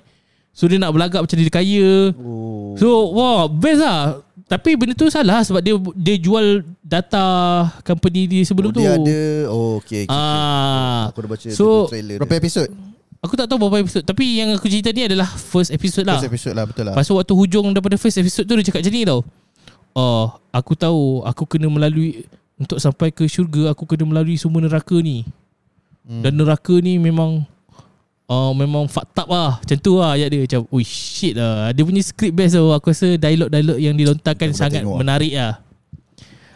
So 0.55 0.71
dia 0.71 0.79
nak 0.79 0.95
berlagak 0.95 1.19
macam 1.19 1.35
dia 1.35 1.51
kaya. 1.51 2.15
Oh. 2.15 2.79
So 2.79 3.11
wah 3.11 3.51
best 3.51 3.83
lah. 3.83 4.23
Tapi 4.49 4.73
benda 4.73 4.97
tu 4.97 5.05
salah 5.13 5.45
sebab 5.45 5.61
dia 5.61 5.77
dia 5.93 6.17
jual 6.17 6.65
data 6.81 7.21
company 7.85 8.25
dia 8.25 8.41
sebelum 8.41 8.73
oh, 8.73 8.75
tu. 8.75 8.81
Dia 8.81 8.97
ada 8.97 9.21
Oh 9.53 9.71
okay, 9.77 10.09
okay, 10.09 10.17
Ah. 10.17 11.13
Aku 11.13 11.21
dah 11.21 11.29
baca 11.29 11.47
So, 11.53 11.85
so, 11.85 11.93
trailer 11.93 12.17
Berapa 12.17 12.33
dia. 12.33 12.41
episod? 12.41 12.67
Aku 13.21 13.37
tak 13.37 13.45
tahu 13.45 13.61
berapa 13.61 13.85
episod 13.85 14.01
Tapi 14.01 14.41
yang 14.41 14.57
aku 14.57 14.65
cerita 14.65 14.89
ni 14.89 15.05
adalah 15.05 15.29
First 15.29 15.69
episode 15.69 16.09
lah 16.09 16.17
First 16.17 16.33
episode 16.33 16.55
lah 16.57 16.65
betul 16.65 16.83
lah 16.89 16.97
Lepas 16.97 17.05
tu 17.05 17.13
waktu 17.13 17.33
hujung 17.37 17.67
Daripada 17.77 17.95
first 18.01 18.17
episode 18.17 18.49
tu 18.49 18.53
Dia 18.57 18.65
cakap 18.65 18.81
macam 18.81 18.93
ni 18.95 19.03
tau 19.05 19.21
Oh 19.93 20.25
Aku 20.49 20.73
tahu 20.73 21.21
Aku 21.29 21.43
kena 21.45 21.69
melalui 21.69 22.25
Untuk 22.57 22.81
sampai 22.81 23.13
ke 23.13 23.29
syurga 23.29 23.75
Aku 23.77 23.85
kena 23.85 24.07
melalui 24.07 24.39
semua 24.39 24.65
neraka 24.65 24.97
ni 24.97 25.29
hmm. 26.09 26.25
Dan 26.25 26.33
neraka 26.39 26.73
ni 26.81 26.97
memang 26.97 27.45
Oh 28.29 28.53
memang 28.53 28.85
fucked 28.85 29.17
up 29.17 29.25
lah. 29.25 29.57
Macam 29.57 29.77
tu 29.81 29.97
lah 29.97 30.13
ayat 30.13 30.29
dia. 30.29 30.45
Macam 30.45 30.61
Oh 30.69 30.83
shit 30.85 31.33
lah. 31.33 31.73
Dia 31.73 31.81
punya 31.81 32.05
script 32.05 32.37
best 32.37 32.53
tau. 32.53 32.69
Aku 32.77 32.93
rasa 32.93 33.17
dialog-dialog 33.17 33.77
yang 33.81 33.97
dilontarkan 33.97 34.53
Sangat 34.53 34.85
tengok. 34.85 35.01
menarik 35.01 35.33
lah 35.33 35.65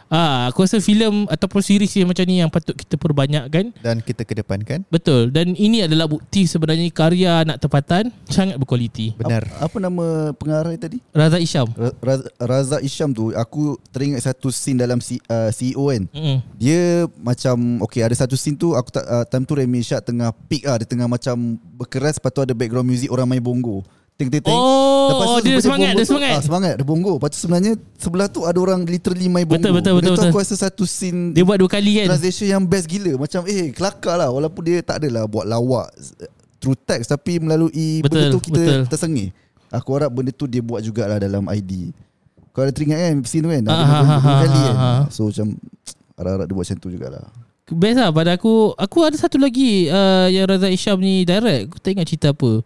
Ah, 0.07 0.47
aku 0.47 0.63
rasa 0.63 0.77
filem 0.77 1.25
ataupun 1.27 1.59
series 1.59 1.91
yang 1.95 2.09
macam 2.09 2.23
ni 2.23 2.39
yang 2.39 2.51
patut 2.51 2.75
kita 2.75 2.95
perbanyakkan. 2.95 3.71
Dan 3.79 3.99
kita 3.99 4.23
kedepankan. 4.23 4.83
Betul. 4.87 5.29
Dan 5.29 5.53
ini 5.53 5.83
adalah 5.83 6.05
bukti 6.05 6.45
sebenarnya 6.45 6.85
karya 6.89 7.43
anak 7.43 7.57
tempatan 7.57 8.11
sangat 8.27 8.55
berkualiti. 8.55 9.15
Benar. 9.15 9.47
Apa, 9.57 9.65
apa 9.65 9.77
nama 9.79 10.05
pengarah 10.33 10.73
tadi? 10.75 10.99
Raza 11.09 11.37
Isham. 11.37 11.67
Ra- 11.73 11.97
Raz- 11.99 12.29
Raza 12.37 12.77
Isham 12.79 13.09
tu 13.11 13.33
Aku 13.33 13.75
teringat 13.89 14.23
satu 14.23 14.49
scene 14.49 14.77
dalam 14.77 14.99
C, 14.99 15.17
uh, 15.25 15.49
CEO 15.49 15.89
kan. 15.89 16.03
Mm. 16.13 16.37
Dia 16.57 16.81
macam 17.17 17.81
Okay 17.83 18.05
ada 18.05 18.13
satu 18.13 18.37
scene 18.37 18.55
tu 18.55 18.77
Aku 18.77 18.93
tak 18.93 19.03
uh, 19.03 19.25
Time 19.25 19.43
tu 19.43 19.57
Remy 19.57 19.81
Shah 19.81 19.99
tengah 19.99 20.31
peak 20.47 20.63
lah 20.63 20.77
Dia 20.77 20.87
tengah 20.87 21.09
macam 21.09 21.57
Berkeras 21.75 22.17
Lepas 22.17 22.31
tu 22.31 22.41
ada 22.41 22.53
background 22.53 22.87
music 22.87 23.09
Orang 23.09 23.27
main 23.27 23.41
bongo 23.41 23.81
Ting 24.13 24.29
ting 24.29 24.39
ting 24.39 24.53
Oh, 24.53 25.09
Lepas 25.09 25.25
oh, 25.25 25.37
tu 25.37 25.43
dia 25.43 25.57
sebab 25.57 25.63
semangat, 25.65 25.91
dia 25.91 25.99
tu, 25.99 26.09
semangat. 26.13 26.31
ah, 26.31 26.41
Semangat 26.41 26.73
Dia 26.77 26.85
bongo 26.85 27.11
Lepas 27.17 27.29
tu 27.33 27.39
sebenarnya 27.39 27.71
Sebelah 27.97 28.27
tu 28.27 28.45
ada 28.45 28.55
orang 28.55 28.79
Literally 28.83 29.25
main 29.25 29.41
bongo 29.41 29.57
Betul, 29.57 29.71
betul, 29.73 29.93
betul, 29.97 30.07
tu 30.07 30.13
betul. 30.15 30.29
aku 30.29 30.37
rasa 30.37 30.55
satu 30.55 30.83
scene 30.85 31.33
Dia 31.33 31.41
buat 31.41 31.57
dua 31.57 31.65
kali 31.67 31.97
kan. 31.97 32.07
Translation 32.07 32.47
yang 32.47 32.61
best 32.61 32.85
gila 32.85 33.17
Macam 33.17 33.41
eh 33.45 33.69
kelakar 33.69 34.15
lah 34.15 34.29
Walaupun 34.29 34.61
dia 34.63 34.77
tak 34.79 35.01
adalah 35.01 35.25
Buat 35.25 35.45
lawak 35.45 35.89
eh, 36.21 36.29
Through 36.57 36.77
text 36.79 37.09
Tapi 37.09 37.37
melalui 37.37 37.73
Betul, 37.99 38.05
Benda 38.21 38.21
tu 38.29 38.39
kita 38.39 38.61
betul. 38.61 38.81
tersengih 38.87 39.29
Aku 39.73 39.89
harap 39.93 40.13
benda 40.13 40.29
tu 40.29 40.45
dia 40.45 40.61
buat 40.61 40.79
jugalah 40.79 41.17
Dalam 41.17 41.49
ID 41.49 41.89
Kau 42.49 42.61
ada 42.61 42.69
teringat 42.69 42.99
kan 42.99 43.15
Scene 43.25 43.41
tu 43.41 43.49
kan 43.49 43.63
Ada 43.63 43.73
Ah, 43.73 43.81
dua, 43.81 43.97
ah, 43.97 43.97
dua 43.97 44.29
ah, 44.29 44.39
kali 44.39 44.53
ah, 44.53 44.63
kan 44.63 44.75
ah. 44.77 45.01
So 45.09 45.21
macam 45.27 45.47
Harap-harap 46.21 46.45
dia 46.45 46.53
buat 46.53 46.65
macam 46.65 46.77
tu 46.77 46.89
jugalah 46.89 47.25
Best 47.65 47.95
lah 47.95 48.13
pada 48.13 48.37
aku. 48.37 48.75
Aku 48.75 49.01
ada 49.01 49.15
satu 49.15 49.41
lagi 49.41 49.87
uh, 49.87 50.27
yang 50.27 50.45
Raza 50.45 50.67
Isham 50.67 50.99
ni 50.99 51.23
direct. 51.23 51.71
Aku 51.71 51.77
tak 51.79 51.95
ingat 51.95 52.05
cerita 52.05 52.29
apa. 52.29 52.61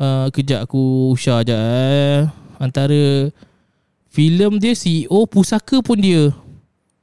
Uh, 0.00 0.32
kejap 0.32 0.64
aku 0.64 1.12
usah 1.12 1.44
je 1.44 1.52
eh. 1.52 2.24
Antara 2.56 3.28
filem 4.08 4.56
dia 4.56 4.72
CEO 4.72 5.28
pusaka 5.28 5.84
pun 5.84 6.00
dia. 6.00 6.32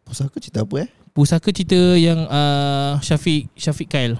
Pusaka 0.01 0.41
cerita 0.41 0.65
apa 0.65 0.85
eh 0.85 0.89
Pusaka 1.13 1.53
cerita 1.53 1.77
yang 1.93 2.25
uh, 2.25 2.97
Syafiq 3.05 3.53
Syafiq 3.53 3.85
Kail. 3.85 4.17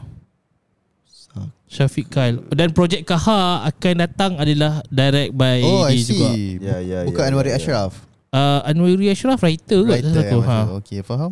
Syafiq 1.67 2.07
Kail 2.07 2.39
dan 2.55 2.71
projek 2.71 3.03
Kaha 3.03 3.67
akan 3.67 3.95
datang 4.07 4.39
adalah 4.39 4.79
direct 4.87 5.35
by 5.35 5.59
Oh 5.67 5.83
I 5.83 5.99
dia 5.99 6.05
see 6.07 6.15
juga. 6.15 6.29
Ya 6.63 6.77
ya 6.79 6.99
Bukan 7.03 7.23
ya, 7.27 7.27
Anwar 7.27 7.45
ya, 7.45 7.53
ya. 7.53 7.59
Ashraf 7.59 7.91
Uh, 8.27 8.59
Anwari 8.67 9.07
Ashraf 9.07 9.39
writer, 9.39 9.87
writer 9.87 10.11
Writer 10.11 10.23
kot 10.27 10.43
yang 10.43 10.43
Ha. 10.43 10.59
Okay 10.83 10.99
faham 10.99 11.31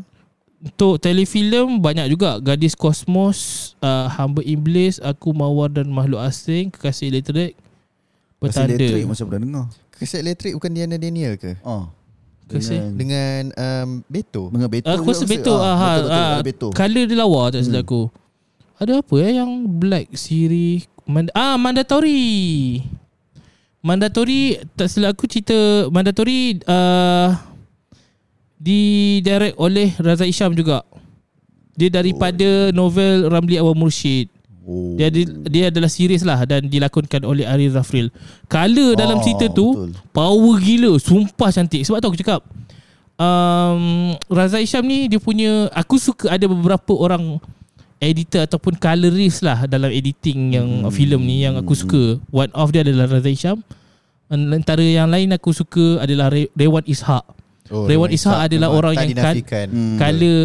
Untuk 0.65 0.97
telefilm 0.97 1.77
banyak 1.77 2.09
juga. 2.09 2.41
Gadis 2.41 2.73
Kosmos, 2.73 3.37
uh, 3.79 4.09
Hamba 4.09 4.41
Iblis, 4.41 4.97
Aku 4.97 5.29
Mawar 5.29 5.69
dan 5.69 5.85
Makhluk 5.87 6.17
Asing, 6.17 6.73
Kekasih 6.73 7.13
Elektrik, 7.13 7.53
Petanda. 8.41 8.73
elektrik 8.73 9.05
macam 9.05 9.25
pernah 9.29 9.41
dengar. 9.45 9.65
Keset 9.95 10.19
elektrik 10.25 10.57
bukan 10.57 10.71
Diana 10.73 10.97
Daniel 10.97 11.37
ke? 11.37 11.55
Oh. 11.61 11.87
Kasih. 12.45 12.93
Dengan 12.93 12.97
Dengan 12.97 13.41
um, 13.57 13.89
Beto. 14.05 14.49
Dengan 14.49 14.69
Beto 14.69 14.89
Aku 14.91 15.09
rasa 15.09 15.25
Beto 15.25 15.53
ah, 15.55 15.65
Ah, 15.65 15.73
ha, 15.73 15.89
Betul 15.89 16.03
betul 16.03 16.11
ah, 16.13 16.29
ada 16.35 16.45
Beto. 16.45 16.67
Color 16.73 17.05
dia 17.07 17.17
lawa 17.17 17.41
tak 17.49 17.61
silap 17.63 17.81
aku. 17.85 18.03
Ada 18.75 18.91
apa 18.99 19.15
eh 19.23 19.31
yang 19.39 19.49
Black 19.65 20.13
Siri? 20.13 20.83
Mand- 21.07 21.33
Ah 21.33 21.55
Mandatory. 21.55 22.81
Mandatory 23.79 24.61
Tak 24.73 24.89
silap 24.89 25.13
aku 25.13 25.25
cerita 25.25 25.55
Mandatory 25.89 26.57
uh, 26.65 27.33
Di 28.55 29.19
direct 29.19 29.59
oleh 29.59 29.91
Raza 29.99 30.23
Isham 30.23 30.55
juga. 30.55 30.81
Dia 31.75 31.91
daripada 31.91 32.71
novel 32.71 33.27
Ramli 33.27 33.59
Awal 33.59 33.75
Mursyid. 33.75 34.31
Oh. 34.65 34.97
Dia, 34.97 35.13
dia, 35.45 35.69
adalah 35.69 35.85
series 35.85 36.25
lah 36.25 36.41
Dan 36.41 36.65
dilakonkan 36.65 37.21
oleh 37.21 37.45
Ari 37.45 37.69
Zafril. 37.69 38.09
Color 38.49 38.97
dalam 38.97 39.21
Oh, 39.21 39.23
cerita 39.23 39.45
tu 39.53 39.77
betul. 39.77 39.89
Power 40.09 40.55
gila 40.57 40.97
Sumpah 40.97 41.53
cantik. 41.53 41.85
Sebab 41.85 42.01
tu 42.01 42.07
aku 42.09 42.17
cakap 42.17 42.41
um, 43.21 44.17
Raza 44.25 44.57
Isham 44.57 44.81
ni 44.89 45.05
Dia 45.05 45.21
punya 45.21 45.69
Aku 45.69 46.01
suka 46.01 46.33
ada 46.33 46.49
beberapa 46.49 46.97
orang 46.97 47.37
Editor 48.01 48.49
ataupun 48.49 48.81
colorist 48.81 49.45
lah 49.45 49.69
Dalam 49.69 49.93
editing 49.93 50.57
yang 50.57 50.67
hmm. 50.81 50.89
filem 50.89 51.21
ni 51.21 51.45
Yang 51.45 51.61
aku 51.61 51.73
suka. 51.77 52.03
One 52.33 52.49
of 52.57 52.73
dia 52.73 52.81
adalah 52.81 53.05
Raza 53.05 53.29
Isham. 53.29 53.61
Antara 54.33 54.81
yang 54.81 55.13
lain 55.13 55.29
aku 55.37 55.53
suka 55.53 56.01
adalah 56.01 56.33
Re- 56.33 56.49
Rewan 56.57 56.81
Ishak 56.89 57.21
oh, 57.67 57.85
Rewan 57.85 58.09
Ishak 58.09 58.37
adalah 58.45 58.69
orang 58.69 58.93
yang 58.93 59.09
kan- 59.09 59.33
dinafikan. 59.33 59.67
Hmm. 59.67 59.97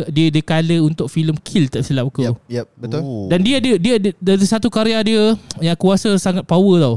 Dia 0.09 0.27
dia 0.29 0.43
color 0.43 0.81
untuk 0.83 1.07
filem 1.07 1.37
Kill 1.37 1.67
tak 1.67 1.83
silap 1.83 2.07
aku 2.07 2.23
Yep, 2.23 2.37
yep, 2.47 2.67
betul 2.75 3.01
Oh. 3.01 3.27
dan 3.27 3.41
dia 3.41 3.57
dia 3.59 3.77
dia, 3.77 3.95
ada 4.13 4.45
satu 4.45 4.69
karya 4.69 4.99
dia 5.01 5.35
yang 5.59 5.73
aku 5.73 5.89
rasa 5.89 6.13
sangat 6.17 6.43
power 6.43 6.77
tau. 6.79 6.97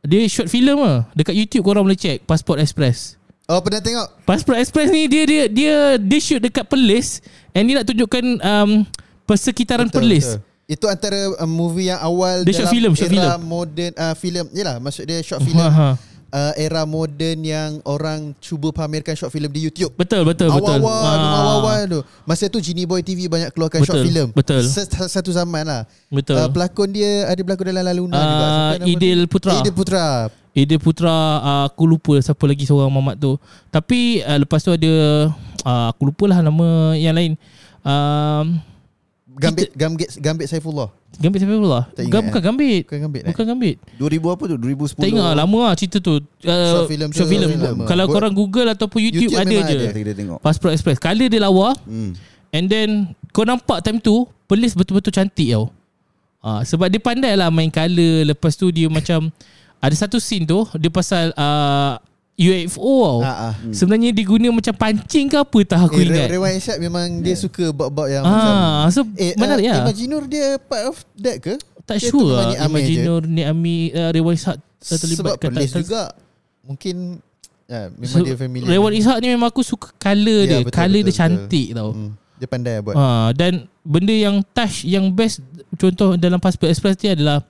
Dia 0.00 0.24
short 0.26 0.48
film 0.48 0.80
lah. 0.80 1.04
Dekat 1.12 1.34
YouTube 1.34 1.60
korang 1.62 1.84
boleh 1.84 1.94
check 1.94 2.24
Passport 2.24 2.56
Express. 2.56 3.20
Oh 3.44 3.58
pernah 3.58 3.78
tengok 3.78 4.06
Passport 4.22 4.56
Express 4.56 4.88
ni 4.88 5.04
dia 5.04 5.26
dia 5.26 5.42
dia 5.44 5.74
dia 5.96 6.18
shoot 6.18 6.38
dekat 6.38 6.64
Perlis 6.64 7.18
and 7.50 7.66
dia 7.66 7.74
nak 7.76 7.84
tunjukkan 7.84 8.24
um, 8.38 8.70
persekitaran 9.24 9.86
Betul, 9.86 9.96
Perlis. 10.00 10.26
betul. 10.30 10.48
Itu 10.66 10.86
antara 10.86 11.18
uh, 11.34 11.50
movie 11.50 11.90
yang 11.90 11.98
awal 11.98 12.46
Dia 12.46 12.54
short 12.54 12.70
dalam 12.70 12.74
film, 12.78 12.92
short 12.94 13.10
era 13.10 13.34
film. 13.34 13.42
moden 13.42 13.90
uh, 13.92 14.14
film. 14.14 14.46
Yalah 14.50 14.78
maksud 14.78 15.02
dia 15.02 15.18
short 15.18 15.42
film. 15.42 15.58
Ha, 15.58 15.66
ha. 15.66 15.88
Uh, 16.30 16.52
era 16.56 16.82
moden 16.82 17.42
yang 17.42 17.70
orang 17.84 18.32
cuba 18.38 18.70
pamerkan 18.70 19.14
short 19.14 19.30
film 19.30 19.50
di 19.50 19.66
YouTube. 19.66 19.92
Betul 19.94 20.22
betul 20.24 20.48
betul. 20.48 20.78
Awal-awal, 20.78 21.02
Ah, 21.04 21.38
awal-awal 21.38 21.80
tu. 21.86 22.00
Masa 22.24 22.46
tu 22.46 22.58
Genie 22.58 22.86
Boy 22.86 23.02
TV 23.02 23.26
banyak 23.26 23.50
keluarkan 23.50 23.82
short 23.82 24.00
Betul, 24.00 24.08
film. 24.08 24.28
betul. 24.32 24.62
Satu 25.06 25.30
zaman 25.30 25.62
lah. 25.62 25.82
Betul. 26.08 26.38
Uh, 26.38 26.48
pelakon 26.48 26.88
dia 26.90 27.26
ada 27.26 27.40
berlakon 27.40 27.66
dalam 27.68 27.82
La 27.82 27.92
Luna 27.92 28.14
Ah, 28.14 28.22
juga. 28.22 28.46
Nama 28.80 28.86
Idil 28.88 29.20
dia? 29.20 29.30
Putra. 29.30 29.52
Idil 29.56 29.74
Putra. 29.74 30.06
Ida 30.50 30.76
Putra 30.82 31.14
uh, 31.38 31.64
aku 31.70 31.86
lupa 31.86 32.18
siapa 32.18 32.42
lagi 32.42 32.66
seorang 32.66 32.90
mamat 32.90 33.14
tu. 33.16 33.38
Tapi 33.70 34.18
uh, 34.20 34.38
lepas 34.42 34.58
tu 34.58 34.74
ada 34.74 34.92
uh, 35.62 35.86
aku 35.94 36.10
lupalah 36.10 36.42
nama 36.42 36.90
yang 36.94 37.14
lain. 37.14 37.38
Um, 37.80 38.58
Gambit 39.40 39.68
Gambit 39.72 40.08
Gambit 40.20 40.46
Saifullah. 40.52 40.88
Gambit? 41.16 41.40
Tak 41.40 42.02
ingat, 42.04 42.12
Gam, 42.12 42.22
bukan 42.28 42.42
Gambit. 42.44 42.82
Bukan 42.84 42.98
Gambit. 43.00 43.22
Bukan 43.32 43.44
Gambit. 43.48 43.76
2000 43.96 44.34
apa 44.36 44.44
tu 44.44 44.56
2010 44.60 45.00
Tak 45.00 45.08
ingat 45.08 45.24
lah, 45.24 45.34
lama 45.40 45.58
lah 45.64 45.74
cerita 45.74 45.98
tu 45.98 46.12
uh, 46.20 46.20
Short 46.44 46.88
film 46.92 47.08
Short 47.10 47.28
film 47.28 47.48
film. 47.48 47.76
Kalau 47.88 48.04
Buat- 48.04 48.14
korang 48.14 48.32
google 48.36 48.68
Ataupun 48.68 49.00
YouTube, 49.00 49.32
YouTube 49.32 49.40
ada 49.40 49.50
je 49.50 49.60
ada. 49.64 49.86
kita, 49.96 50.12
tengok 50.12 50.38
Passport 50.44 50.72
Express 50.76 51.00
Color 51.00 51.28
dia 51.32 51.40
lawa 51.40 51.72
hmm. 51.88 52.12
And 52.52 52.64
then 52.68 52.88
Kau 53.32 53.48
nampak 53.48 53.80
time 53.80 53.98
tu 53.98 54.28
Pelis 54.44 54.76
betul-betul 54.76 55.14
cantik 55.14 55.48
tau 55.50 55.72
ha, 56.44 56.60
Sebab 56.62 56.92
dia 56.92 57.00
pandai 57.00 57.32
lah 57.34 57.48
main 57.48 57.72
color 57.72 58.28
Lepas 58.28 58.54
tu 58.60 58.68
dia 58.68 58.86
macam 58.92 59.32
Ada 59.80 60.06
satu 60.06 60.20
scene 60.20 60.44
tu 60.44 60.68
Dia 60.76 60.90
pasal 60.92 61.32
uh, 61.34 61.96
UFO 62.40 63.20
tau 63.20 63.20
Ha 63.20 63.32
ah. 63.46 63.54
Sebenarnya 63.68 64.10
dia 64.10 64.24
guna 64.24 64.48
macam 64.50 64.72
pancing 64.72 65.26
ke 65.26 65.36
apa 65.36 65.58
tak 65.62 65.78
aku 65.84 65.96
Eh, 65.96 66.08
ingat 66.08 66.26
Re- 66.26 66.32
Rewan 66.34 66.52
Isyad 66.52 66.78
memang 66.78 67.06
dia 67.20 67.36
suka 67.36 67.68
bab-bab 67.68 68.08
yang 68.08 68.24
macam 68.24 68.52
Ah, 68.56 68.88
so 68.88 69.04
Eh, 69.14 69.36
menarik 69.36 69.66
uh, 69.66 69.70
lah. 69.70 69.84
Imaginur 69.84 70.22
dia 70.24 70.56
part 70.58 70.84
of 70.86 70.96
that 71.14 71.36
ke? 71.38 71.54
Tak 71.82 71.96
dia 71.96 72.08
sure 72.08 72.30
lah. 72.30 72.56
Imaginur 72.58 73.20
Ni 73.22 73.42
Ami 73.42 73.76
uh, 73.90 74.08
Rewan 74.08 74.32
Ishak 74.32 74.56
uh, 74.56 74.96
terlibat 74.96 75.20
Sebab 75.20 75.34
pelis 75.38 75.70
juga 75.74 76.02
Mungkin 76.62 76.96
ya, 77.66 77.92
Memang 77.92 78.18
dia 78.22 78.36
familiar 78.36 78.68
Rewan 78.68 78.92
Ishak 78.94 79.16
ni 79.18 79.28
memang 79.28 79.48
aku 79.48 79.60
suka 79.60 79.92
color 79.94 80.40
Ya, 80.42 80.50
dia 80.50 80.58
betul, 80.62 80.74
Color 80.74 80.88
betul, 80.90 80.96
dia 80.96 81.04
betul. 81.06 81.20
cantik 81.20 81.66
tau 81.72 81.90
hmm, 81.92 82.10
Dia 82.36 82.48
pandai 82.48 82.74
buat 82.80 82.94
Ha, 82.94 83.06
dan 83.32 83.52
benda 83.80 84.12
yang 84.12 84.40
touch 84.46 84.84
yang 84.84 85.08
best 85.08 85.40
contoh 85.74 86.12
dalam 86.14 86.36
Passport 86.36 86.68
Express 86.68 86.96
dia 86.96 87.12
adalah 87.12 87.40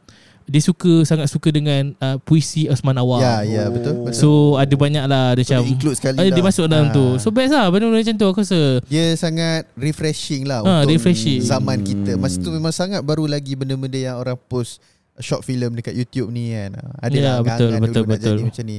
dia 0.51 0.59
suka 0.61 0.93
sangat 1.05 1.27
suka 1.27 1.49
dengan 1.49 1.95
uh, 1.97 2.19
puisi 2.19 2.67
Osman 2.67 2.97
Awang. 2.97 3.23
Ya, 3.23 3.39
ya, 3.41 3.65
betul, 3.67 4.03
betul. 4.03 4.13
So 4.13 4.29
ada 4.55 4.75
banyak 4.75 5.05
lah 5.05 5.33
dia 5.33 5.47
So, 5.47 5.55
macam 5.55 5.63
dia 5.63 5.71
include 5.71 5.95
sekali 5.95 6.17
dia 6.19 6.35
lah. 6.35 6.43
masuk 6.43 6.67
dalam 6.67 6.87
Ah. 6.87 6.93
tu. 6.93 7.05
So 7.17 7.31
best 7.31 7.53
lah 7.53 7.67
benda-benda 7.67 8.03
macam 8.03 8.17
tu 8.17 8.27
aku 8.27 8.41
rasa. 8.41 8.61
Dia 8.85 9.05
sangat 9.15 9.71
refreshing 9.75 10.43
lah 10.43 10.61
Ha, 10.61 10.83
untuk 10.83 10.91
refreshing. 10.91 11.39
zaman 11.41 11.79
kita. 11.81 12.15
Masa 12.17 12.37
tu 12.37 12.51
memang 12.51 12.71
sangat 12.71 12.99
baru 13.01 13.25
lagi 13.25 13.55
benda-benda 13.55 13.95
yang 13.97 14.17
orang 14.17 14.35
post 14.43 14.83
short 15.17 15.41
film 15.41 15.71
dekat 15.73 15.95
YouTube 15.95 16.29
ni 16.29 16.51
kan. 16.51 16.75
Ada 16.99 17.15
Ya, 17.15 17.23
lah 17.23 17.37
betul, 17.41 17.71
betul, 17.79 18.03
dulu 18.03 18.05
nak 18.05 18.11
betul. 18.11 18.31
jadi 18.33 18.43
macam 18.45 18.65
ni. 18.67 18.79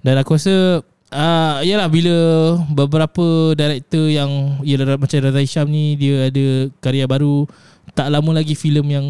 Dan 0.00 0.14
aku 0.16 0.30
rasa 0.32 0.54
uh, 1.12 1.56
Yalah 1.60 1.86
bila 1.86 2.16
beberapa 2.66 3.26
director 3.52 4.08
yang 4.08 4.30
Yalah 4.60 4.96
macam 4.96 5.20
Razai 5.20 5.44
Syam 5.44 5.68
ni 5.68 5.92
Dia 5.94 6.26
ada 6.26 6.46
karya 6.78 7.04
baru 7.04 7.44
Tak 7.90 8.08
lama 8.08 8.30
lagi 8.32 8.54
filem 8.54 8.86
yang 8.88 9.06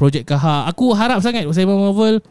Project 0.00 0.24
Kaha 0.24 0.64
Aku 0.66 0.90
harap 0.90 1.20
sangat 1.20 1.44
Saiman 1.50 1.76
Marvel 1.76 2.24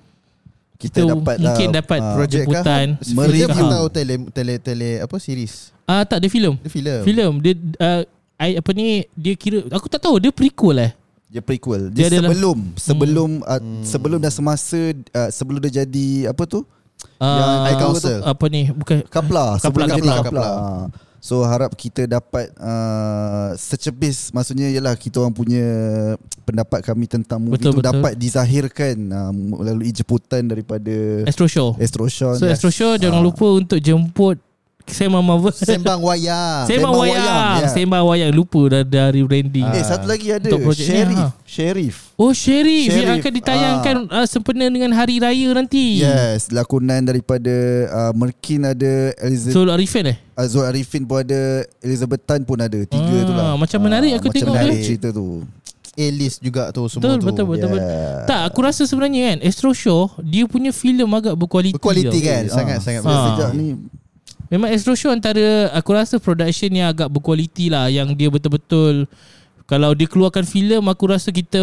Kita 0.76 1.06
kita 1.06 1.12
dapat 1.12 1.36
mungkin 1.38 1.68
lah, 1.68 1.76
dapat 1.78 2.00
ah, 2.00 2.14
Project 2.16 2.44
jemputan 2.44 2.86
Mereview. 3.12 3.46
Film 3.48 3.68
atau 3.70 3.84
tele, 3.88 4.14
tele, 4.32 4.54
tele 4.58 4.90
apa 4.98 5.16
series? 5.16 5.70
Ah 5.86 6.02
tak 6.02 6.18
dia 6.18 6.28
filem 6.28 6.58
Dia 6.58 6.72
film. 6.72 7.00
Filem 7.04 7.32
dia 7.38 7.54
uh, 7.78 8.02
I, 8.40 8.58
apa 8.58 8.70
ni 8.72 8.88
dia 9.14 9.36
kira 9.36 9.68
aku 9.70 9.86
tak 9.86 10.00
tahu 10.00 10.18
dia 10.18 10.32
prequel 10.32 10.80
eh 10.82 10.92
Dia 11.28 11.40
prequel. 11.40 11.92
Dia 11.92 12.08
Dia, 12.08 12.18
adalah- 12.18 12.32
sebelum 12.32 12.58
sebelum 12.74 13.30
uh, 13.44 13.60
Hmm. 13.60 13.84
sebelum 13.84 14.18
dah 14.18 14.32
semasa 14.32 14.80
uh, 15.14 15.30
sebelum 15.30 15.60
dia 15.62 15.84
jadi 15.84 16.32
apa 16.32 16.42
tu? 16.44 16.66
uh, 17.20 17.64
High 17.64 17.78
Council. 17.78 18.18
apa 18.24 18.46
ni 18.48 18.72
bukan 18.72 19.04
Kapla, 19.06 19.56
Kapla, 19.56 19.62
sebelum 19.62 19.88
jadi 19.92 20.10
kapla, 20.10 20.24
kapla. 20.24 20.42
kapla. 20.42 21.08
Ah. 21.20 21.24
So 21.24 21.44
harap 21.44 21.76
kita 21.76 22.08
dapat 22.08 22.48
uh, 22.56 23.52
secepis 23.60 24.32
maksudnya 24.32 24.72
ialah 24.72 24.96
kita 24.96 25.20
orang 25.20 25.36
punya 25.36 25.68
pendapat 26.48 26.80
kami 26.80 27.06
tentang 27.12 27.44
movie 27.44 27.60
Betul, 27.60 27.76
tu 27.76 27.80
betul. 27.84 27.92
dapat 27.92 28.12
dizahirkan 28.16 28.96
uh, 29.12 29.32
melalui 29.36 29.92
jemputan 29.92 30.48
daripada 30.48 31.28
Astro 31.28 31.46
Show 31.46 31.76
Astro 31.76 32.08
Sean. 32.08 32.40
So 32.40 32.48
Astro 32.48 32.72
Show 32.72 32.96
jangan 32.96 33.20
lupa 33.20 33.46
untuk 33.52 33.84
jemput 33.84 34.40
Sembang 34.90 35.22
Marvel 35.22 35.54
Sembang 35.54 36.02
wayang. 36.02 36.66
Sembang 36.66 36.68
Sembang 36.68 36.94
wayang, 36.98 37.24
wayang, 37.24 37.62
ya. 37.62 37.68
Sembang 37.70 38.04
wayang 38.04 38.32
lupa 38.32 38.62
dah 38.68 38.84
dari 38.84 39.22
branding. 39.22 39.66
Eh 39.70 39.82
satu 39.82 40.06
lagi 40.06 40.28
ada 40.30 40.50
projek 40.52 40.84
ni, 40.84 40.92
Sheriff. 40.92 41.16
ha. 41.16 41.28
Sheriff. 41.46 41.96
Oh 42.14 42.32
Sheriff, 42.32 42.90
yang 42.90 43.00
Sheriff, 43.06 43.22
akan 43.22 43.32
ditayangkan 43.34 43.96
uh, 44.10 44.26
sempena 44.26 44.66
dengan 44.68 44.92
hari 44.92 45.18
raya 45.18 45.50
nanti. 45.52 46.02
Yes, 46.02 46.50
lakonan 46.50 47.06
daripada 47.06 47.54
uh, 47.88 48.12
Merkin 48.12 48.66
ada 48.66 48.94
Elizabeth 49.18 49.56
So 49.56 49.64
Arifin 49.66 50.06
eh? 50.10 50.18
Azul 50.34 50.64
Arifin 50.64 51.04
pun 51.04 51.20
ada 51.20 51.40
Elizabeth 51.80 52.24
Tan 52.24 52.42
pun 52.42 52.58
ada 52.58 52.80
Tiga 52.80 53.16
Ah, 53.16 53.24
tu 53.24 53.34
lah 53.34 53.54
macam 53.56 53.80
menarik 53.82 54.12
aku 54.16 54.28
macam 54.28 54.36
tengok 54.36 54.56
menarik 54.56 54.76
dia. 54.76 54.86
cerita 54.86 55.08
tu 55.10 55.44
A-list 55.96 56.40
juga 56.40 56.72
tu 56.72 56.88
semua 56.88 57.04
Betul, 57.04 57.18
tu. 57.18 57.26
betul, 57.28 57.46
betul, 57.46 57.70
betul. 57.70 57.92
Yeah. 57.92 58.24
Tak, 58.24 58.42
aku 58.48 58.60
rasa 58.64 58.82
sebenarnya 58.84 59.20
kan 59.26 59.38
Astro 59.44 59.72
Show 59.72 60.08
dia 60.18 60.48
punya 60.48 60.72
filem 60.72 61.08
agak 61.10 61.36
berkualiti. 61.36 61.76
Berkualiti 61.76 62.20
kan? 62.20 62.48
Ah. 62.48 62.56
Sangat-sangat 62.56 63.02
Ah. 63.04 63.36
Sejak 63.36 63.50
ni 63.52 63.76
Memang 64.50 64.74
Astro 64.74 64.98
Show 64.98 65.14
antara 65.14 65.70
aku 65.78 65.94
rasa 65.94 66.18
production 66.18 66.74
yang 66.74 66.90
agak 66.90 67.06
berkualiti 67.14 67.70
lah 67.70 67.86
yang 67.86 68.10
dia 68.18 68.34
betul-betul 68.34 69.06
kalau 69.70 69.94
dia 69.94 70.10
keluarkan 70.10 70.42
filem 70.42 70.82
aku 70.90 71.06
rasa 71.06 71.30
kita 71.30 71.62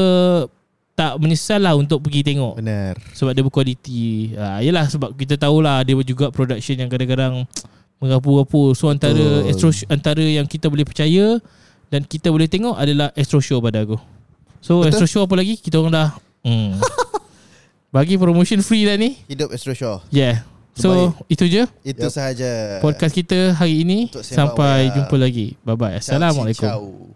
tak 0.96 1.18
menyesal 1.18 1.60
lah 1.60 1.74
untuk 1.74 2.00
pergi 2.06 2.22
tengok. 2.24 2.62
Benar. 2.62 2.94
Sebab 3.12 3.34
dia 3.36 3.44
berkualiti 3.44 4.32
ha, 4.38 4.64
Yelah 4.64 4.88
sebab 4.88 5.12
kita 5.12 5.36
tahulah 5.36 5.84
Dia 5.84 5.92
juga 6.00 6.32
production 6.32 6.72
yang 6.72 6.88
kadang-kadang 6.88 7.44
Mengapu-apu 8.00 8.72
So 8.72 8.88
antara 8.88 9.44
Betul. 9.44 9.52
Astro 9.52 9.68
Antara 9.92 10.24
yang 10.24 10.48
kita 10.48 10.72
boleh 10.72 10.88
percaya 10.88 11.36
Dan 11.92 12.00
kita 12.08 12.32
boleh 12.32 12.48
tengok 12.48 12.80
adalah 12.80 13.12
Astro 13.12 13.44
Show 13.44 13.60
pada 13.60 13.84
aku 13.84 14.00
So 14.64 14.80
Betul. 14.80 14.88
Astro 14.88 15.04
Show 15.04 15.22
apa 15.28 15.36
lagi 15.36 15.60
Kita 15.60 15.76
orang 15.84 15.92
dah 15.92 16.08
hmm. 16.48 16.80
Bagi 17.94 18.16
promotion 18.16 18.64
free 18.64 18.88
dah 18.88 18.96
ni 18.96 19.20
Hidup 19.28 19.52
Astro 19.52 19.76
Shaw. 19.76 20.00
Yeah 20.08 20.55
So 20.76 20.92
Terbaik. 20.92 21.32
itu 21.32 21.44
je 21.48 21.62
Itu 21.82 22.04
Yep. 22.04 22.12
sahaja. 22.12 22.50
Podcast 22.78 23.16
kita 23.16 23.56
hari 23.56 23.80
ini 23.80 24.12
Sampai 24.12 24.92
jumpa 24.92 25.16
lagi 25.16 25.56
Bye 25.64 25.72
bye 25.72 25.96
Ciao, 25.96 26.20
Assalamualaikum 26.20 26.68
ciao. 26.68 27.15